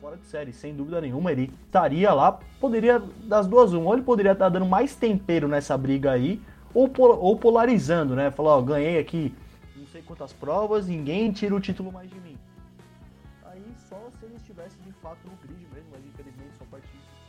fora 0.00 0.16
de 0.16 0.24
série, 0.24 0.54
sem 0.54 0.74
dúvida 0.74 1.02
nenhuma. 1.02 1.30
Ele 1.30 1.52
estaria 1.66 2.14
lá, 2.14 2.32
poderia, 2.58 2.98
das 3.24 3.46
duas, 3.46 3.74
uma, 3.74 3.88
ou 3.88 3.92
ele 3.92 4.02
poderia 4.02 4.32
estar 4.32 4.48
dando 4.48 4.64
mais 4.64 4.96
tempero 4.96 5.46
nessa 5.48 5.76
briga 5.76 6.12
aí, 6.12 6.40
ou, 6.72 6.90
ou 6.98 7.36
polarizando, 7.36 8.16
né? 8.16 8.30
Falar, 8.30 8.56
ó, 8.56 8.62
ganhei 8.62 8.98
aqui 8.98 9.34
não 9.76 9.86
sei 9.86 10.00
quantas 10.00 10.32
provas, 10.32 10.86
ninguém 10.86 11.30
tira 11.30 11.54
o 11.54 11.60
título 11.60 11.92
mais 11.92 12.08
de 12.08 12.18
mim. 12.18 12.38
Aí 13.44 13.62
só 13.86 14.00
se 14.18 14.24
ele 14.24 14.36
estivesse 14.36 14.78
de 14.78 14.92
fato 14.92 15.18
no 15.26 15.36
grid 15.46 15.66
mesmo, 15.74 15.90
mas 15.92 16.06
infelizmente 16.06 16.56
só 16.58 16.64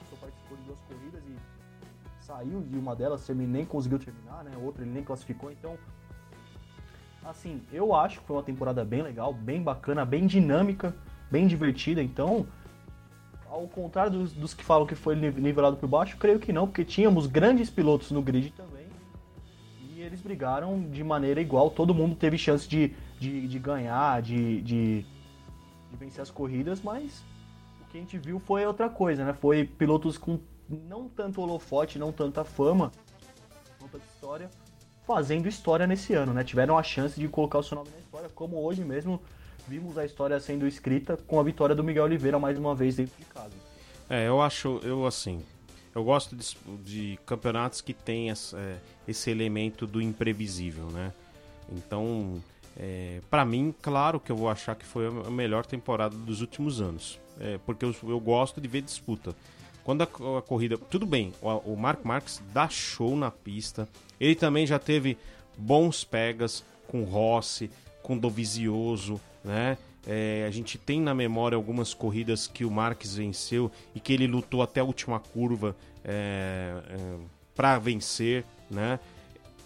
só 0.10 0.16
participou 0.16 0.58
de 0.58 0.64
duas 0.64 0.80
corridas 0.88 1.22
e 1.28 2.24
saiu 2.24 2.62
de 2.62 2.78
uma 2.78 2.96
delas, 2.96 3.28
ele 3.30 3.46
nem 3.46 3.66
conseguiu 3.66 4.00
terminar, 4.00 4.46
né? 4.46 4.52
Outra 4.64 4.84
ele 4.84 4.92
nem 4.92 5.04
classificou, 5.04 5.52
então 5.52 5.78
assim, 7.24 7.62
eu 7.72 7.94
acho 7.94 8.20
que 8.20 8.26
foi 8.26 8.36
uma 8.36 8.44
temporada 8.44 8.84
bem 8.84 9.02
legal, 9.02 9.34
bem 9.34 9.62
bacana, 9.62 10.06
bem 10.06 10.26
dinâmica, 10.26 10.96
bem 11.30 11.48
divertida. 11.48 12.02
Então, 12.02 12.48
ao 13.50 13.68
contrário 13.68 14.12
dos, 14.12 14.34
dos 14.34 14.54
que 14.54 14.64
falam 14.64 14.88
que 14.88 14.96
foi 14.96 15.16
nivelado 15.16 15.78
por 15.78 15.88
baixo, 15.88 16.18
creio 16.18 16.40
que 16.40 16.54
não, 16.54 16.68
porque 16.68 16.86
tínhamos 16.86 17.28
grandes 17.28 17.70
pilotos 17.70 18.12
no 18.12 18.22
grid 18.22 18.52
também. 18.52 18.88
E 19.90 20.02
eles 20.02 20.22
brigaram 20.22 20.80
de 20.90 21.04
maneira 21.04 21.42
igual, 21.42 21.70
todo 21.70 21.94
mundo 21.94 22.16
teve 22.16 22.38
chance 22.38 22.68
de, 22.68 22.94
de, 23.20 23.48
de 23.48 23.60
ganhar, 23.60 24.22
de, 24.22 24.62
de, 24.62 25.06
de 25.92 25.98
vencer 25.98 26.22
as 26.22 26.32
corridas, 26.32 26.82
mas 26.82 27.24
o 27.82 27.86
que 27.92 27.98
a 27.98 28.02
gente 28.02 28.18
viu 28.18 28.40
foi 28.40 28.66
outra 28.66 28.90
coisa, 28.90 29.26
né? 29.26 29.34
Foi 29.34 29.66
pilotos 29.66 30.18
com 30.18 30.40
não 30.70 31.10
tanto 31.10 31.42
holofote, 31.42 31.98
não 31.98 32.12
tanta 32.12 32.44
fama, 32.44 32.92
não 33.82 33.88
tanta 33.88 34.06
história, 34.06 34.50
fazendo 35.10 35.48
história 35.48 35.88
nesse 35.88 36.14
ano, 36.14 36.36
né? 36.36 36.44
Tiveram 36.44 36.78
a 36.78 36.84
chance 36.84 37.20
de 37.20 37.28
colocar 37.28 37.58
o 37.58 37.64
seu 37.64 37.76
nome 37.76 37.90
na 37.90 37.98
história, 37.98 38.30
como 38.30 38.64
hoje 38.64 38.86
mesmo 38.86 39.20
vimos 39.68 39.98
a 39.98 40.06
história 40.06 40.40
sendo 40.40 40.68
escrita 40.68 41.18
com 41.18 41.40
a 41.40 41.44
vitória 41.44 41.74
do 41.74 41.84
Miguel 41.84 42.04
Oliveira 42.04 42.38
mais 42.38 42.60
uma 42.60 42.76
vez 42.76 42.98
dentro 42.98 43.18
de 43.18 43.26
casa. 43.26 43.56
É, 44.08 44.28
eu 44.28 44.40
acho, 44.40 44.80
eu 44.84 45.08
assim, 45.08 45.44
eu 45.96 46.04
gosto 46.04 46.36
de, 46.36 46.56
de 46.84 47.20
campeonatos 47.26 47.82
que 47.82 47.92
tem 47.92 48.30
esse, 48.30 48.56
é, 48.56 48.78
esse, 49.08 49.32
elemento 49.32 49.88
do 49.88 50.00
imprevisível, 50.00 50.86
né? 50.92 51.12
Então, 51.72 52.40
é, 52.78 53.20
para 53.32 53.44
mim, 53.44 53.74
claro 53.82 54.20
que 54.20 54.32
eu 54.32 54.36
vou 54.36 54.48
achar 54.48 54.76
que 54.76 54.86
foi 54.86 55.08
a 55.08 55.32
melhor 55.32 55.66
temporada 55.66 56.16
dos 56.16 56.40
últimos 56.40 56.82
anos, 56.82 57.20
é, 57.40 57.58
porque 57.66 57.84
eu, 57.84 57.96
eu, 58.04 58.20
gosto 58.20 58.62
de 58.62 58.68
ver 58.68 58.84
disputa. 58.84 59.36
Quando 59.84 60.04
a, 60.04 60.38
a 60.38 60.42
corrida, 60.44 60.78
tudo 60.78 61.08
bem, 61.08 61.34
o, 61.42 61.74
o 61.74 61.76
Mark 61.76 62.06
Marques 62.06 62.40
dá 62.54 62.70
show 62.70 63.16
na 63.16 63.32
pista, 63.32 63.90
ele 64.20 64.36
também 64.36 64.66
já 64.66 64.80
teve 64.80 65.18
bons 65.58 66.04
pegas 66.04 66.64
com 66.88 67.04
Rossi, 67.04 67.70
com 68.02 68.18
Dovizioso, 68.18 69.20
né? 69.44 69.78
É, 70.08 70.46
a 70.48 70.52
gente 70.52 70.78
tem 70.78 71.00
na 71.02 71.14
memória 71.14 71.56
algumas 71.56 71.94
corridas 71.94 72.48
que 72.48 72.66
o 72.66 72.72
Marques 72.72 73.16
venceu 73.16 73.72
e 73.94 74.00
que 74.00 74.14
ele 74.14 74.28
lutou 74.28 74.62
até 74.62 74.80
a 74.80 74.84
última 74.84 75.20
curva 75.20 75.76
é, 76.04 76.74
é, 76.90 77.16
para 77.54 77.78
vencer, 77.78 78.46
né? 78.72 79.00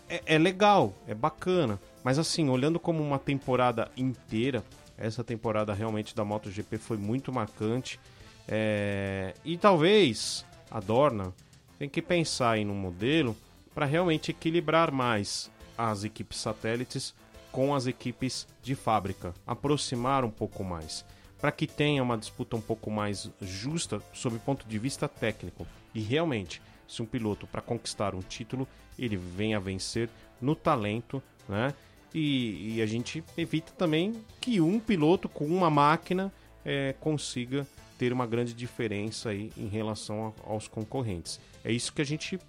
É, 0.09 0.35
é, 0.35 0.37
legal, 0.37 0.93
é 1.07 1.13
bacana, 1.13 1.79
mas 2.03 2.19
assim, 2.19 2.49
olhando 2.49 2.79
como 2.79 3.01
uma 3.01 3.19
temporada 3.19 3.89
inteira, 3.95 4.63
essa 4.97 5.23
temporada 5.23 5.73
realmente 5.73 6.15
da 6.15 6.25
MotoGP 6.25 6.77
foi 6.77 6.97
muito 6.97 7.31
marcante 7.31 7.99
é, 8.47 9.33
e 9.45 9.57
talvez 9.57 10.45
a 10.69 10.79
Dorna 10.79 11.33
tem 11.79 11.87
que 11.87 12.01
pensar 12.01 12.57
em 12.57 12.69
um 12.69 12.75
modelo 12.75 13.35
para 13.73 13.85
realmente 13.85 14.31
equilibrar 14.31 14.91
mais 14.91 15.51
as 15.77 16.03
equipes 16.03 16.37
satélites 16.37 17.13
com 17.51 17.73
as 17.75 17.85
equipes 17.85 18.47
de 18.61 18.73
fábrica, 18.73 19.33
aproximar 19.45 20.25
um 20.25 20.31
pouco 20.31 20.63
mais. 20.63 21.05
para 21.39 21.51
que 21.51 21.67
tenha 21.67 22.01
uma 22.01 22.17
disputa 22.17 22.55
um 22.55 22.61
pouco 22.61 22.89
mais 22.89 23.29
justa 23.41 24.01
sob 24.13 24.37
o 24.37 24.39
ponto 24.39 24.65
de 24.65 24.79
vista 24.79 25.09
técnico. 25.09 25.67
E 25.93 25.99
realmente, 25.99 26.61
se 26.87 27.01
um 27.01 27.05
piloto 27.05 27.45
para 27.45 27.61
conquistar 27.61 28.15
um 28.15 28.21
título, 28.21 28.65
ele 28.97 29.17
vem 29.17 29.53
a 29.53 29.59
vencer 29.59 30.09
no 30.39 30.55
talento, 30.55 31.21
né? 31.49 31.73
E, 32.13 32.75
e, 32.75 32.81
a 32.81 32.85
gente 32.85 33.21
evita 33.37 33.73
também 33.73 34.13
que 34.39 34.61
um 34.61 34.79
piloto 34.79 35.27
com 35.27 35.45
uma 35.45 35.69
máquina 35.69 36.31
é, 36.63 36.95
consiga 37.01 37.67
ter 37.97 38.13
uma 38.13 38.25
grande 38.25 38.53
diferença 38.53 39.29
aí 39.29 39.51
em 39.57 39.67
relação 39.67 40.33
a, 40.45 40.51
aos 40.51 40.69
concorrentes. 40.69 41.41
É 41.61 41.73
isso 41.73 41.91
que 41.91 42.01
a 42.01 42.05
gente 42.05 42.39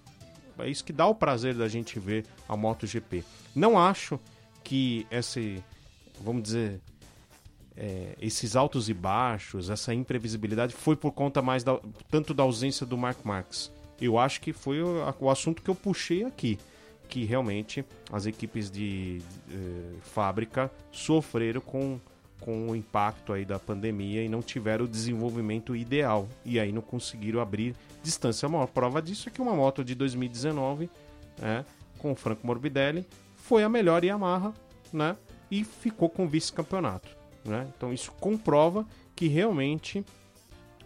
é 0.59 0.69
isso 0.69 0.83
que 0.83 0.93
dá 0.93 1.05
o 1.07 1.15
prazer 1.15 1.55
da 1.55 1.67
gente 1.67 1.99
ver 1.99 2.25
a 2.47 2.55
MotoGP. 2.55 3.23
Não 3.55 3.77
acho 3.77 4.19
que 4.63 5.05
esse, 5.11 5.63
vamos 6.21 6.43
dizer, 6.43 6.81
é, 7.77 8.15
esses 8.21 8.55
altos 8.55 8.89
e 8.89 8.93
baixos, 8.93 9.69
essa 9.69 9.93
imprevisibilidade 9.93 10.73
foi 10.73 10.95
por 10.95 11.11
conta 11.11 11.41
mais 11.41 11.63
da, 11.63 11.79
tanto 12.09 12.33
da 12.33 12.43
ausência 12.43 12.85
do 12.85 12.97
Mark 12.97 13.23
Marx. 13.23 13.71
Eu 13.99 14.17
acho 14.17 14.41
que 14.41 14.53
foi 14.53 14.81
o, 14.81 15.13
o 15.19 15.29
assunto 15.29 15.61
que 15.61 15.69
eu 15.69 15.75
puxei 15.75 16.23
aqui, 16.23 16.57
que 17.07 17.23
realmente 17.23 17.85
as 18.11 18.25
equipes 18.25 18.69
de, 18.69 19.19
de, 19.19 19.19
de 19.19 19.25
eh, 19.53 19.97
fábrica 20.01 20.71
sofreram 20.91 21.61
com 21.61 21.99
com 22.45 22.69
o 22.69 22.75
impacto 22.75 23.33
aí 23.33 23.43
da 23.43 23.57
pandemia 23.57 24.23
e 24.23 24.29
não 24.29 24.39
tiveram 24.39 24.85
o 24.85 24.87
desenvolvimento 24.87 25.75
ideal 25.75 26.29
e 26.45 26.59
aí 26.59 26.71
não 26.71 26.81
conseguiram 26.83 27.41
abrir 27.41 27.75
distância. 28.03 28.47
Maior 28.47 28.67
prova 28.67 29.01
disso 29.01 29.27
é 29.27 29.31
que 29.31 29.41
uma 29.41 29.55
moto 29.55 29.83
de 29.83 29.95
2019, 29.95 30.87
né, 31.39 31.65
com 31.97 32.11
o 32.11 32.15
Franco 32.15 32.45
Morbidelli, 32.45 33.03
foi 33.35 33.63
a 33.63 33.69
melhor 33.69 34.03
Yamaha, 34.03 34.53
né, 34.93 35.17
e 35.49 35.63
ficou 35.63 36.07
com 36.07 36.27
vice-campeonato, 36.27 37.09
né? 37.43 37.67
Então 37.75 37.91
isso 37.91 38.11
comprova 38.11 38.85
que 39.15 39.27
realmente 39.27 40.05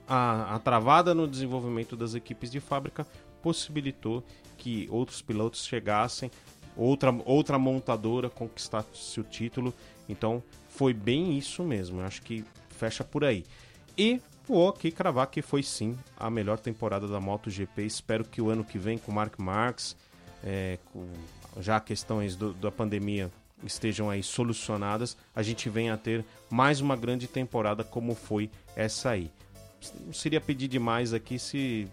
a, 0.07 0.55
a 0.55 0.60
travada 0.60 1.14
no 1.14 1.28
desenvolvimento 1.28 1.97
das 1.97 2.16
equipes 2.16 2.49
de 2.49 2.62
fábrica 2.62 3.05
possibilitou 3.41 4.24
que 4.57 4.88
outros 4.89 5.22
pilotos 5.22 5.66
chegassem, 5.66 6.32
outra, 6.78 7.14
outra 7.26 7.60
montadora 7.60 8.30
conquistasse 8.30 9.20
o 9.20 9.24
título. 9.24 9.74
Então 10.07 10.41
foi 10.80 10.94
bem 10.94 11.38
isso 11.38 11.62
mesmo. 11.62 12.00
Acho 12.00 12.22
que 12.22 12.46
fecha 12.70 13.04
por 13.04 13.26
aí. 13.26 13.44
E 13.98 14.22
vou 14.48 14.70
aqui 14.70 14.92
cravar 14.92 15.28
que 15.28 15.42
foi 15.42 15.62
sim 15.62 15.94
a 16.16 16.30
melhor 16.30 16.58
temporada 16.58 17.06
da 17.06 17.20
MotoGP. 17.20 17.86
Espero 17.86 18.24
que 18.24 18.42
o 18.42 18.50
ano 18.50 18.64
que 18.64 18.80
vem 18.80 18.98
com 18.98 19.12
o 19.12 19.14
Mark 19.14 19.38
Marx, 19.40 19.98
é, 20.42 20.80
já 21.60 21.82
questões 21.82 22.38
do, 22.38 22.54
da 22.54 22.72
pandemia 22.72 23.30
estejam 23.62 24.10
aí 24.10 24.24
solucionadas, 24.24 25.18
a 25.36 25.44
gente 25.44 25.70
venha 25.70 25.96
a 25.96 25.98
ter 25.98 26.24
mais 26.50 26.80
uma 26.80 26.96
grande 26.96 27.28
temporada 27.28 27.84
como 27.84 28.16
foi 28.16 28.50
essa 28.74 29.10
aí. 29.10 29.30
Não 30.06 30.14
seria 30.14 30.40
pedir 30.40 30.70
demais 30.70 31.14
aqui 31.14 31.38
se 31.38 31.90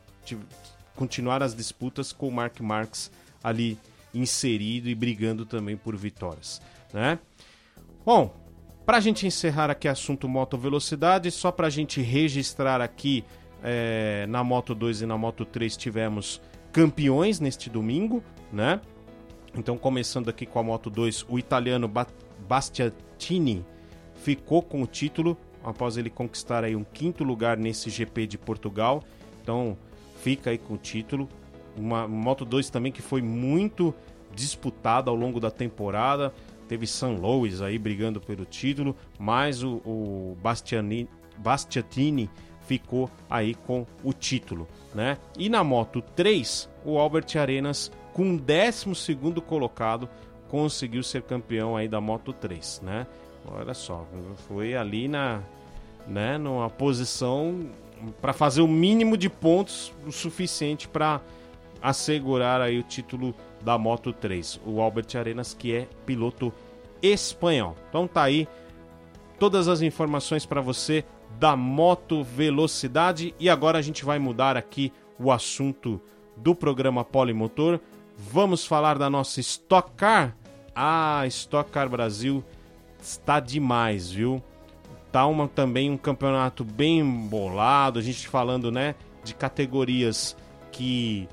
continuar 0.95 1.43
as 1.43 1.57
disputas 1.57 2.13
com 2.13 2.29
o 2.29 2.33
Mark 2.33 2.61
Marx 2.61 3.11
ali 3.43 3.77
inserido 4.15 4.89
e 4.89 4.95
brigando 4.95 5.45
também 5.45 5.77
por 5.77 5.97
vitórias, 5.97 6.63
né? 6.95 7.19
Bom, 8.05 8.46
para 8.87 8.99
a 8.99 9.01
gente 9.01 9.27
encerrar 9.27 9.69
aqui 9.69 9.89
assunto 9.89 10.29
moto 10.29 10.57
velocidade, 10.57 11.33
só 11.33 11.51
para 11.51 11.67
a 11.67 11.71
gente 11.71 12.01
registrar 12.01 12.81
aqui 12.81 13.25
é, 13.63 14.27
na 14.29 14.45
Moto 14.45 14.77
2 14.77 15.03
e 15.03 15.07
na 15.07 15.19
Moto 15.19 15.45
3 15.45 15.77
tivemos 15.77 16.41
campeões 16.73 17.41
neste 17.41 17.69
domingo, 17.69 18.23
né? 18.53 18.81
Então, 19.57 19.77
começando 19.77 20.29
aqui 20.29 20.47
com 20.47 20.61
a 20.61 20.63
Moto 20.63 20.89
2, 20.89 21.27
o 21.29 21.37
italiano 21.37 21.91
Bastiatini 22.47 23.65
ficou 24.15 24.63
com 24.63 24.83
o 24.83 24.87
título 24.87 25.37
após 25.65 25.97
ele 25.97 26.11
conquistar 26.11 26.63
aí 26.63 26.77
um 26.77 26.85
quinto 26.85 27.25
lugar 27.25 27.57
nesse 27.57 27.91
GP 27.91 28.27
de 28.29 28.39
Portugal. 28.39 29.03
Então, 29.43 29.77
fica 30.23 30.51
aí 30.51 30.59
com 30.59 30.75
o 30.75 30.79
título. 30.79 31.29
Uma 31.77 32.07
Moto 32.07 32.45
2 32.45 32.71
também 32.71 32.93
que 32.93 33.03
foi 33.03 33.21
muito 33.21 33.93
disputada 34.33 35.11
ao 35.11 35.17
longo 35.17 35.41
da 35.41 35.51
temporada. 35.51 36.33
Teve 36.69 36.87
San 36.87 37.17
Louis 37.19 37.63
aí 37.63 37.79
brigando 37.79 38.21
pelo 38.21 38.45
título, 38.45 38.97
mas 39.19 39.63
o, 39.63 39.77
o 39.85 40.37
Bastiani, 40.43 41.09
Bastiatini 41.39 42.29
ficou 42.67 43.09
aí 43.31 43.55
com 43.55 43.87
o 44.03 44.13
título, 44.13 44.67
né? 44.95 45.19
E 45.39 45.49
na 45.49 45.63
Moto 45.63 46.03
3, 46.15 46.69
o 46.85 46.99
Albert 46.99 47.37
Arenas, 47.39 47.91
com 48.13 48.37
12 48.37 49.15
colocado, 49.47 50.09
conseguiu 50.49 51.03
ser 51.03 51.23
campeão 51.23 51.77
aí 51.77 51.89
da 51.89 52.01
Moto 52.01 52.33
3, 52.33 52.83
né? 52.83 53.07
Olha 53.49 53.75
só, 53.75 54.05
foi 54.49 54.75
ali 54.75 55.07
na, 55.07 55.41
né, 56.07 56.37
numa 56.37 56.69
posição 56.69 57.67
para 58.21 58.33
fazer 58.33 58.61
o 58.61 58.69
mínimo 58.69 59.17
de 59.17 59.29
pontos 59.29 59.93
o 60.07 60.13
suficiente 60.13 60.89
para 60.89 61.21
assegurar 61.81 62.61
aí 62.61 62.79
o 62.79 62.83
título 62.83 63.35
da 63.63 63.77
Moto 63.79 64.13
3, 64.13 64.61
o 64.65 64.81
Albert 64.81 65.17
Arenas, 65.17 65.55
que 65.55 65.75
é 65.75 65.89
piloto 66.05 66.53
espanhol. 67.03 67.77
Então 67.89 68.07
tá 68.07 68.23
aí 68.23 68.49
todas 69.39 69.69
as 69.69 69.83
informações 69.83 70.47
para 70.47 70.61
você 70.61 71.05
da 71.39 71.55
moto 71.55 72.23
velocidade 72.23 73.35
e 73.39 73.51
agora 73.51 73.79
a 73.79 73.83
gente 73.83 74.05
vai 74.05 74.19
mudar 74.19 74.57
aqui 74.57 74.93
o 75.19 75.31
assunto 75.31 76.01
do 76.37 76.55
programa 76.55 77.05
Polimotor. 77.05 77.81
Vamos 78.17 78.65
falar 78.67 78.99
da 78.99 79.11
nossa 79.11 79.41
Stock 79.41 79.93
Car. 79.97 80.37
Ah, 80.75 81.25
Stock 81.27 81.71
Car 81.71 81.89
Brasil 81.89 82.43
está 83.01 83.41
demais, 83.41 84.11
viu? 84.11 84.43
Tá 85.13 85.27
uma, 85.27 85.49
também 85.49 85.91
um 85.91 85.97
campeonato 85.97 86.65
bem 86.65 87.05
bolado, 87.05 87.99
a 87.99 88.03
gente 88.03 88.29
falando, 88.29 88.71
né, 88.71 88.95
de 89.25 89.35
categorias 89.35 90.37
que 90.73 91.29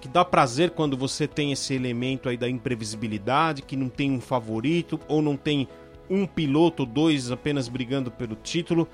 que 0.00 0.08
dá 0.08 0.24
prazer 0.24 0.70
quando 0.70 0.96
você 0.96 1.26
tem 1.26 1.52
esse 1.52 1.74
elemento 1.74 2.28
aí 2.28 2.36
da 2.36 2.48
imprevisibilidade, 2.48 3.62
que 3.62 3.76
não 3.76 3.88
tem 3.88 4.10
um 4.10 4.20
favorito 4.20 5.00
ou 5.08 5.22
não 5.22 5.36
tem 5.36 5.68
um 6.08 6.26
piloto 6.26 6.82
ou 6.82 6.86
dois 6.86 7.30
apenas 7.30 7.68
brigando 7.68 8.10
pelo 8.10 8.36
título. 8.36 8.88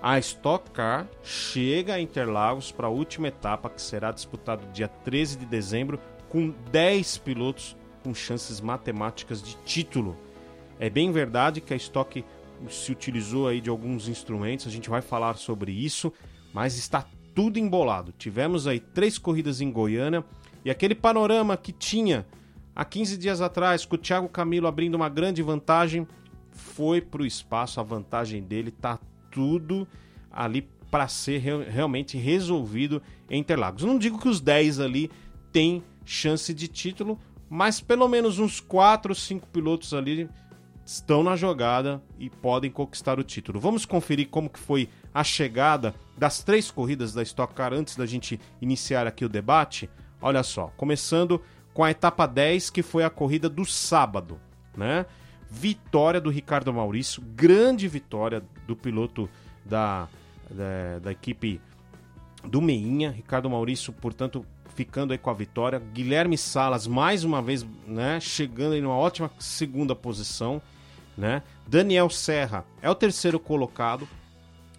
A 0.00 0.18
Stock 0.18 0.70
Car 0.70 1.08
chega 1.22 1.94
a 1.94 2.00
Interlagos 2.00 2.70
para 2.70 2.86
a 2.86 2.90
última 2.90 3.28
etapa, 3.28 3.70
que 3.70 3.80
será 3.80 4.12
disputada 4.12 4.66
dia 4.72 4.88
13 4.88 5.38
de 5.38 5.46
dezembro, 5.46 5.98
com 6.28 6.52
10 6.70 7.18
pilotos 7.18 7.76
com 8.02 8.14
chances 8.14 8.60
matemáticas 8.60 9.42
de 9.42 9.56
título. 9.64 10.16
É 10.78 10.90
bem 10.90 11.10
verdade 11.10 11.60
que 11.60 11.72
a 11.72 11.76
Stock 11.76 12.22
se 12.68 12.92
utilizou 12.92 13.48
aí 13.48 13.60
de 13.60 13.70
alguns 13.70 14.08
instrumentos, 14.08 14.66
a 14.66 14.70
gente 14.70 14.90
vai 14.90 15.00
falar 15.00 15.36
sobre 15.36 15.72
isso, 15.72 16.12
mas 16.52 16.76
está 16.76 17.06
tudo 17.34 17.58
embolado. 17.58 18.12
Tivemos 18.16 18.66
aí 18.66 18.78
três 18.78 19.18
corridas 19.18 19.60
em 19.60 19.70
Goiânia, 19.70 20.24
e 20.64 20.70
aquele 20.70 20.94
panorama 20.94 21.56
que 21.56 21.72
tinha 21.72 22.26
há 22.74 22.84
15 22.84 23.16
dias 23.16 23.40
atrás, 23.40 23.84
com 23.84 23.96
o 23.96 23.98
Thiago 23.98 24.28
Camilo 24.28 24.66
abrindo 24.66 24.94
uma 24.94 25.08
grande 25.08 25.42
vantagem, 25.42 26.06
foi 26.50 27.00
para 27.00 27.22
o 27.22 27.26
espaço. 27.26 27.80
A 27.80 27.82
vantagem 27.82 28.42
dele 28.42 28.70
tá 28.70 28.98
tudo 29.30 29.86
ali 30.30 30.68
para 30.90 31.08
ser 31.08 31.38
re 31.38 31.64
realmente 31.64 32.16
resolvido 32.16 33.02
em 33.28 33.40
Interlagos. 33.40 33.82
Não 33.84 33.98
digo 33.98 34.18
que 34.18 34.28
os 34.28 34.40
10 34.40 34.80
ali 34.80 35.10
têm 35.52 35.82
chance 36.04 36.54
de 36.54 36.68
título, 36.68 37.18
mas 37.48 37.80
pelo 37.80 38.08
menos 38.08 38.38
uns 38.38 38.60
4 38.60 39.10
ou 39.10 39.14
5 39.14 39.48
pilotos 39.48 39.92
ali 39.92 40.28
estão 40.84 41.22
na 41.22 41.34
jogada 41.34 42.02
e 42.18 42.28
podem 42.28 42.70
conquistar 42.70 43.18
o 43.18 43.24
título. 43.24 43.58
Vamos 43.58 43.86
conferir 43.86 44.28
como 44.28 44.50
que 44.50 44.58
foi 44.58 44.88
a 45.12 45.24
chegada 45.24 45.94
das 46.16 46.42
três 46.42 46.70
corridas 46.70 47.12
da 47.12 47.22
Stock 47.22 47.54
Car 47.54 47.72
antes 47.72 47.96
da 47.96 48.06
gente 48.06 48.38
iniciar 48.60 49.06
aqui 49.06 49.24
o 49.24 49.28
debate. 49.28 49.88
Olha 50.24 50.42
só, 50.42 50.72
começando 50.78 51.38
com 51.74 51.84
a 51.84 51.90
etapa 51.90 52.26
10, 52.26 52.70
que 52.70 52.82
foi 52.82 53.04
a 53.04 53.10
corrida 53.10 53.46
do 53.46 53.62
sábado, 53.66 54.40
né? 54.74 55.04
Vitória 55.50 56.18
do 56.18 56.30
Ricardo 56.30 56.72
Maurício, 56.72 57.20
grande 57.20 57.86
vitória 57.86 58.42
do 58.66 58.74
piloto 58.74 59.28
da, 59.62 60.08
da, 60.48 60.98
da 61.00 61.12
equipe 61.12 61.60
do 62.42 62.62
Meinha. 62.62 63.10
Ricardo 63.10 63.50
Maurício, 63.50 63.92
portanto, 63.92 64.46
ficando 64.74 65.12
aí 65.12 65.18
com 65.18 65.28
a 65.28 65.34
vitória. 65.34 65.78
Guilherme 65.78 66.38
Salas, 66.38 66.86
mais 66.86 67.22
uma 67.22 67.42
vez, 67.42 67.66
né, 67.86 68.18
chegando 68.18 68.72
aí 68.72 68.80
numa 68.80 68.96
ótima 68.96 69.30
segunda 69.38 69.94
posição. 69.94 70.62
Né? 71.18 71.42
Daniel 71.68 72.08
Serra 72.08 72.64
é 72.80 72.88
o 72.88 72.94
terceiro 72.94 73.38
colocado, 73.38 74.08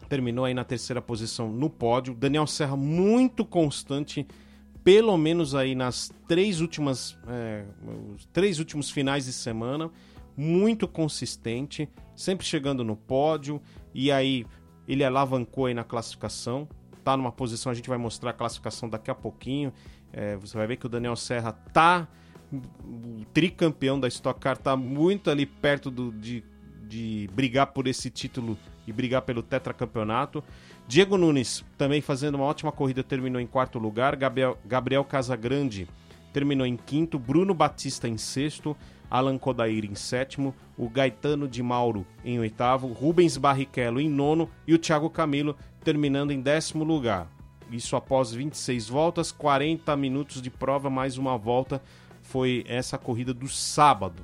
terminou 0.10 0.46
aí 0.46 0.56
na 0.56 0.64
terceira 0.64 1.04
posição 1.04 1.52
no 1.52 1.70
pódio. 1.70 2.16
Daniel 2.16 2.48
Serra 2.48 2.76
muito 2.76 3.46
constante 3.46 4.26
pelo 4.86 5.18
menos 5.18 5.56
aí 5.56 5.74
nas 5.74 6.14
três 6.28 6.62
últimas 6.62 7.18
é, 7.28 7.66
três 8.32 8.60
últimos 8.60 8.90
finais 8.90 9.26
de 9.26 9.34
semana 9.34 9.92
muito 10.38 10.88
consistente 10.88 11.90
sempre 12.16 12.46
chegando 12.46 12.84
no 12.84 12.96
pódio 12.96 13.60
e 13.94 14.12
aí 14.12 14.46
ele 14.88 15.04
alavancou 15.04 15.66
aí 15.66 15.74
na 15.74 15.84
classificação 15.84 16.70
tá 17.04 17.18
numa 17.18 17.32
posição 17.32 17.72
a 17.72 17.76
gente 17.76 17.90
vai 17.90 17.98
mostrar 17.98 18.30
a 18.30 18.34
classificação 18.34 18.88
daqui 18.88 19.10
a 19.10 19.16
pouquinho 19.16 19.74
é, 20.14 20.38
você 20.38 20.56
vai 20.56 20.68
ver 20.68 20.78
que 20.78 20.86
o 20.86 20.90
Daniel 20.90 21.16
Serra 21.16 21.52
tá 21.52 22.08
o 22.54 23.26
tricampeão 23.34 24.00
da 24.00 24.08
Stock 24.08 24.40
Car 24.40 24.58
tá 24.58 24.78
muito 24.78 25.30
ali 25.30 25.48
perto 25.48 25.90
do, 25.90 26.12
de, 26.12 26.44
de 26.88 27.28
brigar 27.34 27.68
por 27.68 27.88
esse 27.88 28.10
título 28.10 28.58
e 28.88 28.94
brigar 28.94 29.24
pelo 29.24 29.42
tetracampeonato. 29.42 30.44
Diego 30.88 31.18
Nunes 31.18 31.66
também 31.78 32.00
fazendo 32.00 32.36
uma 32.36 32.46
ótima 32.46 32.72
corrida, 32.72 33.04
terminou 33.04 33.42
em 33.42 33.48
quarto 33.48 33.80
lugar. 33.80 34.16
Gabriel, 34.16 34.58
Gabriel 34.66 35.04
Casagrande 35.04 35.88
terminou 36.32 36.66
em 36.66 36.78
quinto. 36.78 37.18
Bruno 37.18 37.54
Batista 37.54 38.08
em 38.08 38.18
sexto. 38.18 38.78
Alan 39.10 39.38
Kodair 39.38 39.86
em 39.86 39.96
sétimo. 39.96 40.54
O 40.78 40.90
Gaetano 40.90 41.48
de 41.48 41.64
Mauro 41.64 42.06
em 42.24 42.40
oitavo. 42.40 42.88
Rubens 42.88 43.36
Barrichello 43.36 44.00
em 44.00 44.10
nono. 44.10 44.50
E 44.68 44.74
o 44.74 44.78
Thiago 44.78 45.10
Camilo 45.10 45.56
terminando 45.84 46.32
em 46.32 46.42
décimo 46.42 46.84
lugar. 46.84 47.28
Isso 47.72 47.96
após 47.96 48.32
26 48.32 48.88
voltas, 48.88 49.32
40 49.32 49.96
minutos 49.96 50.40
de 50.40 50.52
prova, 50.52 50.90
mais 50.90 51.18
uma 51.18 51.36
volta. 51.36 51.82
Foi 52.22 52.64
essa 52.68 52.98
corrida 52.98 53.34
do 53.34 53.48
sábado. 53.48 54.24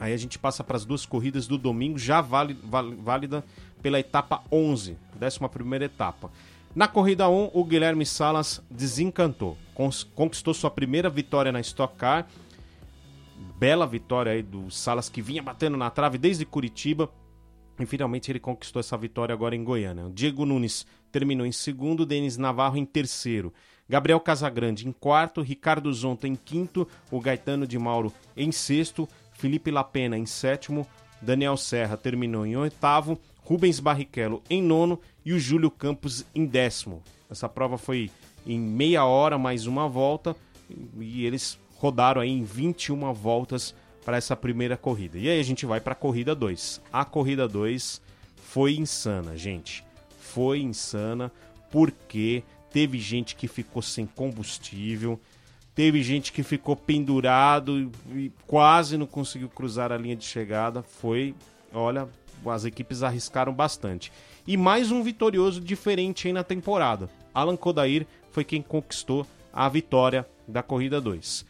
Aí 0.00 0.12
a 0.12 0.16
gente 0.16 0.38
passa 0.38 0.62
para 0.62 0.76
as 0.76 0.84
duas 0.84 1.04
corridas 1.04 1.46
do 1.46 1.58
domingo, 1.58 1.98
já 1.98 2.20
válida 2.20 3.44
pela 3.82 3.98
etapa 3.98 4.42
11, 4.50 4.96
11 5.20 5.84
etapa. 5.84 6.30
Na 6.74 6.86
corrida 6.86 7.28
1, 7.28 7.50
o 7.54 7.64
Guilherme 7.64 8.04
Salas 8.04 8.62
desencantou. 8.70 9.56
Conquistou 10.14 10.52
sua 10.52 10.70
primeira 10.70 11.08
vitória 11.08 11.50
na 11.50 11.60
Stock 11.60 11.96
Car. 11.96 12.28
Bela 13.58 13.86
vitória 13.86 14.32
aí 14.32 14.42
do 14.42 14.70
Salas 14.70 15.08
que 15.08 15.22
vinha 15.22 15.42
batendo 15.42 15.76
na 15.76 15.90
trave 15.90 16.18
desde 16.18 16.44
Curitiba. 16.44 17.10
E 17.80 17.86
finalmente 17.86 18.30
ele 18.30 18.40
conquistou 18.40 18.80
essa 18.80 18.96
vitória 18.96 19.32
agora 19.32 19.56
em 19.56 19.64
Goiânia. 19.64 20.06
O 20.06 20.10
Diego 20.10 20.44
Nunes 20.44 20.86
terminou 21.10 21.46
em 21.46 21.52
segundo, 21.52 22.04
Denis 22.04 22.36
Navarro 22.36 22.76
em 22.76 22.84
terceiro. 22.84 23.52
Gabriel 23.88 24.20
Casagrande 24.20 24.86
em 24.86 24.92
quarto, 24.92 25.40
Ricardo 25.40 25.92
Zonta 25.92 26.28
em 26.28 26.36
quinto, 26.36 26.86
o 27.10 27.20
Gaetano 27.20 27.66
de 27.66 27.78
Mauro 27.78 28.12
em 28.36 28.52
sexto, 28.52 29.08
Felipe 29.32 29.70
Lapena 29.70 30.18
em 30.18 30.26
sétimo, 30.26 30.86
Daniel 31.22 31.56
Serra 31.56 31.96
terminou 31.96 32.44
em 32.44 32.56
oitavo, 32.56 33.18
Rubens 33.48 33.80
Barrichello 33.80 34.42
em 34.50 34.62
nono 34.62 35.00
e 35.24 35.32
o 35.32 35.38
Júlio 35.40 35.70
Campos 35.70 36.22
em 36.34 36.44
décimo. 36.44 37.02
Essa 37.30 37.48
prova 37.48 37.78
foi 37.78 38.10
em 38.46 38.60
meia 38.60 39.06
hora 39.06 39.38
mais 39.38 39.66
uma 39.66 39.88
volta 39.88 40.36
e 41.00 41.24
eles 41.24 41.58
rodaram 41.76 42.20
aí 42.20 42.28
em 42.28 42.44
21 42.44 43.10
voltas 43.14 43.74
para 44.04 44.18
essa 44.18 44.36
primeira 44.36 44.76
corrida. 44.76 45.16
E 45.16 45.30
aí 45.30 45.40
a 45.40 45.42
gente 45.42 45.64
vai 45.64 45.80
para 45.80 45.92
a 45.92 45.96
corrida 45.96 46.34
2. 46.34 46.82
A 46.92 47.06
corrida 47.06 47.48
2 47.48 48.02
foi 48.36 48.76
insana, 48.76 49.34
gente. 49.34 49.82
Foi 50.20 50.60
insana 50.60 51.32
porque 51.70 52.42
teve 52.70 52.98
gente 52.98 53.34
que 53.34 53.48
ficou 53.48 53.80
sem 53.80 54.04
combustível, 54.04 55.18
Teve 55.78 56.02
gente 56.02 56.32
que 56.32 56.42
ficou 56.42 56.74
pendurado 56.74 57.88
e 58.12 58.32
quase 58.48 58.98
não 58.98 59.06
conseguiu 59.06 59.48
cruzar 59.48 59.92
a 59.92 59.96
linha 59.96 60.16
de 60.16 60.24
chegada. 60.24 60.82
Foi, 60.82 61.36
olha, 61.72 62.08
as 62.46 62.64
equipes 62.64 63.02
arriscaram 63.02 63.52
bastante. 63.52 64.12
E 64.46 64.56
mais 64.56 64.90
um 64.90 65.02
vitorioso 65.02 65.60
diferente 65.60 66.26
aí 66.26 66.32
na 66.32 66.44
temporada. 66.44 67.10
Alan 67.34 67.56
Kodair 67.56 68.06
foi 68.30 68.44
quem 68.44 68.62
conquistou 68.62 69.26
a 69.52 69.68
vitória 69.68 70.26
da 70.46 70.62
corrida 70.62 71.00
2. 71.00 71.44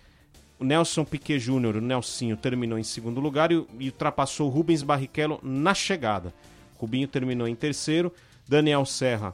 O 0.58 0.64
Nelson 0.64 1.04
Piquet 1.04 1.38
Jr., 1.38 1.76
o 1.76 1.80
Nelsinho, 1.80 2.36
terminou 2.36 2.78
em 2.78 2.82
segundo 2.82 3.20
lugar 3.20 3.52
e, 3.52 3.64
e 3.78 3.86
ultrapassou 3.86 4.48
Rubens 4.48 4.82
Barrichello 4.82 5.38
na 5.42 5.72
chegada. 5.72 6.34
Rubinho 6.76 7.06
terminou 7.06 7.46
em 7.46 7.54
terceiro. 7.54 8.12
Daniel 8.48 8.84
Serra, 8.84 9.32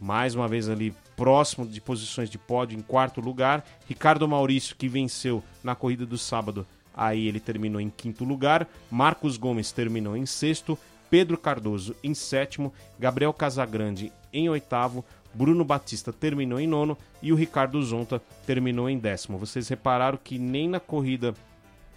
mais 0.00 0.34
uma 0.34 0.46
vez 0.46 0.68
ali 0.68 0.94
próximo 1.16 1.66
de 1.66 1.80
posições 1.80 2.30
de 2.30 2.38
pódio 2.38 2.78
em 2.78 2.82
quarto 2.82 3.20
lugar. 3.20 3.64
Ricardo 3.88 4.28
Maurício, 4.28 4.76
que 4.76 4.88
venceu 4.88 5.42
na 5.62 5.74
corrida 5.74 6.06
do 6.06 6.16
sábado, 6.16 6.66
aí 7.00 7.26
ele 7.26 7.40
terminou 7.40 7.80
em 7.80 7.88
quinto 7.88 8.24
lugar. 8.24 8.68
Marcos 8.90 9.38
Gomes 9.38 9.72
terminou 9.72 10.14
em 10.14 10.26
sexto. 10.26 10.78
Pedro 11.08 11.38
Cardoso 11.38 11.96
em 12.04 12.12
sétimo. 12.12 12.72
Gabriel 12.98 13.32
Casagrande 13.32 14.12
em 14.30 14.50
oitavo. 14.50 15.02
Bruno 15.32 15.64
Batista 15.64 16.12
terminou 16.12 16.60
em 16.60 16.66
nono 16.66 16.98
e 17.22 17.32
o 17.32 17.36
Ricardo 17.36 17.82
Zonta 17.82 18.20
terminou 18.46 18.90
em 18.90 18.98
décimo. 18.98 19.38
Vocês 19.38 19.66
repararam 19.68 20.18
que 20.22 20.38
nem 20.38 20.68
na 20.68 20.78
corrida 20.78 21.34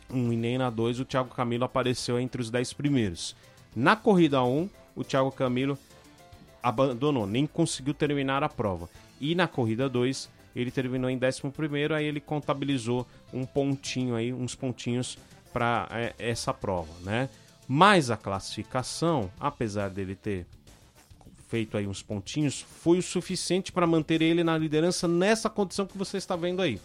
1 0.09 0.31
e 0.31 0.37
nem 0.37 0.57
na 0.57 0.69
2 0.69 1.01
o 1.01 1.05
Thiago 1.05 1.33
Camilo 1.33 1.65
apareceu 1.65 2.17
entre 2.17 2.41
os 2.41 2.49
10 2.49 2.71
primeiros. 2.73 3.35
Na 3.75 3.95
corrida 3.95 4.41
1, 4.43 4.69
o 4.95 5.03
Thiago 5.03 5.31
Camilo 5.31 5.77
abandonou, 6.61 7.27
nem 7.27 7.45
conseguiu 7.45 7.93
terminar 7.93 8.43
a 8.43 8.49
prova. 8.49 8.87
E 9.19 9.35
na 9.35 9.47
corrida 9.47 9.89
2, 9.89 10.29
ele 10.55 10.71
terminou 10.71 11.09
em 11.09 11.17
11, 11.17 11.93
aí 11.93 12.05
ele 12.05 12.19
contabilizou 12.19 13.07
um 13.33 13.45
pontinho 13.45 14.15
aí, 14.15 14.31
uns 14.31 14.55
pontinhos 14.55 15.17
para 15.51 15.87
é, 15.91 16.13
essa 16.17 16.53
prova, 16.53 16.91
né? 17.01 17.29
Mas 17.67 18.11
a 18.11 18.17
classificação, 18.17 19.31
apesar 19.39 19.89
dele 19.89 20.15
ter 20.15 20.45
feito 21.47 21.77
aí 21.77 21.87
uns 21.87 22.01
pontinhos, 22.01 22.61
foi 22.81 22.97
o 22.97 23.03
suficiente 23.03 23.71
para 23.71 23.87
manter 23.87 24.21
ele 24.21 24.43
na 24.43 24.57
liderança 24.57 25.07
nessa 25.07 25.49
condição 25.49 25.85
que 25.85 25.97
você 25.97 26.17
está 26.17 26.35
vendo 26.35 26.61
aí. 26.61 26.79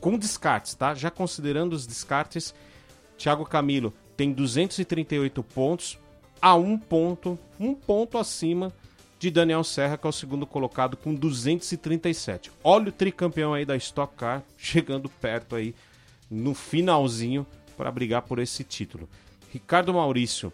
Com 0.00 0.18
descartes, 0.18 0.74
tá? 0.74 0.94
Já 0.94 1.10
considerando 1.10 1.72
os 1.72 1.86
descartes, 1.86 2.54
Thiago 3.16 3.44
Camilo 3.44 3.92
tem 4.16 4.32
238 4.32 5.42
pontos, 5.42 5.98
a 6.40 6.54
um 6.54 6.78
ponto, 6.78 7.38
um 7.58 7.74
ponto 7.74 8.18
acima 8.18 8.72
de 9.18 9.30
Daniel 9.30 9.64
Serra, 9.64 9.98
que 9.98 10.06
é 10.06 10.10
o 10.10 10.12
segundo 10.12 10.46
colocado 10.46 10.96
com 10.96 11.14
237. 11.14 12.52
Olha 12.62 12.88
o 12.90 12.92
tricampeão 12.92 13.52
aí 13.52 13.64
da 13.64 13.76
Stock 13.76 14.14
Car 14.16 14.42
chegando 14.56 15.08
perto 15.08 15.56
aí 15.56 15.74
no 16.30 16.54
finalzinho 16.54 17.46
para 17.76 17.90
brigar 17.90 18.22
por 18.22 18.38
esse 18.38 18.62
título. 18.62 19.08
Ricardo 19.52 19.92
Maurício 19.94 20.52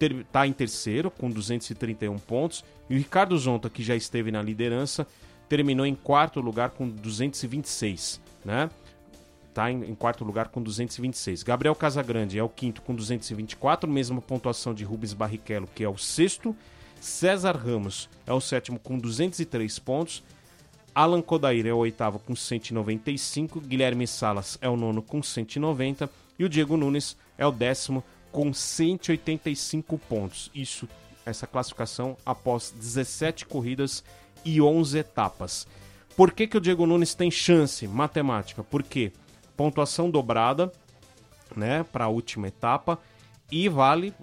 está 0.00 0.46
em 0.46 0.52
terceiro 0.52 1.10
com 1.10 1.28
231 1.28 2.18
pontos 2.18 2.64
e 2.88 2.94
o 2.94 2.98
Ricardo 2.98 3.36
Zonta, 3.36 3.68
que 3.68 3.82
já 3.82 3.94
esteve 3.94 4.30
na 4.30 4.40
liderança, 4.40 5.06
terminou 5.48 5.84
em 5.84 5.94
quarto 5.94 6.40
lugar 6.40 6.70
com 6.70 6.88
226, 6.88 8.20
né? 8.44 8.70
Tá 9.52 9.70
em, 9.70 9.82
em, 9.82 9.94
quarto 9.96 10.24
lugar 10.24 10.48
com 10.48 10.62
226. 10.62 11.42
Gabriel 11.42 11.74
Casagrande 11.74 12.38
é 12.38 12.42
o 12.42 12.48
quinto 12.48 12.80
com 12.82 12.94
224, 12.94 13.90
mesma 13.90 14.22
pontuação 14.22 14.72
de 14.72 14.84
Rubens 14.84 15.12
Barrichello, 15.12 15.68
que 15.74 15.82
é 15.82 15.88
o 15.88 15.98
sexto. 15.98 16.56
César 17.00 17.56
Ramos 17.56 18.10
é 18.26 18.32
o 18.32 18.40
sétimo 18.40 18.78
com 18.78 18.98
203 18.98 19.78
pontos. 19.78 20.22
Alan 20.94 21.22
Kodair 21.22 21.66
é 21.66 21.72
o 21.72 21.78
oitavo 21.78 22.18
com 22.18 22.36
195. 22.36 23.60
Guilherme 23.60 24.06
Salas 24.06 24.58
é 24.60 24.68
o 24.68 24.76
nono 24.76 25.00
com 25.00 25.22
190. 25.22 26.10
E 26.38 26.44
o 26.44 26.48
Diego 26.48 26.76
Nunes 26.76 27.16
é 27.38 27.46
o 27.46 27.50
décimo 27.50 28.04
com 28.30 28.52
185 28.52 29.98
pontos. 29.98 30.50
Isso, 30.54 30.86
essa 31.24 31.46
classificação 31.46 32.16
após 32.24 32.70
17 32.70 33.46
corridas 33.46 34.04
e 34.44 34.60
11 34.60 34.98
etapas. 34.98 35.66
Por 36.16 36.32
que, 36.32 36.46
que 36.46 36.56
o 36.58 36.60
Diego 36.60 36.86
Nunes 36.86 37.14
tem 37.14 37.30
chance 37.30 37.88
matemática? 37.88 38.62
Porque 38.62 39.12
pontuação 39.56 40.10
dobrada 40.10 40.70
né, 41.56 41.82
para 41.84 42.04
a 42.04 42.08
última 42.08 42.48
etapa 42.48 42.98
e 43.50 43.68
vale, 43.68 44.14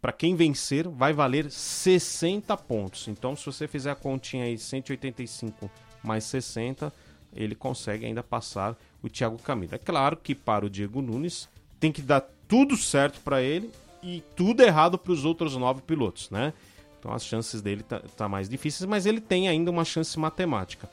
para 0.00 0.12
quem 0.12 0.34
vencer, 0.34 0.88
vai 0.88 1.12
valer 1.12 1.50
60 1.50 2.56
pontos. 2.56 3.06
Então, 3.06 3.36
se 3.36 3.46
você 3.46 3.68
fizer 3.68 3.90
a 3.90 3.94
continha 3.94 4.44
aí, 4.44 4.58
185 4.58 5.70
mais 6.02 6.24
60, 6.24 6.92
ele 7.34 7.54
consegue 7.54 8.06
ainda 8.06 8.22
passar 8.22 8.76
o 9.02 9.08
Thiago 9.08 9.38
Camilo. 9.38 9.74
É 9.74 9.78
claro 9.78 10.16
que 10.16 10.34
para 10.34 10.66
o 10.66 10.70
Diego 10.70 11.00
Nunes 11.00 11.48
tem 11.78 11.92
que 11.92 12.02
dar 12.02 12.22
tudo 12.48 12.76
certo 12.76 13.20
para 13.20 13.40
ele 13.42 13.70
e 14.02 14.22
tudo 14.34 14.62
errado 14.62 14.98
para 14.98 15.12
os 15.12 15.24
outros 15.24 15.56
nove 15.56 15.82
pilotos, 15.82 16.30
né? 16.30 16.52
Então 16.98 17.12
as 17.12 17.24
chances 17.24 17.62
dele 17.62 17.82
tá, 17.82 18.00
tá, 18.16 18.28
mais 18.28 18.48
difíceis, 18.48 18.88
mas 18.88 19.06
ele 19.06 19.20
tem 19.20 19.48
ainda 19.48 19.70
uma 19.70 19.84
chance 19.84 20.18
matemática. 20.18 20.90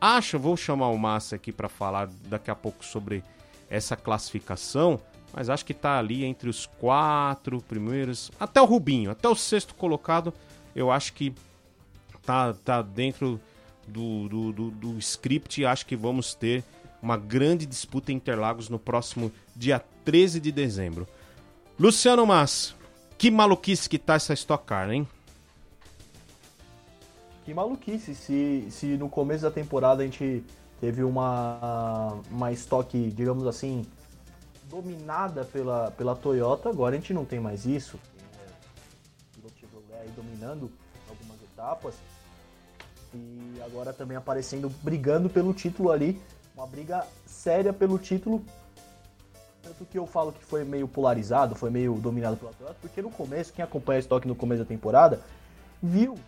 Acho, 0.00 0.38
vou 0.38 0.56
chamar 0.56 0.88
o 0.88 0.98
Massa 0.98 1.36
aqui 1.36 1.50
para 1.50 1.68
falar 1.68 2.08
daqui 2.26 2.50
a 2.50 2.54
pouco 2.54 2.84
sobre 2.84 3.24
essa 3.70 3.96
classificação 3.96 5.00
mas 5.32 5.50
acho 5.50 5.64
que 5.64 5.72
está 5.72 5.98
ali 5.98 6.24
entre 6.24 6.48
os 6.48 6.66
quatro 6.66 7.60
primeiros, 7.62 8.30
até 8.38 8.60
o 8.60 8.64
Rubinho, 8.64 9.10
até 9.10 9.28
o 9.28 9.34
sexto 9.34 9.74
colocado, 9.74 10.32
eu 10.74 10.90
acho 10.90 11.12
que 11.12 11.34
tá, 12.22 12.54
tá 12.64 12.82
dentro 12.82 13.40
do, 13.86 14.28
do, 14.28 14.52
do, 14.52 14.70
do 14.70 14.98
script. 14.98 15.64
Acho 15.64 15.86
que 15.86 15.96
vamos 15.96 16.34
ter 16.34 16.62
uma 17.02 17.16
grande 17.16 17.66
disputa 17.66 18.12
em 18.12 18.16
Interlagos 18.16 18.68
no 18.68 18.78
próximo 18.78 19.32
dia 19.54 19.82
13 20.04 20.40
de 20.40 20.52
dezembro. 20.52 21.06
Luciano 21.78 22.26
Mas, 22.26 22.74
que 23.16 23.30
maluquice 23.30 23.88
que 23.88 23.98
tá 23.98 24.14
essa 24.14 24.34
Stock 24.34 24.64
Car, 24.64 24.90
hein? 24.90 25.06
Que 27.44 27.54
maluquice, 27.54 28.14
se, 28.14 28.66
se 28.70 28.86
no 28.96 29.08
começo 29.08 29.42
da 29.42 29.50
temporada 29.50 30.02
a 30.02 30.04
gente 30.04 30.44
teve 30.80 31.02
uma, 31.02 32.20
uma 32.30 32.52
estoque, 32.52 33.10
digamos 33.10 33.46
assim, 33.46 33.86
dominada 34.68 35.44
pela, 35.44 35.90
pela 35.92 36.14
Toyota, 36.14 36.68
agora 36.68 36.94
a 36.94 36.98
gente 36.98 37.12
não 37.12 37.24
tem 37.24 37.40
mais 37.40 37.64
isso. 37.64 37.98
Tem 39.34 39.44
é, 39.44 39.50
Chevrolet 39.58 40.02
aí 40.02 40.10
dominando 40.10 40.70
algumas 41.08 41.42
etapas. 41.42 41.94
E 43.14 43.60
agora 43.64 43.92
também 43.92 44.16
aparecendo, 44.16 44.68
brigando 44.82 45.30
pelo 45.30 45.54
título 45.54 45.90
ali. 45.90 46.20
Uma 46.54 46.66
briga 46.66 47.06
séria 47.26 47.72
pelo 47.72 47.98
título. 47.98 48.44
Tanto 49.62 49.84
que 49.84 49.98
eu 49.98 50.06
falo 50.06 50.32
que 50.32 50.44
foi 50.44 50.64
meio 50.64 50.86
polarizado, 50.86 51.54
foi 51.54 51.70
meio 51.70 51.94
dominado 51.94 52.36
pela 52.36 52.52
Toyota, 52.52 52.76
porque 52.80 53.02
no 53.02 53.10
começo, 53.10 53.52
quem 53.52 53.64
acompanha 53.64 53.98
a 53.98 54.00
estoque 54.00 54.26
no 54.26 54.34
começo 54.34 54.62
da 54.62 54.68
temporada, 54.68 55.20
viu 55.82 56.18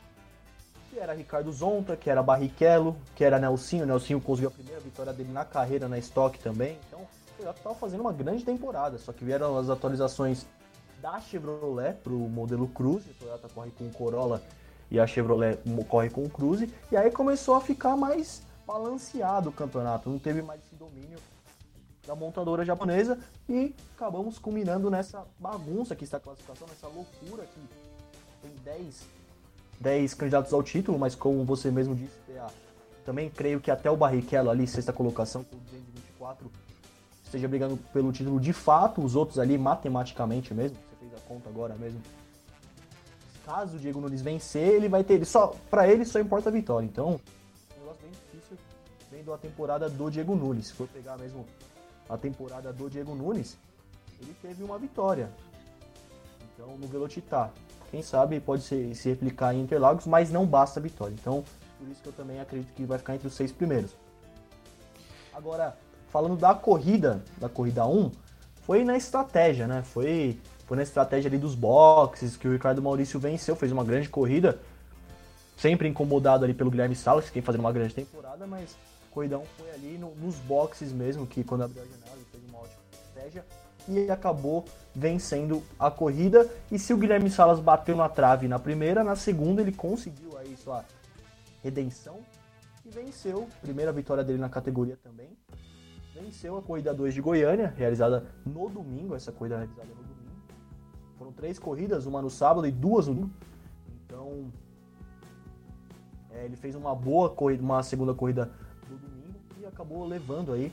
que 0.90 0.98
era 0.98 1.14
Ricardo 1.14 1.52
Zonta, 1.52 1.96
que 1.96 2.10
era 2.10 2.22
Barrichello, 2.22 2.96
que 3.14 3.24
era 3.24 3.38
Nelsinho. 3.38 3.86
Nelsinho 3.86 4.20
conseguiu 4.20 4.48
a 4.48 4.52
primeira 4.52 4.80
vitória 4.80 5.12
dele 5.12 5.32
na 5.32 5.44
carreira 5.44 5.88
na 5.88 5.98
estoque 5.98 6.38
também. 6.38 6.76
Então, 6.88 7.06
estava 7.48 7.74
fazendo 7.74 8.00
uma 8.00 8.12
grande 8.12 8.44
temporada, 8.44 8.98
só 8.98 9.12
que 9.12 9.24
vieram 9.24 9.56
as 9.58 9.70
atualizações 9.70 10.46
da 11.00 11.20
Chevrolet 11.20 11.94
para 11.94 12.12
o 12.12 12.28
modelo 12.28 12.68
Cruze. 12.68 13.10
A 13.10 13.24
Toyota 13.24 13.48
corre 13.48 13.70
com 13.70 13.84
o 13.84 13.90
Corolla 13.90 14.42
e 14.90 15.00
a 15.00 15.06
Chevrolet 15.06 15.58
corre 15.88 16.10
com 16.10 16.24
o 16.24 16.30
Cruze. 16.30 16.72
E 16.90 16.96
aí 16.96 17.10
começou 17.10 17.54
a 17.54 17.60
ficar 17.60 17.96
mais 17.96 18.42
balanceado 18.66 19.48
o 19.48 19.52
campeonato, 19.52 20.08
não 20.08 20.18
teve 20.18 20.42
mais 20.42 20.60
esse 20.64 20.76
domínio 20.76 21.18
da 22.06 22.14
montadora 22.14 22.64
japonesa 22.64 23.18
e 23.48 23.74
acabamos 23.96 24.38
culminando 24.38 24.90
nessa 24.90 25.26
bagunça 25.38 25.96
que 25.96 26.04
está 26.04 26.16
a 26.16 26.20
classificação, 26.20 26.66
nessa 26.68 26.86
loucura 26.86 27.44
que 27.44 27.60
tem 28.42 28.52
10, 28.64 29.06
10 29.80 30.14
candidatos 30.14 30.52
ao 30.52 30.62
título, 30.62 30.98
mas 30.98 31.14
como 31.14 31.44
você 31.44 31.70
mesmo 31.70 31.94
disse, 31.94 32.16
também 33.04 33.28
creio 33.28 33.60
que 33.60 33.70
até 33.70 33.90
o 33.90 33.96
Barrichello 33.96 34.50
ali, 34.50 34.66
sexta 34.66 34.92
colocação 34.92 35.42
com 35.42 35.56
224, 35.58 36.50
esteja 37.30 37.46
brigando 37.46 37.76
pelo 37.92 38.10
título 38.10 38.40
de 38.40 38.52
fato, 38.52 39.02
os 39.02 39.14
outros 39.14 39.38
ali 39.38 39.56
matematicamente 39.56 40.52
mesmo, 40.52 40.76
você 40.76 40.96
fez 40.96 41.14
a 41.14 41.28
conta 41.28 41.48
agora 41.48 41.76
mesmo. 41.76 42.02
Caso 43.46 43.76
o 43.76 43.80
Diego 43.80 44.00
Nunes 44.00 44.20
vencer, 44.20 44.74
ele 44.74 44.88
vai 44.88 45.04
ter, 45.04 45.24
só 45.24 45.54
para 45.70 45.88
ele 45.88 46.04
só 46.04 46.18
importa 46.18 46.48
a 46.48 46.52
vitória. 46.52 46.84
Então, 46.84 47.20
um 47.76 47.80
negócio 47.80 48.02
bem 48.02 48.10
difícil 48.10 48.58
vendo 49.10 49.32
a 49.32 49.38
temporada 49.38 49.88
do 49.88 50.10
Diego 50.10 50.34
Nunes. 50.34 50.68
Se 50.68 50.72
for 50.72 50.88
pegar 50.88 51.16
mesmo 51.18 51.46
a 52.08 52.18
temporada 52.18 52.72
do 52.72 52.90
Diego 52.90 53.14
Nunes, 53.14 53.56
ele 54.20 54.34
teve 54.42 54.64
uma 54.64 54.78
vitória. 54.78 55.30
Então, 56.52 56.76
no 56.76 56.88
Velocitar, 56.88 57.52
quem 57.92 58.02
sabe 58.02 58.40
pode 58.40 58.62
ser, 58.62 58.92
se 58.94 59.08
replicar 59.08 59.54
em 59.54 59.62
Interlagos, 59.62 60.06
mas 60.06 60.30
não 60.30 60.44
basta 60.44 60.80
a 60.80 60.82
vitória. 60.82 61.14
Então, 61.14 61.44
por 61.78 61.88
isso 61.88 62.02
que 62.02 62.08
eu 62.08 62.12
também 62.12 62.40
acredito 62.40 62.72
que 62.74 62.84
vai 62.84 62.98
ficar 62.98 63.14
entre 63.14 63.28
os 63.28 63.34
seis 63.34 63.52
primeiros. 63.52 63.92
Agora, 65.32 65.76
falando 66.10 66.36
da 66.36 66.54
corrida, 66.54 67.22
da 67.38 67.48
corrida 67.48 67.86
1, 67.86 68.10
foi 68.62 68.84
na 68.84 68.96
estratégia, 68.96 69.66
né? 69.66 69.82
Foi, 69.82 70.38
foi 70.66 70.76
na 70.76 70.82
estratégia 70.82 71.28
ali 71.28 71.38
dos 71.38 71.54
boxes 71.54 72.36
que 72.36 72.46
o 72.46 72.52
Ricardo 72.52 72.82
Maurício 72.82 73.18
venceu, 73.18 73.56
fez 73.56 73.72
uma 73.72 73.84
grande 73.84 74.08
corrida, 74.08 74.58
sempre 75.56 75.88
incomodado 75.88 76.44
ali 76.44 76.54
pelo 76.54 76.70
Guilherme 76.70 76.94
Salas, 76.94 77.26
que 77.26 77.32
tem 77.32 77.42
fazendo 77.42 77.60
uma 77.60 77.72
grande 77.72 77.94
temporada, 77.94 78.46
mas 78.46 78.76
Corridão 79.10 79.44
foi 79.56 79.70
ali 79.72 79.98
no, 79.98 80.14
nos 80.14 80.36
boxes 80.36 80.92
mesmo, 80.92 81.26
que 81.26 81.42
quando 81.42 81.64
abriu 81.64 81.82
a 81.82 81.86
janela 81.86 82.16
ele 82.16 82.26
fez 82.30 82.44
uma 82.48 82.58
ótima 82.58 82.82
estratégia 82.92 83.44
e 83.88 84.10
acabou 84.10 84.64
vencendo 84.94 85.62
a 85.78 85.90
corrida. 85.90 86.48
E 86.70 86.78
se 86.78 86.92
o 86.92 86.96
Guilherme 86.96 87.30
Salas 87.30 87.58
bateu 87.58 87.96
na 87.96 88.08
trave 88.08 88.46
na 88.46 88.58
primeira, 88.58 89.02
na 89.02 89.16
segunda 89.16 89.60
ele 89.60 89.72
conseguiu 89.72 90.38
aí 90.38 90.56
sua 90.56 90.84
redenção 91.62 92.18
e 92.84 92.90
venceu. 92.90 93.48
Primeira 93.60 93.92
vitória 93.92 94.22
dele 94.22 94.38
na 94.38 94.48
categoria 94.48 94.96
também. 95.02 95.28
Venceu 96.20 96.56
a 96.56 96.62
corrida 96.62 96.92
2 96.92 97.14
de 97.14 97.20
Goiânia, 97.20 97.72
realizada 97.76 98.26
no 98.44 98.68
domingo, 98.68 99.14
essa 99.14 99.32
corrida 99.32 99.56
realizada 99.56 99.88
no 99.88 99.94
domingo. 99.94 100.30
Foram 101.16 101.32
três 101.32 101.58
corridas, 101.58 102.06
uma 102.06 102.20
no 102.20 102.30
sábado 102.30 102.66
e 102.66 102.70
duas 102.70 103.06
no 103.06 103.14
domingo. 103.14 103.34
Então, 104.04 104.52
é, 106.30 106.44
ele 106.44 106.56
fez 106.56 106.74
uma 106.74 106.94
boa 106.94 107.30
corrida, 107.30 107.62
uma 107.62 107.82
segunda 107.82 108.14
corrida 108.14 108.50
acabou 109.80 110.06
levando 110.06 110.52
aí 110.52 110.70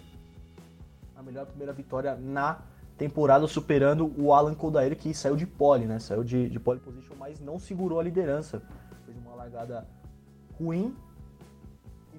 a 1.15 1.23
melhor 1.23 1.45
primeira 1.45 1.71
vitória 1.71 2.15
na 2.15 2.59
temporada, 2.97 3.47
superando 3.47 4.13
o 4.17 4.33
Alan 4.33 4.53
Kodair, 4.53 4.97
que 4.97 5.13
saiu 5.13 5.35
de 5.35 5.45
pole, 5.47 5.85
né? 5.85 5.97
Saiu 5.99 6.23
de, 6.23 6.49
de 6.49 6.59
pole 6.59 6.79
position, 6.79 7.15
mas 7.17 7.39
não 7.39 7.57
segurou 7.57 7.99
a 7.99 8.03
liderança. 8.03 8.61
Fez 9.05 9.17
uma 9.17 9.33
largada 9.33 9.87
ruim 10.59 10.93
e 10.93 11.06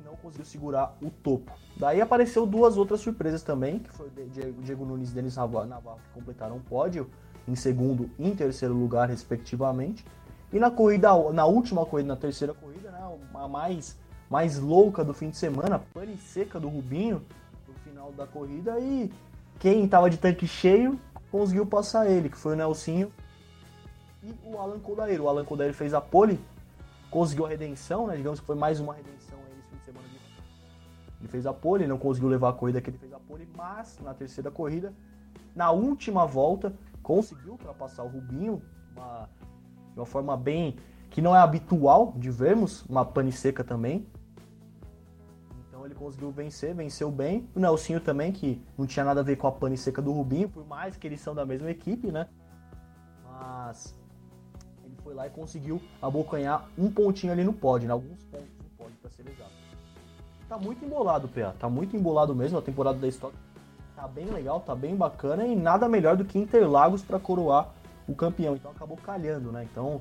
não 0.09 0.17
conseguiu 0.17 0.47
segurar 0.47 0.97
o 1.03 1.11
topo. 1.11 1.53
Daí 1.77 2.01
apareceu 2.01 2.47
duas 2.47 2.79
outras 2.79 3.01
surpresas 3.01 3.43
também, 3.43 3.79
que 3.79 3.91
foi 3.93 4.09
o 4.09 4.63
Diego 4.63 4.87
Nunes 4.87 5.11
e 5.11 5.15
Denis 5.15 5.37
Navarro, 5.37 6.01
que 6.03 6.15
completaram 6.15 6.57
o 6.57 6.61
pódio 6.61 7.11
em 7.47 7.55
segundo 7.55 8.11
e 8.19 8.27
em 8.27 8.35
terceiro 8.35 8.75
lugar, 8.75 9.11
respectivamente. 9.11 10.05
E 10.51 10.59
na 10.59 10.71
corrida, 10.71 11.11
na 11.31 11.45
última 11.45 11.85
corrida, 11.85 12.09
na 12.09 12.17
terceira 12.17 12.55
corrida, 12.55 12.91
né, 12.91 12.99
a 13.35 13.49
mais 13.49 13.97
mais 14.31 14.59
louca 14.59 15.03
do 15.03 15.15
fim 15.15 15.31
de 15.31 15.39
semana, 15.39 15.79
pane 15.95 16.17
seca 16.19 16.61
do 16.61 16.69
Rubinho 16.69 17.25
no 17.67 17.75
final 17.77 18.13
da 18.13 18.27
corrida 18.27 18.79
e 18.79 19.11
quem 19.59 19.87
estava 19.87 20.11
de 20.11 20.19
tanque 20.19 20.47
cheio 20.47 21.01
conseguiu 21.31 21.65
passar 21.65 22.11
ele, 22.11 22.29
que 22.29 22.37
foi 22.37 22.53
o 22.53 22.57
Nelsinho 22.57 23.11
e 24.23 24.35
o 24.45 24.59
Alan 24.59 24.79
Kodair. 24.81 25.23
O 25.23 25.29
Alan 25.29 25.47
Kodair 25.47 25.73
fez 25.73 25.95
a 25.95 26.01
pole, 26.01 26.39
conseguiu 27.11 27.47
a 27.47 27.49
redenção, 27.49 28.07
né? 28.07 28.17
Digamos 28.17 28.39
que 28.39 28.45
foi 28.45 28.57
mais 28.57 28.81
uma 28.81 28.93
redenção 28.93 29.39
Ele 31.21 31.29
fez 31.29 31.47
a 31.47 31.53
pole, 31.53 31.87
não 31.87 31.99
conseguiu 31.99 32.29
levar 32.29 32.51
a 32.51 32.53
corrida 32.53 32.81
que 32.81 32.91
ele 32.91 32.99
fez 32.99 33.13
a 33.13 33.19
pole, 33.19 33.49
mas 33.57 33.99
na 34.03 34.15
terceira 34.15 34.51
corrida, 34.51 34.93
na 35.55 35.71
última 35.71 36.27
volta, 36.27 36.73
conseguiu 37.03 37.53
ultrapassar 37.53 38.05
o 38.05 38.09
Rubinho 38.09 38.63
uma, 38.93 39.29
de 39.93 39.99
uma 39.99 40.07
forma 40.07 40.37
bem 40.37 40.77
que 41.11 41.23
não 41.23 41.35
é 41.35 41.41
habitual 41.41 42.13
de 42.17 42.31
vermos, 42.31 42.85
uma 42.87 43.05
pane 43.05 43.33
seca 43.33 43.65
também 43.65 44.07
ele 45.89 45.95
conseguiu 45.95 46.31
vencer, 46.31 46.75
venceu 46.75 47.11
bem. 47.11 47.49
O 47.55 47.61
Nelsinho 47.61 48.01
também, 48.01 48.31
que 48.31 48.63
não 48.77 48.87
tinha 48.87 49.05
nada 49.05 49.21
a 49.21 49.23
ver 49.23 49.37
com 49.37 49.47
a 49.47 49.53
pane 49.53 49.77
seca 49.77 50.03
do 50.03 50.13
Rubinho, 50.13 50.49
por 50.49 50.67
mais 50.67 50.97
que 50.97 51.07
eles 51.07 51.21
são 51.21 51.35
da 51.35 51.45
mesma 51.45 51.71
equipe, 51.71 52.13
né? 52.13 52.29
Mas 53.25 53.95
ele 54.85 54.95
foi 55.03 55.15
lá 55.15 55.27
e 55.27 55.31
conseguiu 55.31 55.81
abocanhar 56.01 56.69
um 56.77 56.91
pontinho 56.91 57.33
ali 57.33 57.43
no 57.43 57.53
pódio, 57.53 57.89
né? 57.89 57.93
Alguns 57.95 58.23
pontos 58.25 58.59
no 58.59 58.71
pódio, 58.77 58.97
para 59.01 59.11
ser 59.11 59.27
exato. 59.27 59.48
Tá 60.49 60.57
muito 60.57 60.85
embolado, 60.85 61.29
PA. 61.29 61.55
Tá 61.59 61.69
muito 61.69 61.97
embolado 61.97 62.35
mesmo. 62.35 62.59
A 62.59 62.63
temporada 62.63 62.99
da 62.99 63.09
Stock 63.09 63.35
tá 63.95 64.09
bem 64.09 64.27
legal, 64.27 64.61
tá 64.61 64.75
bem 64.75 64.97
bacana 64.97 65.47
e 65.47 65.55
nada 65.55 65.89
melhor 65.89 66.17
do 66.17 66.25
que 66.25 66.39
Interlagos 66.39 67.03
para 67.03 67.19
coroar 67.19 67.69
o 68.07 68.15
campeão. 68.15 68.57
Então 68.57 68.71
acabou 68.71 68.97
calhando, 68.97 69.53
né? 69.53 69.67
Então 69.71 70.01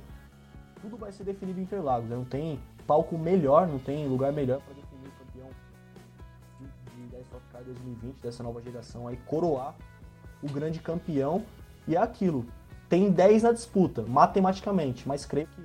tudo 0.81 0.95
vai 0.97 1.11
ser 1.11 1.23
definido 1.23 1.59
em 1.59 1.63
Interlagos. 1.63 2.09
Né? 2.09 2.15
Não 2.15 2.25
tem 2.25 2.59
palco 2.85 3.17
melhor, 3.17 3.67
não 3.67 3.79
tem 3.79 4.07
lugar 4.07 4.31
melhor 4.31 4.61
para 4.61 4.77
2020, 7.67 8.21
dessa 8.21 8.43
nova 8.43 8.61
geração 8.61 9.07
aí, 9.07 9.17
coroar 9.25 9.75
o 10.41 10.47
grande 10.47 10.79
campeão. 10.79 11.43
E 11.87 11.95
é 11.95 11.99
aquilo. 11.99 12.45
Tem 12.89 13.11
10 13.11 13.43
na 13.43 13.51
disputa, 13.51 14.03
matematicamente, 14.03 15.07
mas 15.07 15.25
creio 15.25 15.47
que 15.47 15.61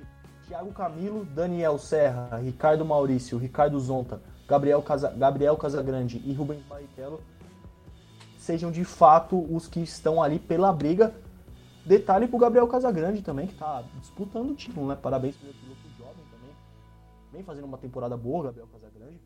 Thiago 0.47 0.73
Camilo, 0.73 1.23
Daniel 1.25 1.77
Serra, 1.77 2.37
Ricardo 2.37 2.83
Maurício, 2.85 3.37
Ricardo 3.37 3.79
Zonta, 3.79 4.21
Gabriel, 4.47 4.81
Casa, 4.81 5.09
Gabriel 5.11 5.57
Casagrande 5.57 6.21
e 6.25 6.33
Rubens 6.33 6.63
Barrichello 6.63 7.21
sejam 8.37 8.71
de 8.71 8.83
fato 8.83 9.37
os 9.53 9.67
que 9.67 9.79
estão 9.79 10.21
ali 10.21 10.37
pela 10.37 10.71
briga. 10.73 11.13
Detalhe 11.85 12.27
pro 12.27 12.37
Gabriel 12.37 12.67
Casagrande 12.67 13.21
também, 13.21 13.47
que 13.47 13.55
tá 13.55 13.83
disputando 13.99 14.51
o 14.51 14.55
título, 14.55 14.87
né? 14.87 14.95
Parabéns 14.95 15.35
pelo 15.35 15.53
piloto 15.53 15.81
jovem 15.97 16.23
também. 16.31 16.55
Vem 17.31 17.43
fazendo 17.43 17.65
uma 17.65 17.77
temporada 17.77 18.17
boa, 18.17 18.45
Gabriel 18.45 18.67
Casagrande. 18.67 19.21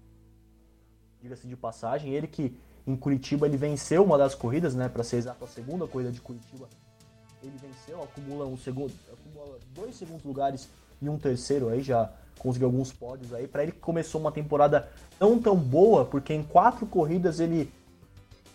Diga-se 1.22 1.47
de 1.47 1.55
passagem, 1.55 2.13
ele 2.13 2.28
que 2.28 2.55
em 2.86 2.95
Curitiba 2.95 3.47
ele 3.47 3.57
venceu 3.57 4.03
uma 4.03 4.18
das 4.18 4.34
corridas, 4.34 4.74
né, 4.74 4.88
para 4.88 5.03
ser 5.03 5.18
exato, 5.18 5.43
a 5.43 5.47
segunda 5.47 5.86
corrida 5.88 6.11
de 6.11 6.22
Curitiba. 6.22 6.70
Ele 7.43 7.57
venceu, 7.57 8.01
acumula 8.01 8.45
um 8.45 8.57
segundo, 8.57 8.93
acumula 9.11 9.59
dois 9.74 9.95
segundos 9.95 10.24
lugares 10.24 10.70
e 11.01 11.09
um 11.09 11.18
terceiro 11.18 11.70
aí 11.70 11.82
já 11.82 12.11
conseguiu 12.38 12.68
alguns 12.68 12.92
pódios 12.92 13.34
aí. 13.34 13.48
Para 13.48 13.64
ele 13.64 13.72
começou 13.72 14.22
uma 14.22 14.32
temporada 14.32 14.90
não 15.20 15.40
tão 15.40 15.56
boa, 15.56 16.06
porque 16.06 16.34
em 16.34 16.44
quatro 16.44 16.86
corridas 16.86 17.40
ele 17.40 17.72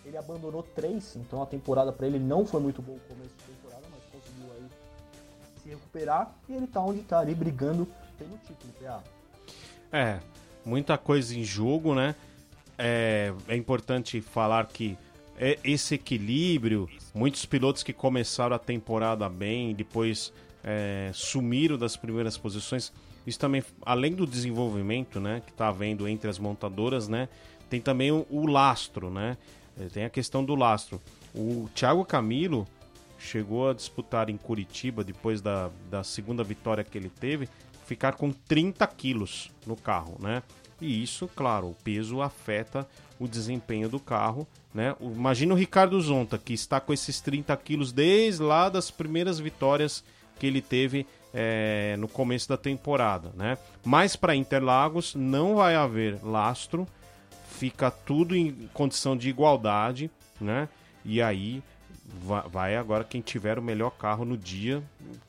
ele 0.05 0.17
abandonou 0.17 0.61
três, 0.61 1.15
então 1.15 1.41
a 1.41 1.45
temporada 1.45 1.89
para 1.91 2.05
ele 2.05 2.19
não 2.19 2.45
foi 2.45 2.59
muito 2.59 2.81
boa 2.81 2.97
o 2.97 3.13
começo 3.13 3.33
de 3.37 3.53
temporada, 3.53 3.87
mas 3.89 4.03
conseguiu 4.11 4.51
aí 4.53 4.67
se 5.61 5.69
recuperar 5.69 6.35
e 6.49 6.53
ele 6.53 6.67
tá 6.67 6.81
onde 6.81 6.99
tá 7.03 7.19
ali 7.19 7.33
brigando 7.33 7.87
pelo 8.17 8.37
título, 8.39 8.73
PA. 8.81 9.01
É, 9.93 10.19
muita 10.65 10.97
coisa 10.97 11.33
em 11.33 11.43
jogo, 11.45 11.95
né? 11.95 12.15
é, 12.77 13.33
é 13.47 13.55
importante 13.55 14.21
falar 14.21 14.67
que 14.67 14.97
é 15.37 15.57
esse 15.63 15.95
equilíbrio, 15.95 16.87
muitos 17.13 17.45
pilotos 17.45 17.83
que 17.83 17.91
começaram 17.93 18.55
a 18.55 18.59
temporada 18.59 19.27
bem, 19.27 19.73
depois 19.73 20.31
é, 20.63 21.11
sumiram 21.13 21.77
das 21.77 21.95
primeiras 21.97 22.37
posições. 22.37 22.93
Isso 23.25 23.39
também, 23.39 23.63
além 23.85 24.13
do 24.13 24.25
desenvolvimento, 24.25 25.19
né, 25.19 25.41
que 25.45 25.51
está 25.51 25.69
havendo 25.69 26.07
entre 26.07 26.29
as 26.29 26.37
montadoras, 26.37 27.07
né, 27.07 27.29
tem 27.69 27.79
também 27.79 28.11
o, 28.11 28.25
o, 28.29 28.45
lastro, 28.45 29.09
né? 29.09 29.37
É, 29.79 29.85
tem 29.85 30.05
a 30.05 30.09
questão 30.09 30.43
do 30.43 30.53
lastro. 30.53 31.01
O 31.33 31.67
Thiago 31.73 32.05
Camilo 32.05 32.67
chegou 33.17 33.69
a 33.69 33.73
disputar 33.73 34.29
em 34.29 34.37
Curitiba, 34.37 35.03
depois 35.03 35.41
da, 35.41 35.71
da 35.89 36.03
segunda 36.03 36.43
vitória 36.43 36.83
que 36.83 36.97
ele 36.97 37.09
teve, 37.09 37.49
ficar 37.85 38.13
com 38.13 38.31
30 38.31 38.85
quilos 38.87 39.49
no 39.65 39.75
carro, 39.75 40.17
né? 40.19 40.43
E 40.79 41.01
isso, 41.01 41.29
claro, 41.33 41.69
o 41.69 41.75
peso 41.75 42.21
afeta 42.21 42.87
o 43.19 43.27
desempenho 43.27 43.87
do 43.87 43.99
carro. 43.99 44.45
Né? 44.73 44.93
Imagina 44.99 45.53
o 45.53 45.57
Ricardo 45.57 45.99
Zonta, 46.01 46.37
que 46.37 46.53
está 46.53 46.79
com 46.79 46.91
esses 46.91 47.21
30 47.21 47.55
quilos 47.57 47.91
desde 47.93 48.43
lá 48.43 48.67
das 48.67 48.91
primeiras 48.91 49.39
vitórias 49.39 50.03
que 50.39 50.47
ele 50.47 50.61
teve 50.61 51.05
é, 51.33 51.95
no 51.97 52.07
começo 52.07 52.47
da 52.47 52.57
temporada. 52.57 53.31
Né? 53.35 53.57
Mas 53.83 54.15
para 54.15 54.35
Interlagos 54.35 55.15
não 55.15 55.55
vai 55.55 55.75
haver 55.75 56.23
lastro, 56.23 56.87
fica 57.47 57.89
tudo 57.89 58.35
em 58.35 58.69
condição 58.73 59.17
de 59.17 59.29
igualdade. 59.29 60.11
Né? 60.39 60.67
E 61.03 61.21
aí 61.21 61.63
vai 62.51 62.75
agora 62.75 63.03
quem 63.03 63.21
tiver 63.21 63.57
o 63.57 63.61
melhor 63.61 63.91
carro 63.91 64.25
no 64.25 64.37
dia, 64.37 64.83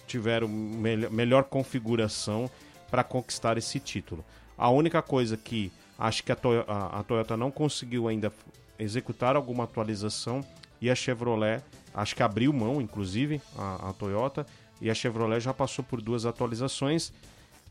tiver 0.06 0.42
o 0.42 0.48
melhor, 0.48 1.44
configuração 1.44 2.50
para 2.90 3.02
conquistar 3.02 3.56
esse 3.56 3.80
título. 3.80 4.24
A 4.56 4.68
única 4.70 5.00
coisa 5.00 5.36
que 5.36 5.72
acho 5.98 6.22
que 6.22 6.32
a, 6.32 6.36
Toyota, 6.36 6.70
a, 6.70 7.00
a 7.00 7.02
Toyota 7.02 7.36
não 7.36 7.50
conseguiu 7.50 8.08
ainda 8.08 8.32
executar 8.78 9.36
alguma 9.36 9.64
atualização 9.64 10.44
e 10.80 10.90
a 10.90 10.94
Chevrolet 10.94 11.62
acho 11.94 12.14
que 12.14 12.22
abriu 12.22 12.52
mão, 12.52 12.80
inclusive, 12.80 13.40
a, 13.56 13.90
a 13.90 13.92
Toyota, 13.92 14.44
e 14.80 14.90
a 14.90 14.94
Chevrolet 14.94 15.40
já 15.40 15.54
passou 15.54 15.84
por 15.84 16.00
duas 16.00 16.26
atualizações, 16.26 17.12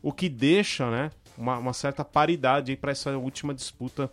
o 0.02 0.12
que 0.12 0.28
deixa 0.28 0.90
né, 0.90 1.12
uma, 1.38 1.58
uma 1.58 1.74
certa 1.74 2.04
paridade 2.04 2.76
para 2.76 2.92
essa 2.92 3.18
última 3.18 3.54
disputa 3.54 4.12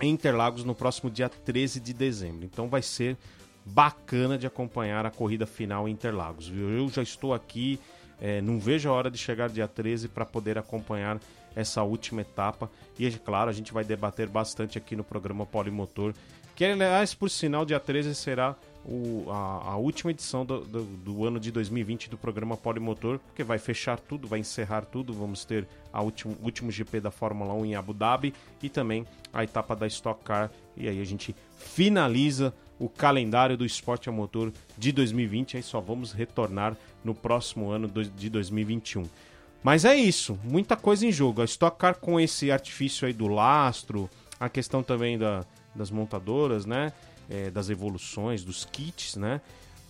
em 0.00 0.10
Interlagos 0.10 0.64
no 0.64 0.74
próximo 0.74 1.10
dia 1.10 1.28
13 1.28 1.80
de 1.80 1.92
dezembro. 1.92 2.44
Então 2.44 2.68
vai 2.68 2.82
ser 2.82 3.16
bacana 3.64 4.38
de 4.38 4.46
acompanhar 4.46 5.04
a 5.04 5.10
corrida 5.10 5.46
final 5.46 5.88
em 5.88 5.92
Interlagos. 5.92 6.50
Eu 6.50 6.88
já 6.88 7.02
estou 7.02 7.34
aqui, 7.34 7.78
é, 8.20 8.40
não 8.40 8.58
vejo 8.58 8.88
a 8.88 8.92
hora 8.92 9.10
de 9.10 9.18
chegar 9.18 9.48
dia 9.48 9.68
13 9.68 10.08
para 10.08 10.24
poder 10.24 10.58
acompanhar 10.58 11.20
essa 11.54 11.82
última 11.82 12.22
etapa. 12.22 12.70
E, 12.98 13.06
é 13.06 13.10
claro, 13.10 13.50
a 13.50 13.52
gente 13.52 13.72
vai 13.72 13.84
debater 13.84 14.28
bastante 14.28 14.78
aqui 14.78 14.96
no 14.96 15.04
programa 15.04 15.44
Polimotor, 15.46 16.14
que, 16.54 16.64
aliás, 16.64 17.14
por 17.14 17.30
sinal, 17.30 17.64
dia 17.64 17.80
13 17.80 18.14
será 18.14 18.56
o, 18.84 19.26
a, 19.30 19.72
a, 19.72 19.76
última 19.76 20.10
edição 20.10 20.44
do, 20.44 20.60
do, 20.60 20.82
do, 20.82 21.26
ano 21.26 21.38
de 21.38 21.50
2020 21.50 22.08
do 22.08 22.16
programa 22.16 22.56
Polimotor, 22.56 23.18
porque 23.18 23.44
vai 23.44 23.58
fechar 23.58 23.98
tudo, 23.98 24.26
vai 24.26 24.38
encerrar 24.38 24.82
tudo. 24.82 25.12
Vamos 25.12 25.44
ter 25.44 25.68
o 25.92 26.00
último, 26.00 26.36
último 26.42 26.70
GP 26.70 27.00
da 27.00 27.10
Fórmula 27.10 27.52
1 27.54 27.66
em 27.66 27.74
Abu 27.74 27.92
Dhabi 27.92 28.34
e 28.62 28.68
também 28.68 29.06
a 29.32 29.44
etapa 29.44 29.76
da 29.76 29.86
Stock 29.86 30.24
Car. 30.24 30.50
E 30.76 30.88
aí 30.88 31.00
a 31.00 31.04
gente 31.04 31.34
finaliza 31.58 32.54
o 32.78 32.88
calendário 32.88 33.56
do 33.56 33.66
esporte 33.66 34.08
a 34.08 34.12
motor 34.12 34.52
de 34.78 34.92
2020. 34.92 35.58
Aí 35.58 35.62
só 35.62 35.80
vamos 35.80 36.12
retornar 36.12 36.76
no 37.04 37.14
próximo 37.14 37.70
ano 37.70 37.86
de 37.88 38.30
2021. 38.30 39.04
Mas 39.62 39.84
é 39.84 39.94
isso, 39.94 40.38
muita 40.42 40.74
coisa 40.74 41.06
em 41.06 41.12
jogo. 41.12 41.42
A 41.42 41.44
Stock 41.44 41.76
Car 41.78 41.96
com 41.98 42.18
esse 42.18 42.50
artifício 42.50 43.06
aí 43.06 43.12
do 43.12 43.28
lastro, 43.28 44.08
a 44.38 44.48
questão 44.48 44.82
também 44.82 45.18
da, 45.18 45.44
das 45.74 45.90
montadoras, 45.90 46.64
né? 46.64 46.92
É, 47.30 47.48
das 47.48 47.70
evoluções, 47.70 48.42
dos 48.42 48.64
kits, 48.64 49.14
né? 49.14 49.40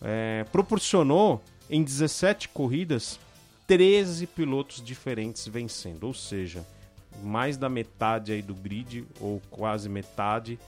É, 0.03 0.45
proporcionou 0.53 1.43
em 1.71 1.83
17 1.83 2.51
corridas 2.51 3.19
13 3.67 4.27
pilotos 4.27 4.85
diferentes 4.85 5.47
vencendo, 5.47 6.05
ou 6.05 6.13
seja, 6.13 6.67
mais 7.23 7.57
da 7.57 7.69
metade 7.69 8.33
aí 8.33 8.43
do 8.43 8.55
grid, 8.55 9.05
ou 9.21 9.41
quase 9.49 9.89
metade, 9.89 10.59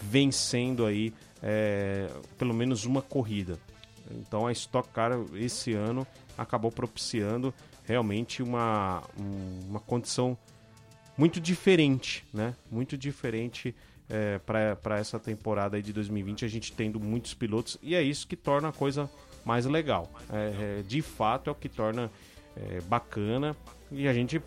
vencendo 0.00 0.84
aí 0.84 1.14
é, 1.42 2.10
pelo 2.36 2.52
menos 2.52 2.84
uma 2.84 3.00
corrida. 3.00 3.58
Então 4.10 4.46
a 4.46 4.52
Stock 4.52 4.88
Car 4.88 5.12
esse 5.34 5.72
ano 5.72 6.06
acabou 6.36 6.72
propiciando 6.72 7.54
realmente 7.84 8.42
uma, 8.42 9.02
uma 9.68 9.80
condição 9.80 10.36
muito 11.16 11.40
diferente, 11.40 12.24
né? 12.32 12.54
Muito 12.70 12.98
diferente 12.98 13.74
é, 14.08 14.38
para 14.38 14.98
essa 14.98 15.18
temporada 15.18 15.76
aí 15.76 15.82
de 15.82 15.92
2020, 15.92 16.44
a 16.44 16.48
gente 16.48 16.72
tendo 16.72 16.98
muitos 16.98 17.34
pilotos 17.34 17.78
e 17.82 17.94
é 17.94 18.02
isso 18.02 18.26
que 18.26 18.36
torna 18.36 18.68
a 18.68 18.72
coisa 18.72 19.10
mais 19.44 19.66
legal. 19.66 20.10
É, 20.32 20.78
é, 20.80 20.82
de 20.82 21.02
fato 21.02 21.48
é 21.48 21.52
o 21.52 21.54
que 21.54 21.68
torna 21.68 22.10
é, 22.56 22.80
bacana 22.82 23.56
e 23.90 24.08
a 24.08 24.12
gente 24.12 24.40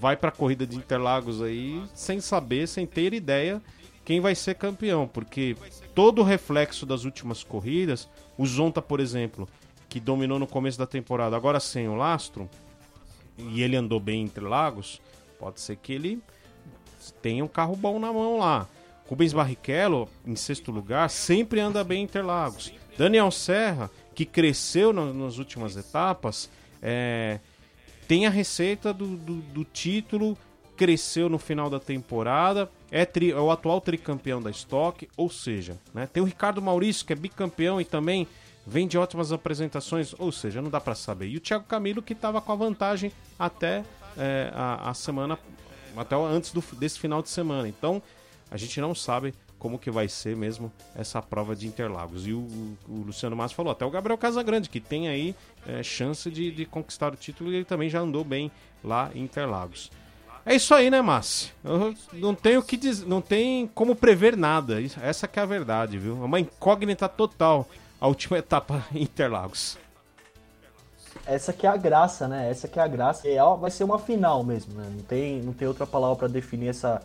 vai 0.00 0.16
para 0.16 0.28
a 0.28 0.32
corrida 0.32 0.66
de 0.66 0.76
Interlagos 0.76 1.42
aí 1.42 1.82
sem 1.94 2.20
saber, 2.20 2.66
sem 2.66 2.86
ter 2.86 3.12
ideia 3.12 3.60
quem 4.04 4.20
vai 4.20 4.34
ser 4.34 4.56
campeão, 4.56 5.06
porque 5.06 5.56
todo 5.94 6.20
o 6.20 6.24
reflexo 6.24 6.84
das 6.84 7.04
últimas 7.04 7.44
corridas, 7.44 8.08
o 8.36 8.44
Zonta, 8.44 8.82
por 8.82 8.98
exemplo, 8.98 9.48
que 9.88 10.00
dominou 10.00 10.38
no 10.38 10.46
começo 10.46 10.78
da 10.78 10.86
temporada, 10.86 11.36
agora 11.36 11.60
sem 11.60 11.88
o 11.88 11.94
lastro, 11.94 12.50
e 13.38 13.62
ele 13.62 13.76
andou 13.76 14.00
bem 14.00 14.24
entre 14.24 14.44
lagos, 14.44 15.00
pode 15.38 15.60
ser 15.60 15.76
que 15.76 15.92
ele 15.92 16.20
tenha 17.20 17.44
um 17.44 17.48
carro 17.48 17.76
bom 17.76 17.98
na 17.98 18.12
mão 18.12 18.38
lá. 18.38 18.66
Rubens 19.08 19.32
Barrichello, 19.32 20.08
em 20.26 20.36
sexto 20.36 20.70
lugar, 20.70 21.08
sempre 21.10 21.60
anda 21.60 21.82
bem 21.84 22.00
em 22.00 22.04
Interlagos. 22.04 22.72
Daniel 22.96 23.30
Serra, 23.30 23.90
que 24.14 24.24
cresceu 24.24 24.92
no, 24.92 25.12
nas 25.12 25.38
últimas 25.38 25.76
etapas, 25.76 26.50
é, 26.80 27.40
tem 28.06 28.26
a 28.26 28.30
receita 28.30 28.92
do, 28.92 29.16
do, 29.16 29.36
do, 29.36 29.64
título, 29.64 30.36
cresceu 30.76 31.28
no 31.28 31.38
final 31.38 31.70
da 31.70 31.78
temporada, 31.80 32.70
é, 32.90 33.04
tri, 33.04 33.30
é 33.30 33.38
o 33.38 33.50
atual 33.50 33.80
tricampeão 33.80 34.40
da 34.40 34.50
Stock, 34.50 35.08
ou 35.16 35.30
seja, 35.30 35.78
né, 35.94 36.08
tem 36.10 36.22
o 36.22 36.26
Ricardo 36.26 36.60
Maurício, 36.60 37.06
que 37.06 37.12
é 37.12 37.16
bicampeão 37.16 37.80
e 37.80 37.84
também 37.84 38.26
vem 38.66 38.86
de 38.86 38.96
ótimas 38.96 39.32
apresentações, 39.32 40.14
ou 40.18 40.30
seja, 40.30 40.62
não 40.62 40.70
dá 40.70 40.80
para 40.80 40.94
saber. 40.94 41.28
E 41.28 41.36
o 41.36 41.40
Thiago 41.40 41.64
Camilo 41.64 42.02
que 42.02 42.12
estava 42.12 42.40
com 42.40 42.52
a 42.52 42.56
vantagem 42.56 43.12
até 43.38 43.84
é, 44.16 44.50
a, 44.54 44.90
a, 44.90 44.94
semana, 44.94 45.38
até 45.96 46.14
antes 46.16 46.52
do, 46.52 46.62
desse 46.76 46.98
final 46.98 47.22
de 47.22 47.28
semana. 47.28 47.68
Então 47.68 48.02
a 48.52 48.56
gente 48.58 48.78
não 48.82 48.94
sabe 48.94 49.34
como 49.58 49.78
que 49.78 49.90
vai 49.90 50.08
ser 50.08 50.36
mesmo 50.36 50.70
essa 50.94 51.22
prova 51.22 51.56
de 51.56 51.66
Interlagos. 51.66 52.26
E 52.26 52.32
o, 52.32 52.46
o 52.86 53.02
Luciano 53.06 53.34
Massa 53.34 53.54
falou, 53.54 53.72
até 53.72 53.84
o 53.86 53.90
Gabriel 53.90 54.18
Casagrande, 54.18 54.68
que 54.68 54.78
tem 54.78 55.08
aí 55.08 55.34
é, 55.66 55.82
chance 55.82 56.30
de, 56.30 56.50
de, 56.50 56.66
conquistar 56.66 57.14
o 57.14 57.16
título 57.16 57.50
e 57.50 57.56
ele 57.56 57.64
também 57.64 57.88
já 57.88 58.00
andou 58.00 58.22
bem 58.22 58.52
lá 58.84 59.10
em 59.14 59.22
Interlagos. 59.22 59.90
É 60.44 60.54
isso 60.54 60.74
aí, 60.74 60.90
né, 60.90 61.00
Márcio? 61.00 61.52
não 62.12 62.34
tenho 62.34 62.62
que 62.62 62.76
dizer, 62.76 63.06
não 63.06 63.22
tem 63.22 63.68
como 63.68 63.96
prever 63.96 64.36
nada. 64.36 64.78
Essa 65.00 65.26
que 65.26 65.38
é 65.38 65.42
a 65.42 65.46
verdade, 65.46 65.96
viu? 65.96 66.20
É 66.20 66.24
uma 66.24 66.40
incógnita 66.40 67.08
total 67.08 67.66
a 67.98 68.06
última 68.08 68.36
etapa 68.38 68.84
em 68.92 69.02
Interlagos. 69.02 69.78
Essa 71.24 71.52
que 71.52 71.66
é 71.66 71.70
a 71.70 71.76
graça, 71.76 72.26
né? 72.26 72.50
Essa 72.50 72.66
que 72.66 72.78
é 72.78 72.82
a 72.82 72.88
graça. 72.88 73.22
Real 73.28 73.56
vai 73.56 73.70
ser 73.70 73.84
uma 73.84 73.98
final 73.98 74.42
mesmo, 74.42 74.74
né? 74.74 74.90
Não 74.92 75.02
tem, 75.02 75.40
não 75.40 75.52
tem 75.52 75.68
outra 75.68 75.86
palavra 75.86 76.16
para 76.16 76.28
definir 76.28 76.68
essa, 76.68 77.00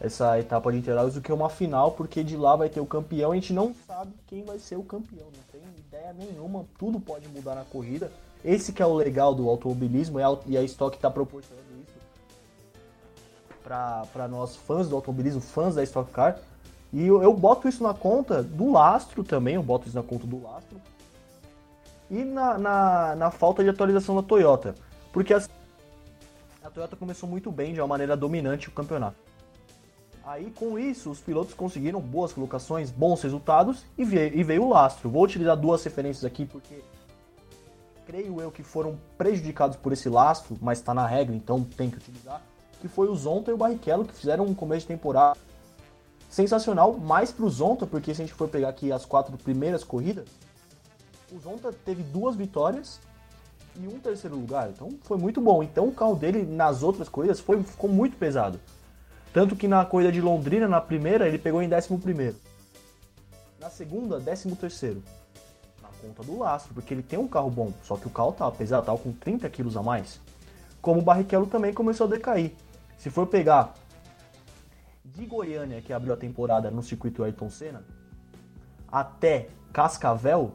essa 0.00 0.38
etapa 0.38 0.72
de 0.72 0.78
Interlagos 0.78 1.14
do 1.14 1.20
que 1.20 1.32
uma 1.32 1.50
final, 1.50 1.92
porque 1.92 2.24
de 2.24 2.36
lá 2.36 2.56
vai 2.56 2.68
ter 2.68 2.80
o 2.80 2.86
campeão. 2.86 3.32
A 3.32 3.34
gente 3.34 3.52
não 3.52 3.74
sabe 3.86 4.12
quem 4.26 4.42
vai 4.44 4.58
ser 4.58 4.76
o 4.76 4.82
campeão, 4.82 5.26
não 5.26 5.44
tem 5.52 5.60
ideia 5.78 6.14
nenhuma. 6.14 6.64
Tudo 6.78 6.98
pode 6.98 7.28
mudar 7.28 7.54
na 7.54 7.64
corrida. 7.64 8.10
Esse 8.44 8.72
que 8.72 8.82
é 8.82 8.86
o 8.86 8.94
legal 8.94 9.34
do 9.34 9.48
automobilismo 9.48 10.18
e 10.46 10.56
a 10.56 10.62
Stock 10.62 10.96
está 10.96 11.10
proporcionando 11.10 11.66
isso 11.82 12.00
para 13.62 14.26
nós 14.26 14.56
fãs 14.56 14.88
do 14.88 14.96
automobilismo, 14.96 15.40
fãs 15.40 15.74
da 15.74 15.82
Stock 15.82 16.10
Car 16.10 16.40
e 16.92 17.06
eu, 17.06 17.22
eu, 17.22 17.32
boto 17.32 17.68
isso 17.68 17.82
na 17.82 17.94
conta 17.94 18.42
do 18.42 18.72
lastro 18.72 19.22
também, 19.22 19.54
eu 19.54 19.62
boto 19.62 19.86
isso 19.86 19.96
na 19.96 20.02
conta 20.02 20.26
do 20.26 20.42
lastro. 20.42 20.80
E 22.10 22.24
na, 22.24 22.58
na, 22.58 23.14
na 23.14 23.30
falta 23.30 23.62
de 23.62 23.70
atualização 23.70 24.16
da 24.16 24.22
Toyota. 24.22 24.74
Porque 25.12 25.32
a, 25.32 25.40
a 26.64 26.70
Toyota 26.70 26.96
começou 26.96 27.28
muito 27.28 27.52
bem, 27.52 27.72
de 27.72 27.80
uma 27.80 27.86
maneira 27.86 28.16
dominante 28.16 28.68
o 28.68 28.72
campeonato. 28.72 29.29
Aí 30.24 30.50
com 30.50 30.78
isso, 30.78 31.10
os 31.10 31.20
pilotos 31.20 31.54
conseguiram 31.54 32.00
boas 32.00 32.32
colocações, 32.32 32.90
bons 32.90 33.22
resultados 33.22 33.84
e 33.96 34.04
veio, 34.04 34.36
e 34.36 34.42
veio 34.42 34.64
o 34.64 34.68
lastro. 34.68 35.08
Vou 35.08 35.24
utilizar 35.24 35.56
duas 35.56 35.82
referências 35.82 36.24
aqui 36.24 36.44
porque 36.44 36.82
creio 38.06 38.40
eu 38.40 38.50
que 38.50 38.62
foram 38.62 38.98
prejudicados 39.16 39.76
por 39.76 39.92
esse 39.92 40.08
lastro, 40.08 40.56
mas 40.60 40.78
está 40.78 40.92
na 40.92 41.06
regra, 41.06 41.34
então 41.34 41.62
tem 41.64 41.88
que 41.88 41.96
utilizar. 41.96 42.42
Que 42.80 42.88
foi 42.88 43.08
o 43.08 43.14
Zonta 43.14 43.50
e 43.50 43.54
o 43.54 43.56
Barrichello 43.56 44.04
que 44.04 44.14
fizeram 44.14 44.44
um 44.44 44.54
começo 44.54 44.82
de 44.82 44.88
temporada 44.88 45.38
sensacional, 46.28 46.96
mais 46.96 47.32
pro 47.32 47.48
Zonta, 47.48 47.86
porque 47.86 48.14
se 48.14 48.22
a 48.22 48.24
gente 48.24 48.34
for 48.34 48.48
pegar 48.48 48.68
aqui 48.68 48.92
as 48.92 49.04
quatro 49.04 49.36
primeiras 49.36 49.82
corridas, 49.82 50.28
o 51.32 51.38
Zonta 51.38 51.72
teve 51.72 52.02
duas 52.02 52.36
vitórias 52.36 53.00
e 53.76 53.86
um 53.86 53.98
terceiro 53.98 54.36
lugar. 54.36 54.70
Então 54.70 54.90
foi 55.02 55.18
muito 55.18 55.40
bom. 55.40 55.62
Então 55.62 55.88
o 55.88 55.92
carro 55.92 56.14
dele 56.14 56.44
nas 56.44 56.82
outras 56.82 57.08
corridas 57.08 57.40
foi, 57.40 57.62
ficou 57.62 57.88
muito 57.88 58.16
pesado. 58.16 58.60
Tanto 59.32 59.54
que 59.54 59.68
na 59.68 59.84
corrida 59.84 60.10
de 60.10 60.20
Londrina, 60.20 60.66
na 60.66 60.80
primeira, 60.80 61.28
ele 61.28 61.38
pegou 61.38 61.62
em 61.62 61.68
décimo 61.68 61.98
primeiro. 61.98 62.36
Na 63.60 63.70
segunda, 63.70 64.18
décimo 64.18 64.56
terceiro. 64.56 65.02
Na 65.80 65.88
conta 66.00 66.22
do 66.24 66.38
lastro, 66.38 66.74
porque 66.74 66.92
ele 66.92 67.02
tem 67.02 67.18
um 67.18 67.28
carro 67.28 67.50
bom. 67.50 67.72
Só 67.84 67.96
que 67.96 68.06
o 68.06 68.10
carro 68.10 68.32
tava 68.32 68.50
pesado, 68.50 68.86
tava 68.86 68.98
com 68.98 69.12
30 69.12 69.48
quilos 69.50 69.76
a 69.76 69.82
mais. 69.82 70.20
Como 70.82 71.00
o 71.00 71.02
Barrichello 71.02 71.46
também 71.46 71.72
começou 71.72 72.06
a 72.06 72.10
decair. 72.10 72.54
Se 72.98 73.08
for 73.08 73.26
pegar 73.26 73.74
de 75.04 75.26
Goiânia, 75.26 75.80
que 75.80 75.92
abriu 75.92 76.12
a 76.12 76.16
temporada 76.16 76.70
no 76.70 76.82
circuito 76.82 77.22
Ayrton 77.22 77.50
Senna, 77.50 77.84
até 78.90 79.48
Cascavel, 79.72 80.52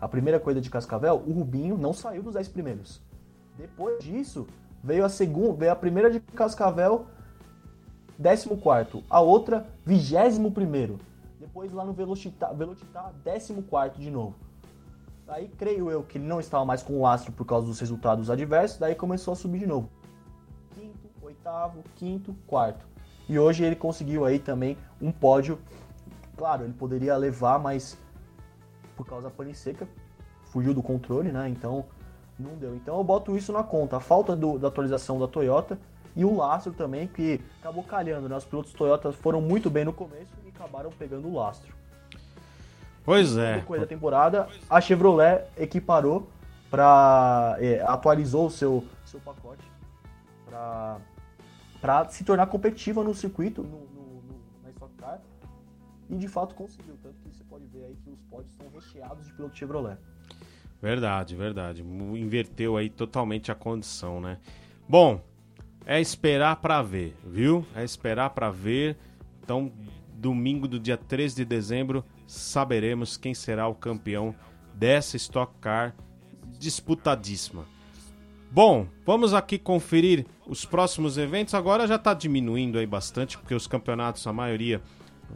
a 0.00 0.06
primeira 0.06 0.38
corrida 0.38 0.60
de 0.60 0.70
Cascavel, 0.70 1.22
o 1.26 1.32
Rubinho 1.32 1.76
não 1.76 1.92
saiu 1.92 2.22
dos 2.22 2.34
10 2.34 2.48
primeiros. 2.48 3.00
Depois 3.56 4.02
disso, 4.02 4.46
veio 4.82 5.04
a 5.04 5.08
segunda, 5.08 5.54
veio 5.54 5.72
a 5.72 5.76
primeira 5.76 6.10
de 6.10 6.20
Cascavel 6.20 7.06
14. 8.20 9.04
A 9.08 9.20
outra, 9.20 9.66
21. 9.84 10.98
Depois 11.38 11.72
lá 11.72 11.84
no 11.84 11.92
Velocitar, 11.92 12.54
Velocitar 12.54 13.12
14 13.24 13.54
de 13.98 14.10
novo. 14.10 14.34
Daí 15.26 15.48
creio 15.48 15.90
eu 15.90 16.02
que 16.02 16.18
ele 16.18 16.26
não 16.26 16.40
estava 16.40 16.64
mais 16.64 16.82
com 16.82 16.98
o 16.98 17.02
lastro 17.02 17.32
por 17.32 17.44
causa 17.44 17.66
dos 17.66 17.80
resultados 17.80 18.28
adversos, 18.28 18.78
daí 18.78 18.94
começou 18.94 19.32
a 19.32 19.34
subir 19.36 19.60
de 19.60 19.66
novo. 19.66 19.88
Quinto, 20.74 21.08
oitavo, 21.22 21.82
quinto, 21.96 22.34
quarto. 22.46 22.84
E 23.28 23.38
hoje 23.38 23.64
ele 23.64 23.76
conseguiu 23.76 24.24
aí 24.24 24.38
também 24.38 24.76
um 25.00 25.10
pódio. 25.12 25.58
Claro, 26.36 26.64
ele 26.64 26.72
poderia 26.72 27.16
levar, 27.16 27.58
mas 27.58 27.96
por 28.96 29.06
causa 29.06 29.28
da 29.28 29.34
pane 29.34 29.54
seca, 29.54 29.88
fugiu 30.46 30.74
do 30.74 30.82
controle, 30.82 31.32
né? 31.32 31.48
Então 31.48 31.84
não 32.38 32.56
deu. 32.56 32.74
Então 32.74 32.98
eu 32.98 33.04
boto 33.04 33.36
isso 33.36 33.52
na 33.52 33.62
conta. 33.62 33.96
A 33.96 34.00
falta 34.00 34.36
do, 34.36 34.58
da 34.58 34.68
atualização 34.68 35.18
da 35.18 35.28
Toyota 35.28 35.78
e 36.14 36.24
o 36.24 36.36
lastro 36.36 36.72
também, 36.72 37.08
que 37.08 37.40
acabou 37.60 37.82
calhando, 37.82 38.28
né? 38.28 38.36
Os 38.36 38.44
pilotos 38.44 38.72
Toyota 38.72 39.12
foram 39.12 39.40
muito 39.40 39.70
bem 39.70 39.84
no 39.84 39.92
começo 39.92 40.32
e 40.44 40.48
acabaram 40.48 40.90
pegando 40.90 41.28
o 41.28 41.34
lastro. 41.34 41.74
Pois 43.04 43.36
é. 43.36 43.56
Depois 43.56 43.80
da 43.80 43.86
temporada, 43.86 44.48
a 44.68 44.80
Chevrolet 44.80 45.44
equiparou 45.56 46.28
para 46.70 47.56
é, 47.60 47.82
atualizou 47.82 48.46
o 48.46 48.50
seu, 48.50 48.84
seu 49.04 49.20
pacote 49.20 49.62
para 51.80 52.08
se 52.10 52.24
tornar 52.24 52.46
competitiva 52.46 53.02
no 53.02 53.14
circuito, 53.14 53.62
no, 53.62 53.70
no, 53.70 54.22
no, 54.22 54.40
na 54.62 54.70
Stock 54.70 54.94
Car, 54.96 55.20
e 56.08 56.14
de 56.14 56.28
fato 56.28 56.54
conseguiu. 56.54 56.96
Tanto 57.02 57.16
que 57.16 57.34
você 57.34 57.42
pode 57.44 57.66
ver 57.66 57.86
aí 57.86 57.96
que 58.04 58.10
os 58.10 58.20
pódios 58.22 58.52
estão 58.52 58.68
recheados 58.68 59.26
de 59.26 59.32
piloto 59.32 59.56
Chevrolet. 59.56 59.98
Verdade, 60.80 61.34
verdade. 61.34 61.82
Inverteu 61.82 62.76
aí 62.76 62.90
totalmente 62.90 63.50
a 63.50 63.54
condição, 63.54 64.20
né? 64.20 64.38
Bom, 64.88 65.20
é 65.86 66.00
esperar 66.00 66.56
para 66.56 66.82
ver, 66.82 67.16
viu? 67.24 67.66
É 67.74 67.84
esperar 67.84 68.30
para 68.30 68.50
ver. 68.50 68.96
Então, 69.42 69.72
domingo 70.14 70.68
do 70.68 70.78
dia 70.78 70.96
13 70.96 71.36
de 71.36 71.44
dezembro, 71.44 72.04
saberemos 72.26 73.16
quem 73.16 73.34
será 73.34 73.66
o 73.66 73.74
campeão 73.74 74.34
dessa 74.74 75.16
Stock 75.16 75.52
Car 75.60 75.94
disputadíssima. 76.58 77.64
Bom, 78.50 78.86
vamos 79.04 79.32
aqui 79.32 79.58
conferir 79.58 80.26
os 80.46 80.64
próximos 80.64 81.16
eventos. 81.16 81.54
Agora 81.54 81.86
já 81.86 81.96
está 81.96 82.12
diminuindo 82.12 82.78
aí 82.78 82.86
bastante, 82.86 83.38
porque 83.38 83.54
os 83.54 83.66
campeonatos, 83.66 84.26
a 84.26 84.32
maioria 84.32 84.80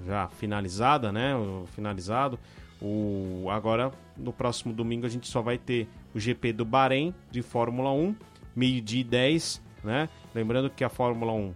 já 0.07 0.29
finalizada, 0.29 1.11
né? 1.11 1.35
O 1.35 1.67
finalizado. 1.75 2.39
O, 2.81 3.47
agora, 3.51 3.91
no 4.17 4.33
próximo 4.33 4.73
domingo, 4.75 5.07
a 5.07 5.09
gente 5.09 5.27
só 5.29 5.41
vai 5.41 5.57
ter 5.57 5.89
o 6.15 6.21
GP 6.21 6.53
do 6.53 6.65
Bahrein 6.65 7.15
de 7.31 7.41
Fórmula 7.41 7.91
1, 7.91 8.15
meio-dia 8.55 9.01
e 9.01 9.05
10, 9.05 9.63
né? 9.83 10.09
Lembrando 10.37 10.69
que 10.69 10.85
a 10.85 10.91
Fórmula 10.91 11.33
1 11.33 11.55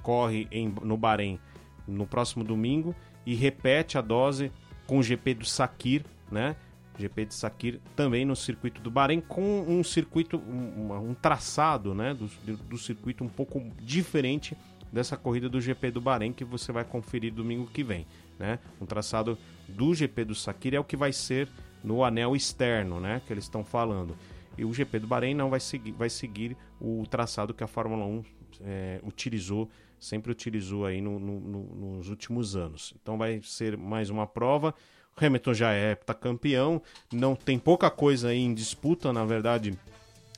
corre 0.00 0.46
em, 0.52 0.72
no 0.80 0.96
Bahrein 0.96 1.40
no 1.88 2.06
próximo 2.06 2.44
domingo 2.44 2.94
e 3.26 3.34
repete 3.34 3.98
a 3.98 4.00
dose 4.00 4.52
com 4.86 4.98
o 4.98 5.02
GP 5.02 5.34
do 5.34 5.44
Sakir, 5.44 6.04
né? 6.30 6.54
GP 6.96 7.24
de 7.24 7.34
Sakir 7.34 7.80
também 7.96 8.24
no 8.24 8.36
circuito 8.36 8.80
do 8.80 8.92
Bahrein 8.92 9.20
com 9.20 9.64
um 9.66 9.82
circuito, 9.82 10.36
um, 10.38 11.10
um 11.10 11.14
traçado, 11.14 11.96
né? 11.96 12.14
Do, 12.14 12.56
do 12.56 12.78
circuito 12.78 13.24
um 13.24 13.28
pouco 13.28 13.60
diferente 13.82 14.56
dessa 14.92 15.16
corrida 15.16 15.48
do 15.48 15.60
GP 15.60 15.90
do 15.90 16.00
Bahrein 16.00 16.32
que 16.32 16.44
você 16.44 16.70
vai 16.70 16.84
conferir 16.84 17.32
domingo 17.32 17.66
que 17.66 17.82
vem, 17.82 18.06
né? 18.38 18.60
Um 18.80 18.86
traçado 18.86 19.36
do 19.68 19.92
GP 19.92 20.26
do 20.26 20.34
Sakir 20.36 20.74
é 20.74 20.78
o 20.78 20.84
que 20.84 20.96
vai 20.96 21.12
ser 21.12 21.48
no 21.82 22.04
anel 22.04 22.36
externo, 22.36 23.00
né? 23.00 23.20
Que 23.26 23.32
eles 23.32 23.42
estão 23.42 23.64
falando. 23.64 24.16
E 24.56 24.64
o 24.64 24.72
GP 24.72 25.00
do 25.00 25.06
Bahrein 25.06 25.34
não 25.34 25.50
vai 25.50 25.60
seguir, 25.60 25.92
vai 25.92 26.10
seguir 26.10 26.56
o 26.80 27.04
traçado 27.08 27.54
que 27.54 27.64
a 27.64 27.66
Fórmula 27.66 28.04
1 28.04 28.24
é, 28.62 29.00
utilizou, 29.04 29.68
sempre 29.98 30.32
utilizou 30.32 30.86
aí 30.86 31.00
no, 31.00 31.18
no, 31.18 31.40
no, 31.40 31.96
nos 31.96 32.08
últimos 32.08 32.56
anos. 32.56 32.94
Então 33.00 33.18
vai 33.18 33.40
ser 33.42 33.76
mais 33.76 34.10
uma 34.10 34.26
prova. 34.26 34.74
O 35.18 35.24
Hamilton 35.24 35.54
já 35.54 35.72
é 35.72 35.94
campeão, 35.94 36.82
não 37.12 37.34
tem 37.34 37.58
pouca 37.58 37.90
coisa 37.90 38.28
aí 38.28 38.38
em 38.38 38.52
disputa, 38.52 39.12
na 39.12 39.24
verdade, 39.24 39.76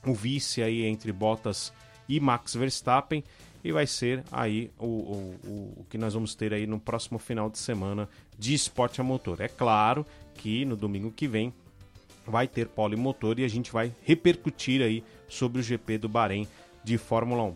o 0.06 0.14
vice 0.14 0.62
aí 0.62 0.84
entre 0.84 1.12
Bottas 1.12 1.72
e 2.08 2.20
Max 2.20 2.54
Verstappen 2.54 3.24
e 3.62 3.72
vai 3.72 3.86
ser 3.86 4.22
aí 4.30 4.70
o, 4.78 4.86
o, 4.86 5.74
o, 5.80 5.86
que 5.90 5.98
nós 5.98 6.14
vamos 6.14 6.34
ter 6.34 6.54
aí 6.54 6.66
no 6.66 6.78
próximo 6.78 7.18
final 7.18 7.50
de 7.50 7.58
semana 7.58 8.08
de 8.38 8.54
esporte 8.54 9.00
a 9.00 9.04
motor. 9.04 9.40
É 9.40 9.48
claro 9.48 10.06
que 10.34 10.64
no 10.64 10.76
domingo 10.76 11.10
que 11.10 11.26
vem 11.26 11.52
vai 12.28 12.46
ter 12.46 12.68
polimotor 12.68 13.38
e 13.38 13.44
a 13.44 13.48
gente 13.48 13.72
vai 13.72 13.92
repercutir 14.02 14.82
aí 14.82 15.02
sobre 15.28 15.60
o 15.60 15.62
GP 15.62 15.98
do 15.98 16.08
Bahrein 16.08 16.46
de 16.84 16.98
Fórmula 16.98 17.42
1. 17.44 17.54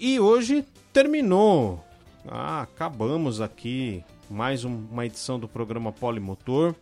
E 0.00 0.20
hoje 0.20 0.64
terminou. 0.92 1.84
Ah, 2.26 2.62
acabamos 2.62 3.40
aqui 3.40 4.04
mais 4.30 4.64
um, 4.64 4.86
uma 4.90 5.06
edição 5.06 5.38
do 5.38 5.48
programa 5.48 5.92
Polimotor. 5.92 6.74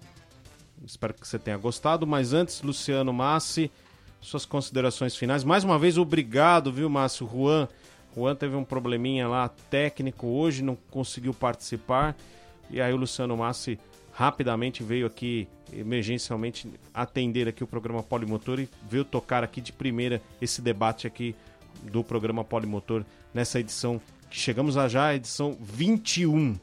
Espero 0.84 1.14
que 1.14 1.26
você 1.26 1.38
tenha 1.38 1.56
gostado, 1.56 2.06
mas 2.06 2.32
antes, 2.32 2.60
Luciano 2.62 3.12
Massi, 3.12 3.70
suas 4.20 4.44
considerações 4.44 5.16
finais. 5.16 5.44
Mais 5.44 5.64
uma 5.64 5.78
vez, 5.78 5.96
obrigado, 5.96 6.70
viu, 6.70 6.88
Márcio? 6.90 7.28
Juan 7.28 7.68
Juan 8.16 8.34
teve 8.34 8.56
um 8.56 8.64
probleminha 8.64 9.28
lá 9.28 9.48
técnico 9.48 10.26
hoje, 10.26 10.64
não 10.64 10.74
conseguiu 10.90 11.34
participar. 11.34 12.16
E 12.70 12.80
aí 12.80 12.92
o 12.92 12.96
Luciano 12.96 13.36
Massi 13.36 13.78
rapidamente 14.10 14.82
veio 14.82 15.06
aqui 15.06 15.46
emergencialmente 15.72 16.70
atender 16.92 17.48
aqui 17.48 17.64
o 17.64 17.66
programa 17.66 18.02
Polimotor 18.02 18.60
e 18.60 18.68
veio 18.88 19.04
tocar 19.04 19.42
aqui 19.42 19.60
de 19.60 19.72
primeira 19.72 20.22
esse 20.40 20.60
debate 20.62 21.06
aqui 21.06 21.34
do 21.82 22.02
programa 22.02 22.44
Polimotor 22.44 23.04
nessa 23.32 23.60
edição 23.60 24.00
que 24.30 24.38
chegamos 24.38 24.76
a 24.76 24.88
já 24.88 25.14
edição 25.14 25.56
21. 25.60 26.56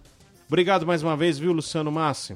Obrigado 0.48 0.86
mais 0.86 1.02
uma 1.02 1.16
vez, 1.16 1.40
viu, 1.40 1.52
Luciano 1.52 1.92
Massi? 1.92 2.36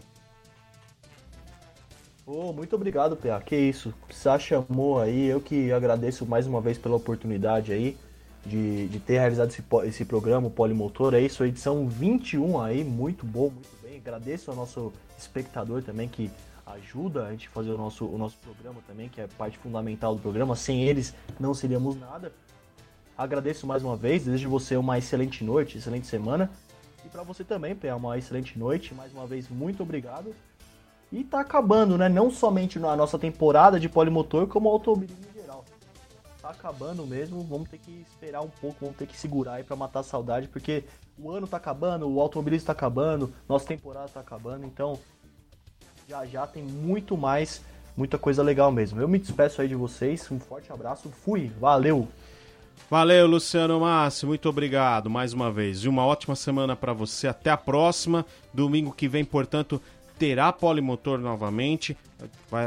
Oh, 2.25 2.51
muito 2.51 2.75
obrigado, 2.75 3.15
PA. 3.15 3.39
Que 3.39 3.55
isso. 3.55 3.93
Precisar 4.05 4.37
chamou 4.39 4.99
aí. 4.99 5.27
Eu 5.27 5.39
que 5.39 5.71
agradeço 5.71 6.25
mais 6.25 6.45
uma 6.45 6.59
vez 6.59 6.77
pela 6.77 6.95
oportunidade 6.95 7.71
aí 7.71 7.97
de, 8.45 8.87
de 8.87 8.99
ter 8.99 9.19
realizado 9.19 9.49
esse, 9.49 9.63
esse 9.85 10.05
programa, 10.05 10.47
o 10.47 10.51
Polimotor. 10.51 11.13
É 11.13 11.21
isso, 11.21 11.43
edição 11.43 11.87
21 11.87 12.59
aí, 12.59 12.83
muito 12.83 13.25
bom, 13.25 13.49
muito 13.49 13.69
bem. 13.81 13.97
Agradeço 13.97 14.51
ao 14.51 14.57
nosso 14.57 14.91
espectador 15.17 15.81
também 15.83 16.07
que 16.07 16.29
ajuda 16.73 17.25
a 17.25 17.31
gente 17.31 17.47
fazer 17.49 17.71
o 17.71 17.77
nosso, 17.77 18.05
o 18.05 18.17
nosso 18.17 18.37
programa 18.37 18.81
também, 18.87 19.09
que 19.09 19.21
é 19.21 19.27
parte 19.27 19.57
fundamental 19.57 20.15
do 20.15 20.21
programa. 20.21 20.55
Sem 20.55 20.83
eles 20.83 21.13
não 21.39 21.53
seríamos 21.53 21.95
nada. 21.95 22.31
Agradeço 23.17 23.65
mais 23.65 23.83
uma 23.83 23.95
vez, 23.95 24.25
desejo 24.25 24.49
você 24.49 24.75
uma 24.77 24.97
excelente 24.97 25.43
noite, 25.43 25.77
excelente 25.77 26.07
semana. 26.07 26.51
E 27.05 27.09
para 27.09 27.23
você 27.23 27.43
também, 27.43 27.75
Pé, 27.75 27.93
uma 27.93 28.17
excelente 28.17 28.59
noite. 28.59 28.93
Mais 28.93 29.13
uma 29.13 29.25
vez, 29.25 29.49
muito 29.49 29.81
obrigado. 29.83 30.35
E 31.11 31.23
tá 31.23 31.39
acabando, 31.39 31.97
né? 31.97 32.09
Não 32.09 32.29
somente 32.29 32.77
na 32.77 32.95
nossa 32.95 33.17
temporada 33.17 33.79
de 33.79 33.87
polimotor, 33.87 34.45
como 34.47 34.69
automobilismo 34.69 35.37
tá 36.47 36.51
acabando 36.51 37.05
mesmo, 37.05 37.43
vamos 37.43 37.67
ter 37.67 37.77
que 37.77 38.05
esperar 38.09 38.41
um 38.41 38.49
pouco, 38.49 38.77
vamos 38.81 38.95
ter 38.95 39.05
que 39.05 39.17
segurar 39.17 39.55
aí 39.55 39.63
para 39.63 39.75
matar 39.75 39.99
a 39.99 40.03
saudade, 40.03 40.47
porque 40.47 40.85
o 41.19 41.29
ano 41.29 41.45
tá 41.45 41.57
acabando, 41.57 42.09
o 42.09 42.21
automobilismo 42.21 42.67
tá 42.67 42.71
acabando, 42.71 43.33
nossa 43.49 43.65
temporada 43.65 44.07
tá 44.07 44.21
acabando, 44.21 44.65
então 44.65 44.97
já 46.07 46.25
já 46.25 46.47
tem 46.47 46.63
muito 46.63 47.17
mais, 47.17 47.61
muita 47.95 48.17
coisa 48.17 48.41
legal 48.41 48.71
mesmo. 48.71 49.01
Eu 49.01 49.09
me 49.09 49.19
despeço 49.19 49.61
aí 49.61 49.67
de 49.67 49.75
vocês, 49.75 50.25
um 50.31 50.39
forte 50.39 50.71
abraço, 50.71 51.11
fui, 51.11 51.51
valeu! 51.59 52.07
Valeu, 52.89 53.27
Luciano 53.27 53.81
Massi, 53.81 54.25
muito 54.25 54.47
obrigado 54.47 55.09
mais 55.09 55.33
uma 55.33 55.51
vez. 55.51 55.79
E 55.79 55.89
uma 55.89 56.05
ótima 56.05 56.35
semana 56.35 56.75
para 56.75 56.93
você. 56.93 57.27
Até 57.27 57.49
a 57.49 57.57
próxima. 57.57 58.25
Domingo 58.53 58.93
que 58.93 59.07
vem, 59.09 59.25
portanto, 59.25 59.81
terá 60.17 60.53
polimotor 60.53 61.17
novamente. 61.17 61.97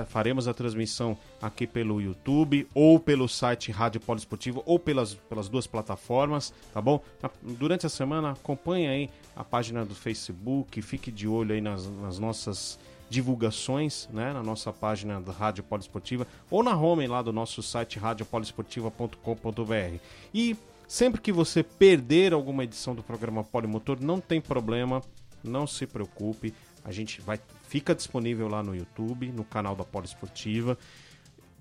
Faremos 0.09 0.47
a 0.47 0.53
transmissão 0.53 1.17
aqui 1.41 1.67
pelo 1.67 2.01
YouTube 2.01 2.69
ou 2.75 3.01
pelo 3.01 3.29
site 3.29 3.73
Rádio 3.73 4.01
Poliesportivo 4.01 4.63
ou 4.67 4.79
pelas, 4.79 5.15
pelas 5.15 5.49
duas 5.49 5.67
plataformas, 5.67 6.53
tá 6.75 6.83
bom? 6.83 7.03
Durante 7.41 7.87
a 7.87 7.89
semana 7.89 8.33
acompanhe 8.33 8.89
aí 8.89 9.11
a 9.35 9.43
página 9.43 9.85
do 9.85 9.95
Facebook, 9.95 10.83
fique 10.83 11.11
de 11.11 11.27
olho 11.27 11.55
aí 11.55 11.61
nas, 11.61 11.87
nas 11.87 12.19
nossas 12.19 12.79
divulgações, 13.11 14.09
né, 14.11 14.33
na 14.33 14.43
nossa 14.43 14.73
página 14.73 15.21
da 15.21 15.33
Rádio 15.33 15.63
Poliesportiva 15.65 16.27
ou 16.51 16.63
na 16.63 16.75
home 16.75 17.07
lá 17.07 17.21
do 17.21 17.33
nosso 17.33 17.63
site 17.63 17.99
radiopoliesportiva.com.br. 17.99 19.99
E 20.33 20.57
sempre 20.89 21.21
que 21.21 21.33
você 21.33 21.63
perder 21.63 22.33
alguma 22.33 22.65
edição 22.65 22.95
do 22.95 23.03
programa 23.03 23.45
Polimotor, 23.45 23.99
não 24.01 24.21
tem 24.21 24.41
problema, 24.41 25.03
não 25.45 25.67
se 25.67 25.87
preocupe 25.87 26.55
a 26.85 26.93
gente 26.93 27.21
vai 27.21 27.39
fica 27.69 27.95
disponível 27.95 28.49
lá 28.49 28.63
no 28.63 28.75
YouTube, 28.75 29.29
no 29.29 29.45
canal 29.45 29.77
da 29.77 29.85
Poliesportiva. 29.85 30.77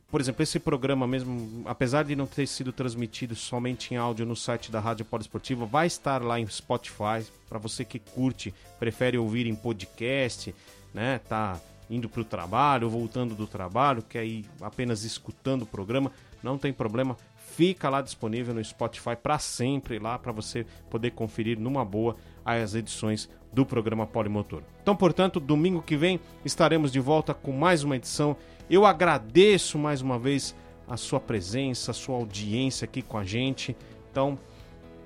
Por 0.09 0.19
exemplo, 0.19 0.41
esse 0.41 0.59
programa 0.59 1.05
mesmo, 1.05 1.61
apesar 1.65 2.03
de 2.03 2.15
não 2.15 2.25
ter 2.25 2.47
sido 2.47 2.73
transmitido 2.73 3.35
somente 3.35 3.93
em 3.93 3.97
áudio 3.97 4.25
no 4.25 4.35
site 4.35 4.71
da 4.71 4.79
Rádio 4.79 5.05
Poliesportiva, 5.05 5.67
vai 5.67 5.85
estar 5.85 6.23
lá 6.23 6.39
em 6.39 6.47
Spotify 6.47 7.23
para 7.47 7.59
você 7.59 7.85
que 7.85 7.99
curte, 7.99 8.51
prefere 8.79 9.19
ouvir 9.19 9.45
em 9.45 9.53
podcast, 9.53 10.55
né? 10.93 11.19
Tá 11.19 11.59
indo 11.89 12.07
para 12.07 12.21
o 12.21 12.25
trabalho, 12.25 12.89
voltando 12.89 13.33
do 13.33 13.47
trabalho, 13.47 14.03
quer 14.03 14.25
ir 14.25 14.45
apenas 14.61 15.03
escutando 15.03 15.63
o 15.63 15.65
programa, 15.65 16.11
não 16.43 16.57
tem 16.57 16.71
problema. 16.71 17.17
fica 17.59 17.89
lá 17.89 18.01
disponível 18.01 18.53
no 18.53 18.63
Spotify 18.63 19.17
para 19.21 19.37
sempre 19.37 19.99
lá 19.99 20.17
para 20.17 20.31
você 20.31 20.65
poder 20.89 21.11
conferir 21.11 21.59
numa 21.59 21.83
boa 21.83 22.15
as 22.45 22.73
edições 22.73 23.29
do 23.51 23.65
programa 23.65 24.07
Polimotor. 24.07 24.63
Então, 24.81 24.95
portanto, 24.95 25.41
domingo 25.41 25.81
que 25.81 25.97
vem 25.97 26.21
estaremos 26.45 26.89
de 26.89 27.01
volta 27.01 27.33
com 27.33 27.51
mais 27.51 27.83
uma 27.83 27.97
edição. 27.97 28.37
Eu 28.69 28.85
agradeço 28.85 29.77
mais 29.77 30.01
uma 30.01 30.17
vez 30.17 30.55
a 30.87 30.95
sua 30.95 31.19
presença, 31.19 31.91
a 31.91 31.93
sua 31.93 32.15
audiência 32.15 32.85
aqui 32.85 33.01
com 33.01 33.17
a 33.17 33.25
gente. 33.25 33.75
Então, 34.09 34.39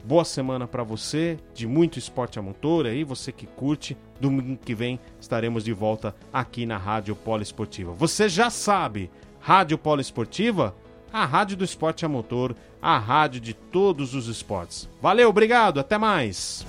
boa 0.04 0.26
semana 0.26 0.68
para 0.68 0.84
você, 0.84 1.38
de 1.54 1.66
muito 1.66 1.98
esporte 1.98 2.38
a 2.38 2.42
motor 2.42 2.86
aí, 2.86 3.04
você 3.04 3.32
que 3.32 3.46
curte. 3.46 3.98
Domingo 4.20 4.60
que 4.64 4.76
vem 4.76 5.00
estaremos 5.20 5.64
de 5.64 5.74
volta 5.74 6.16
aqui 6.32 6.66
na 6.66 6.78
Rádio 6.78 7.16
Poliesportiva. 7.16 7.94
Você 7.94 8.28
já 8.30 8.50
sabe, 8.50 9.10
Rádio 9.40 9.78
Poliesportiva, 9.78 10.76
a 11.12 11.26
rádio 11.26 11.58
do 11.58 11.64
esporte 11.64 12.06
a 12.06 12.10
motor, 12.10 12.56
a 12.82 12.98
rádio 12.98 13.40
de 13.40 13.54
todos 13.54 14.16
os 14.16 14.28
esportes. 14.28 14.90
Valeu, 15.02 15.30
obrigado, 15.30 15.80
até 15.80 15.98
mais. 15.98 16.66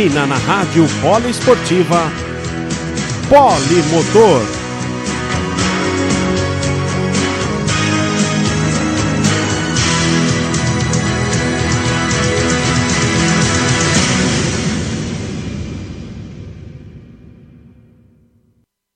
Termina 0.00 0.26
na 0.26 0.36
Rádio 0.38 0.86
Poliesportiva 1.02 2.10
Polimotor. 3.28 4.59